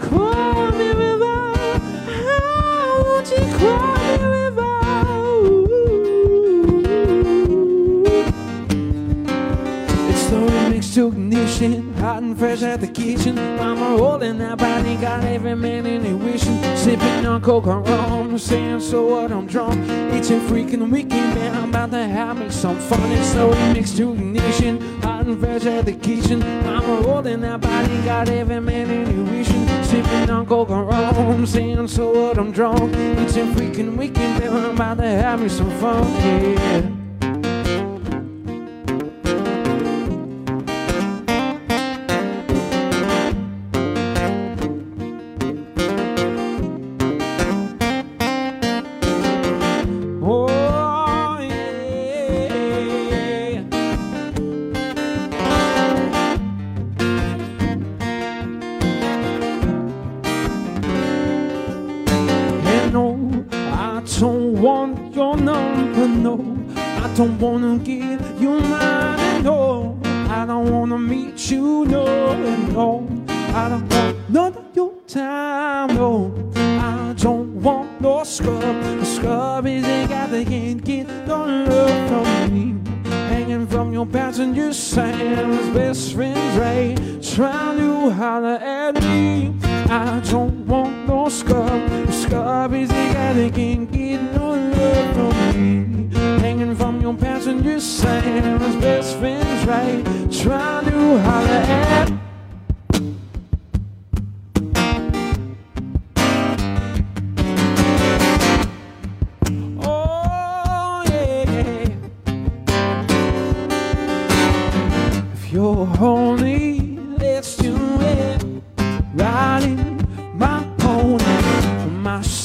Cry 0.00 0.70
me 0.78 0.88
river. 1.04 1.40
How 2.24 3.02
won't 3.04 3.30
you 3.30 3.42
cry 3.58 4.16
me 4.16 4.24
river? 4.38 4.76
Ooh. 5.10 5.68
It 10.10 10.16
slowly 10.16 10.70
makes 10.70 10.96
ignition 10.96 11.87
hot 11.98 12.22
and 12.22 12.38
fresh 12.38 12.62
at 12.62 12.80
the 12.80 12.86
kitchen. 12.86 13.34
Mama 13.34 13.96
holding 13.98 14.38
that 14.38 14.58
body, 14.58 14.96
got 14.96 15.24
every 15.24 15.54
man 15.54 15.86
in 15.86 16.04
it 16.04 16.14
wishing. 16.14 16.60
Sipping 16.76 17.26
on 17.26 17.40
coke 17.42 17.66
and 17.66 17.86
rum, 17.86 18.38
saying 18.38 18.80
so 18.80 19.06
what 19.06 19.32
I'm 19.32 19.46
drunk. 19.46 19.78
It's 20.14 20.30
a 20.30 20.38
freaking 20.40 20.90
weekend, 20.90 21.34
man. 21.34 21.54
I'm 21.54 21.70
about 21.70 21.90
to 21.90 22.04
have 22.06 22.38
me 22.38 22.50
some 22.50 22.78
fun. 22.78 23.12
It's 23.12 23.28
slowly 23.28 23.72
mixed 23.72 23.96
to 23.98 24.12
ignition, 24.12 24.80
hot 25.02 25.26
and 25.26 25.38
fresh 25.38 25.64
at 25.66 25.86
the 25.86 25.92
kitchen. 25.92 26.40
Mama 26.64 27.02
holding 27.02 27.40
that 27.40 27.60
body, 27.60 28.00
got 28.02 28.28
every 28.28 28.60
man 28.60 28.90
in 28.90 29.08
it 29.08 29.30
wishing. 29.30 29.66
Sipping 29.84 30.30
on 30.30 30.46
coke 30.46 30.70
and 30.70 30.86
rum, 30.86 31.46
saying 31.46 31.88
so 31.88 32.12
what 32.12 32.38
I'm 32.38 32.52
drunk. 32.52 32.94
It's 32.94 33.36
a 33.36 33.40
freaking 33.40 33.96
weekend, 33.96 34.40
man. 34.40 34.56
I'm 34.56 34.74
about 34.74 34.98
to 34.98 35.06
have 35.06 35.40
me 35.40 35.48
some 35.48 35.70
fun, 35.78 36.04
yeah. 36.14 36.97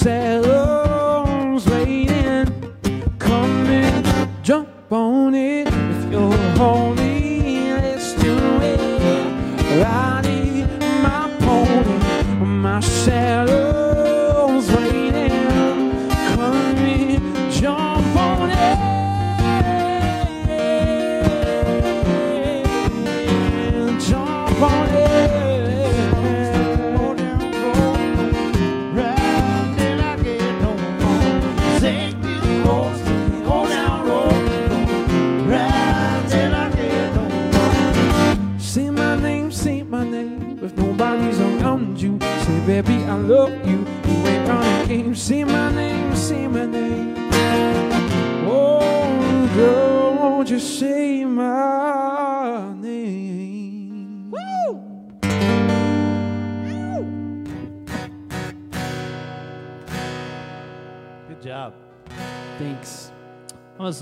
My 0.06 0.43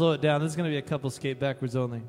slow 0.02 0.14
it 0.14 0.22
down. 0.22 0.42
This 0.42 0.50
is 0.50 0.56
gonna 0.56 0.70
be 0.70 0.78
a 0.78 0.82
couple 0.82 1.12
skate 1.12 1.40
backwards 1.40 1.76
only. 1.76 2.02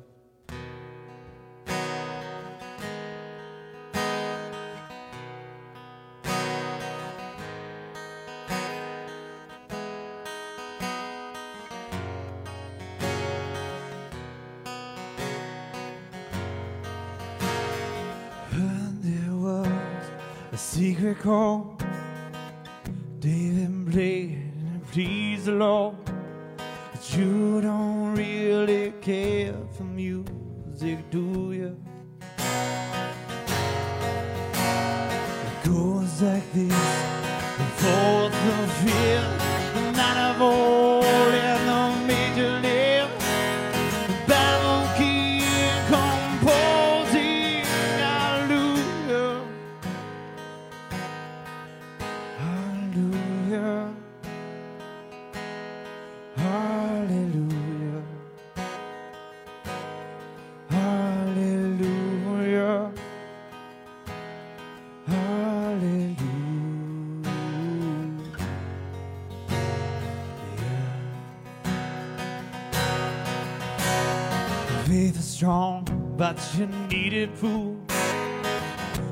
You 76.57 76.67
needed 76.89 77.33
proof. 77.35 77.77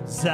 So 0.05 0.30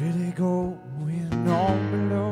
really 0.00 0.32
going 0.32 1.30
on 1.46 1.90
below. 1.90 2.29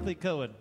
Buckley 0.00 0.14
Cohen. 0.14 0.54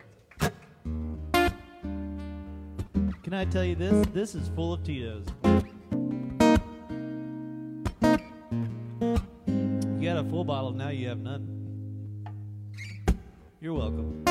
Can 3.23 3.33
I 3.33 3.45
tell 3.45 3.63
you 3.63 3.73
this? 3.73 4.05
This 4.07 4.35
is 4.35 4.49
full 4.49 4.73
of 4.73 4.83
Tito's. 4.83 5.25
You 9.47 10.01
got 10.01 10.17
a 10.17 10.25
full 10.29 10.43
bottle, 10.43 10.71
now 10.71 10.89
you 10.89 11.07
have 11.07 11.19
none. 11.19 12.25
You're 13.61 13.75
welcome. 13.75 14.28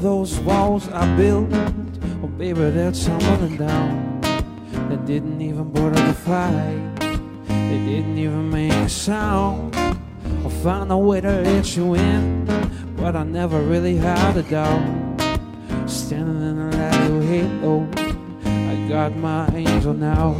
Those 0.00 0.40
walls 0.40 0.88
I 0.88 1.16
built? 1.16 1.52
Oh, 2.24 2.26
baby, 2.26 2.70
they're 2.70 2.90
tumbling 2.90 3.56
down. 3.56 4.20
They 4.88 4.96
didn't 5.06 5.40
even 5.40 5.70
bother 5.70 5.94
to 5.94 6.12
fight. 6.12 6.96
They 7.46 7.78
didn't 7.86 8.18
even 8.18 8.50
make 8.50 8.72
a 8.72 8.88
sound. 8.88 9.76
I 9.76 10.48
found 10.62 10.90
a 10.90 10.96
way 10.96 11.20
to 11.20 11.42
let 11.42 11.76
you 11.76 11.94
in, 11.94 12.46
but 12.96 13.14
I 13.14 13.22
never 13.22 13.60
really 13.60 13.96
had 13.96 14.36
a 14.36 14.42
doubt. 14.42 14.82
Standing 15.86 16.42
in 16.42 16.70
light 16.72 17.10
of 17.10 17.24
halo, 17.28 17.86
I 18.44 18.88
got 18.88 19.14
my 19.14 19.46
angel 19.54 19.94
now. 19.94 20.34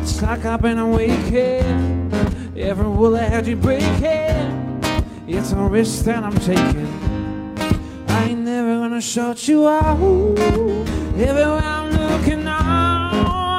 It's 0.00 0.22
like 0.22 0.44
I've 0.44 0.62
been 0.62 0.78
awakened. 0.78 2.14
Every 2.56 2.88
will 2.88 3.16
I 3.16 3.22
had 3.22 3.46
you 3.48 3.56
breaking. 3.56 4.80
It's 5.26 5.50
a 5.50 5.56
risk 5.56 6.04
that 6.04 6.22
I'm 6.22 6.38
taking. 6.38 7.09
Gonna 9.00 9.08
shut 9.08 9.48
you 9.48 9.66
out. 9.66 10.38
Everywhere 11.16 11.56
I'm 11.56 11.90
looking 11.90 12.44
now, 12.44 12.60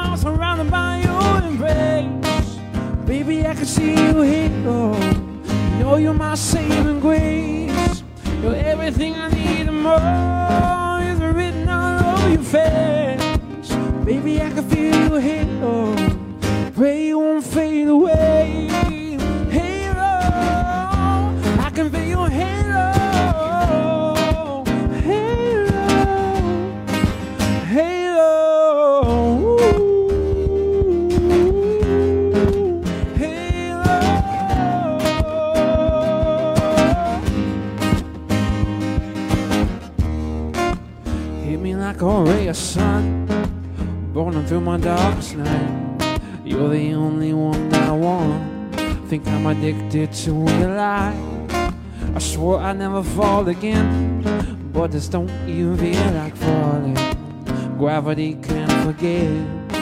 I'm 0.05 0.15
surrounded 0.15 0.69
by 0.69 1.01
your 1.01 1.41
embrace. 1.41 2.59
Baby, 3.07 3.47
I 3.47 3.55
can 3.55 3.65
see 3.65 3.95
you 3.95 4.21
here. 4.21 4.49
No 4.49 4.93
know 5.79 5.95
you're 5.95 6.13
my 6.13 6.35
saving 6.35 6.99
grace. 6.99 8.03
You're 8.43 8.55
everything 8.55 9.15
I 9.15 9.29
need 9.29 9.67
and 9.67 9.81
more. 9.81 11.01
Is 11.09 11.19
written 11.19 11.67
all 11.67 12.19
over 12.19 12.29
your 12.29 12.43
face. 12.43 13.73
Baby, 14.05 14.43
I 14.43 14.49
can 14.51 14.69
feel 14.69 15.09
your 15.09 15.19
halo. 15.19 15.95
Pray 16.75 17.07
you 17.07 17.17
won't 17.17 17.43
fade 17.43 17.87
away. 17.87 19.00
Think 49.11 49.27
I'm 49.27 49.45
addicted 49.45 50.13
to 50.23 50.31
your 50.31 50.73
light. 50.73 51.49
I 52.15 52.19
swore 52.19 52.61
I'd 52.61 52.77
never 52.77 53.03
fall 53.03 53.45
again, 53.49 54.69
but 54.71 54.93
this 54.93 55.09
don't 55.09 55.29
even 55.49 55.75
feel 55.77 56.11
like 56.13 56.33
falling. 56.37 56.97
Gravity 57.77 58.35
can't 58.35 58.71
forget. 58.85 59.29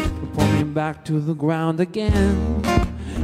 You 0.02 0.30
pull 0.34 0.48
me 0.54 0.64
back 0.64 1.06
to 1.06 1.20
the 1.20 1.36
ground 1.36 1.80
again. 1.80 2.64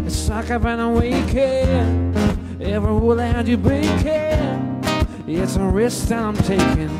It's 0.05 0.29
like 0.29 0.51
I've 0.51 0.61
been 0.61 0.79
awakened. 0.79 2.15
Every 2.61 2.91
rule 2.91 3.17
had 3.17 3.47
you 3.47 3.57
breaking. 3.57 4.83
It's 5.25 5.55
a 5.55 5.63
risk 5.63 6.09
that 6.09 6.21
I'm 6.21 6.37
taking. 6.37 6.91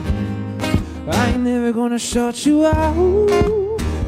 I 1.12 1.30
ain't 1.30 1.44
never 1.44 1.72
gonna 1.74 2.00
shut 2.00 2.44
you 2.44 2.66
out. 2.66 3.30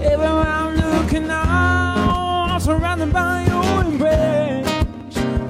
Everywhere 0.02 0.48
I'm 0.60 0.76
looking 0.76 1.28
now, 1.28 2.48
I'm 2.50 2.60
surrounded 2.60 3.14
by 3.14 3.46
your 3.46 3.84
embrace. 3.84 4.37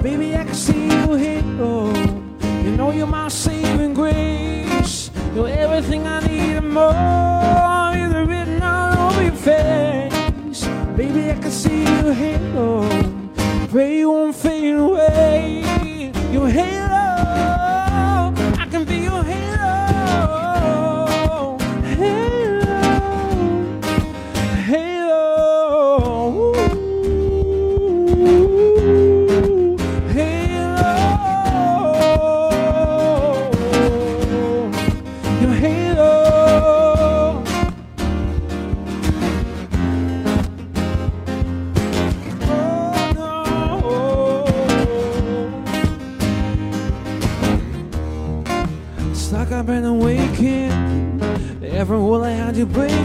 Baby, 0.02 0.36
I 0.36 0.44
can 0.44 0.54
see 0.54 0.84
you 0.84 1.14
halo. 1.14 1.92
Oh. 1.92 2.62
You 2.62 2.70
know 2.76 2.92
you're 2.92 3.06
my 3.06 3.28
saving 3.28 3.94
grace. 3.94 5.10
You're 5.34 5.48
everything 5.48 6.06
I 6.06 6.20
need 6.20 6.56
and 6.56 6.70
more. 6.72 7.96
You're 7.96 8.24
written 8.24 8.62
all 8.62 9.10
over 9.10 9.22
your 9.24 9.32
face. 9.32 10.64
Baby, 10.96 11.32
I 11.32 11.34
can 11.34 11.50
see 11.50 11.80
you 11.80 12.12
halo. 12.12 12.84
Oh. 12.84 13.68
Pray 13.70 13.98
you 13.98 14.10
won't 14.10 14.36
fade 14.36 14.76
away. 14.76 16.12
Your 16.32 16.48
halo, 16.48 16.87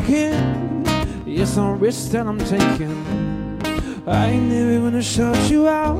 breaking. 0.03 0.83
It's 1.25 1.57
on 1.57 1.79
risk 1.79 2.11
that 2.11 2.27
I'm 2.27 2.39
taking. 2.39 3.59
I 4.05 4.35
never 4.35 4.79
gonna 4.79 5.01
shut 5.01 5.49
you 5.49 5.67
out. 5.67 5.97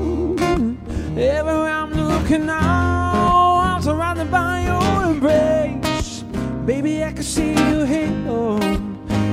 Everywhere 1.16 1.70
I'm 1.70 1.92
looking 1.92 2.46
now, 2.46 3.60
I'm 3.60 3.82
surrounded 3.82 4.30
by 4.30 4.64
your 4.64 5.12
embrace. 5.12 6.22
Baby, 6.66 7.04
I 7.04 7.12
can 7.12 7.22
see 7.22 7.50
you 7.50 7.84
halo. 7.84 8.58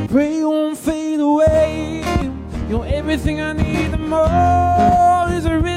Pray 0.07 0.37
you 0.37 0.49
won't 0.49 0.77
fade 0.77 1.19
away. 1.19 2.03
You're 2.69 2.85
everything 2.85 3.41
I 3.41 3.53
need 3.53 3.93
and 3.93 4.09
more. 4.09 5.35
Is 5.35 5.45
written 5.45 5.70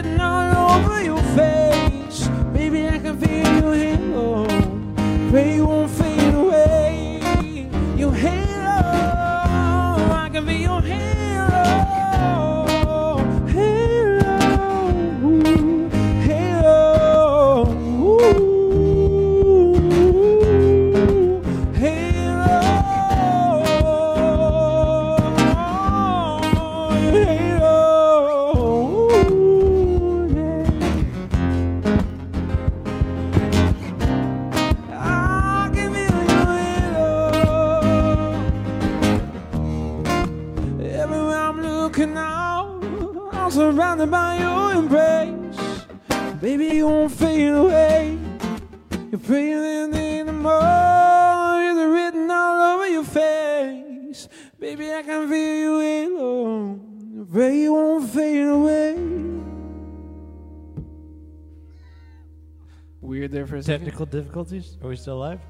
Weird 63.67 63.81
there 63.81 63.91
for. 63.91 63.97
Technical 63.97 64.07
difficulties? 64.07 64.77
Are 64.83 64.89
we 64.89 64.97
still 64.97 65.19
live? 65.19 65.41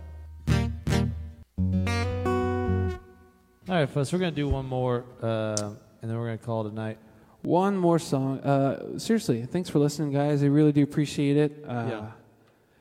All 3.66 3.74
right, 3.76 3.88
folks, 3.88 4.12
we're 4.12 4.18
going 4.18 4.32
to 4.32 4.36
do 4.36 4.48
one 4.48 4.66
more, 4.66 5.04
uh, 5.22 5.56
and 6.02 6.10
then 6.10 6.18
we're 6.18 6.26
going 6.26 6.38
to 6.38 6.44
call 6.44 6.66
it 6.66 6.72
a 6.72 6.74
night. 6.74 6.98
One 7.42 7.76
more 7.76 7.98
song. 7.98 8.40
Uh, 8.40 8.98
seriously, 8.98 9.44
thanks 9.46 9.70
for 9.70 9.78
listening, 9.78 10.12
guys. 10.12 10.42
I 10.42 10.46
really 10.46 10.72
do 10.72 10.82
appreciate 10.82 11.36
it. 11.36 11.64
Uh, 11.66 11.86
Yeah. 11.88 12.06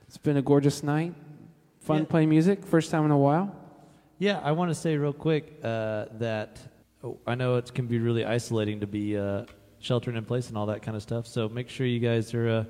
It's 0.07 0.17
been 0.17 0.37
a 0.37 0.41
gorgeous 0.43 0.83
night. 0.83 1.15
Fun 1.79 1.99
Yeah. 1.99 2.05
playing 2.05 2.29
music. 2.29 2.65
First 2.65 2.91
time 2.91 3.03
in 3.05 3.11
a 3.11 3.17
while. 3.17 3.55
Yeah, 4.19 4.39
I 4.43 4.51
want 4.51 4.69
to 4.69 4.75
say 4.75 4.95
real 4.95 5.11
quick 5.13 5.59
uh, 5.63 6.05
that 6.19 6.59
oh, 7.03 7.17
I 7.25 7.33
know 7.35 7.55
it 7.55 7.73
can 7.73 7.87
be 7.87 7.97
really 7.97 8.23
isolating 8.23 8.79
to 8.81 8.87
be 8.87 9.17
uh, 9.17 9.45
sheltering 9.79 10.15
in 10.15 10.23
place 10.25 10.49
and 10.49 10.57
all 10.57 10.67
that 10.67 10.83
kind 10.83 10.95
of 10.95 11.01
stuff. 11.01 11.25
So 11.25 11.49
make 11.49 11.67
sure 11.67 11.87
you 11.87 11.99
guys 11.99 12.33
are 12.35 12.47
uh, 12.47 12.63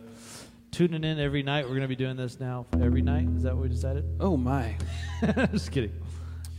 tuning 0.73 1.03
in 1.03 1.19
every 1.19 1.43
night. 1.43 1.63
We're 1.65 1.69
going 1.75 1.81
to 1.83 1.87
be 1.87 1.95
doing 1.95 2.17
this 2.17 2.39
now 2.39 2.65
every 2.81 3.01
night. 3.01 3.27
Is 3.37 3.43
that 3.43 3.53
what 3.55 3.63
we 3.63 3.69
decided? 3.69 4.03
Oh, 4.19 4.35
my. 4.35 4.75
Just 5.51 5.71
kidding. 5.71 5.93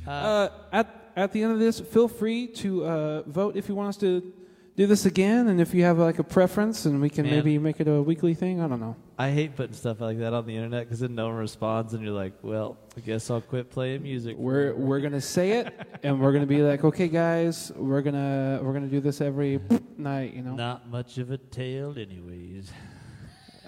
Uh, 0.07 0.11
Uh, 0.11 0.49
at, 0.73 1.11
at 1.17 1.33
the 1.33 1.43
end 1.43 1.53
of 1.53 1.59
this, 1.59 1.81
feel 1.81 2.09
free 2.09 2.47
to 2.47 2.85
uh, 2.87 3.23
vote 3.23 3.57
if 3.57 3.69
you 3.69 3.75
want 3.75 3.89
us 3.89 3.97
to 3.99 4.33
do 4.77 4.87
this 4.89 5.07
again 5.07 5.47
and 5.49 5.61
if 5.61 5.73
you 5.73 5.85
have 5.85 5.99
like 5.99 6.19
a 6.19 6.25
preference 6.25 6.85
and 6.85 7.01
we 7.01 7.09
can 7.09 7.25
Man. 7.27 7.35
maybe 7.37 7.59
make 7.59 7.81
it 7.81 7.87
a 7.89 8.03
weekly 8.03 8.35
thing. 8.35 8.61
I 8.61 8.67
don't 8.69 8.81
know. 8.81 8.97
I 9.19 9.31
hate 9.31 9.55
putting 9.55 9.75
stuff 9.75 10.01
like 10.01 10.19
that 10.19 10.33
on 10.33 10.47
the 10.47 10.57
internet 10.57 10.85
because 10.87 10.99
then 11.01 11.15
no 11.15 11.27
one 11.29 11.37
responds, 11.37 11.95
and 11.95 12.03
you're 12.03 12.13
like, 12.13 12.33
well, 12.43 12.77
I 12.97 13.01
guess 13.01 13.31
I'll 13.31 13.41
quit 13.41 13.71
playing 13.71 14.03
music. 14.03 14.37
We're 14.37 14.75
we're 14.75 14.99
gonna 14.99 15.21
say 15.21 15.53
it, 15.53 15.73
and 16.03 16.21
we're 16.21 16.33
gonna 16.33 16.47
be 16.47 16.63
like, 16.63 16.83
okay, 16.83 17.07
guys, 17.07 17.71
we're 17.77 18.03
gonna 18.03 18.59
we're 18.61 18.73
gonna 18.73 18.89
do 18.89 18.99
this 18.99 19.21
every 19.21 19.61
night. 19.97 20.35
You 20.35 20.43
know, 20.43 20.57
Not 20.57 20.89
much 20.91 21.19
of 21.19 21.31
a 21.31 21.39
tale, 21.39 21.95
anyways. 21.97 22.73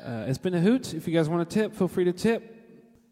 uh, 0.06 0.24
it's 0.28 0.38
been 0.38 0.54
a 0.54 0.60
hoot. 0.60 0.94
If 0.94 1.08
you 1.08 1.14
guys 1.14 1.28
want 1.28 1.48
to 1.48 1.54
tip, 1.62 1.74
feel 1.74 1.88
free 1.88 2.04
to 2.04 2.12
tip. 2.12 2.52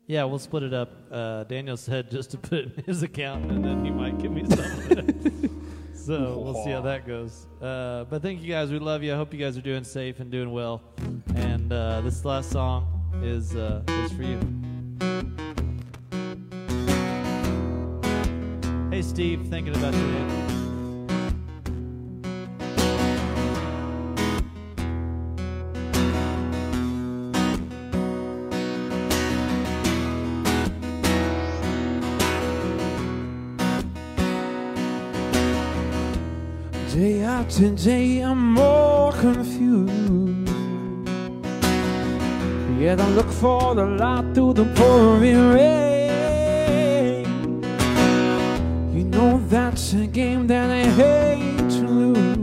Yeah, 0.07 0.25
we'll 0.25 0.39
split 0.39 0.63
it 0.63 0.75
up. 0.75 0.91
Uh, 1.11 1.45
Daniel 1.45 1.77
said 1.77 2.11
just 2.11 2.31
to 2.33 2.39
put 2.39 2.65
in 2.65 2.85
his 2.87 3.03
account, 3.03 3.51
and 3.51 3.65
then 3.65 3.85
he 3.85 3.91
might 3.91 4.19
give 4.19 4.31
me 4.31 4.45
something. 4.49 5.65
so 5.95 6.39
we'll 6.39 6.63
see 6.63 6.71
how 6.71 6.83
that 6.83 7.07
goes. 7.07 7.47
Uh, 7.61 8.05
but 8.05 8.23
thank 8.23 8.43
you 8.43 8.49
guys. 8.49 8.71
We 8.71 8.79
love 8.79 9.03
you. 9.03 9.13
I 9.13 9.17
hope 9.17 9.33
you 9.33 9.41
guys 9.41 9.57
are 9.57 9.63
doing 9.63 9.83
safe 9.83 10.21
and 10.21 10.31
doing 10.31 10.53
well. 10.53 10.83
And 11.35 11.73
uh, 11.73 12.03
this 12.03 12.25
last 12.25 12.51
song 12.51 12.87
is 13.23 13.57
uh, 13.57 13.83
is 13.89 14.13
for 14.13 14.23
you. 14.23 14.39
Hey, 18.91 19.03
Steve, 19.03 19.49
thinking 19.49 19.75
about 19.75 19.95
you. 19.95 20.01
man. 20.01 20.54
Today 37.65 38.21
I'm 38.21 38.53
more 38.53 39.11
confused. 39.13 40.51
Yet 42.79 43.01
I 43.01 43.09
look 43.17 43.31
for 43.31 43.75
the 43.75 43.87
light 43.87 44.35
through 44.35 44.53
the 44.53 44.67
pouring 44.77 45.49
rain. 45.49 47.25
You 48.93 49.05
know 49.05 49.41
that's 49.49 49.95
a 49.95 50.07
game 50.07 50.47
that 50.49 50.71
I 50.71 50.85
hate 51.01 51.71
to 51.79 51.89
lose. 51.89 52.37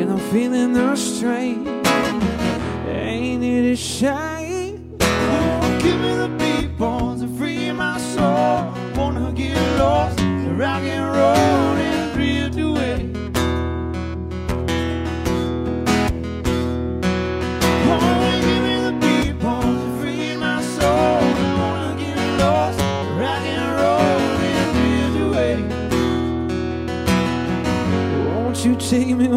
And 0.00 0.10
I'm 0.10 0.18
feeling 0.32 0.72
the 0.72 0.96
strain. 0.96 1.64
Ain't 2.88 3.44
it 3.44 3.72
a 3.74 3.76
shame? 3.76 4.27
shake 28.88 29.14
me 29.18 29.28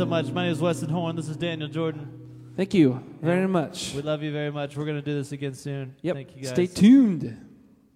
so 0.00 0.06
much. 0.06 0.30
My 0.32 0.44
name 0.44 0.52
is 0.52 0.62
Weston 0.62 0.88
Horn. 0.88 1.14
This 1.14 1.28
is 1.28 1.36
Daniel 1.36 1.68
Jordan. 1.68 2.52
Thank 2.56 2.72
you 2.72 3.04
very 3.20 3.46
much. 3.46 3.92
We 3.94 4.00
love 4.00 4.22
you 4.22 4.32
very 4.32 4.50
much. 4.50 4.74
We're 4.74 4.86
going 4.86 4.96
to 4.96 5.02
do 5.02 5.12
this 5.12 5.32
again 5.32 5.52
soon. 5.52 5.94
Yep. 6.00 6.16
Thank 6.16 6.36
you 6.36 6.42
guys. 6.42 6.52
Stay 6.52 6.66
tuned. 6.66 7.36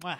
Mwah. 0.01 0.19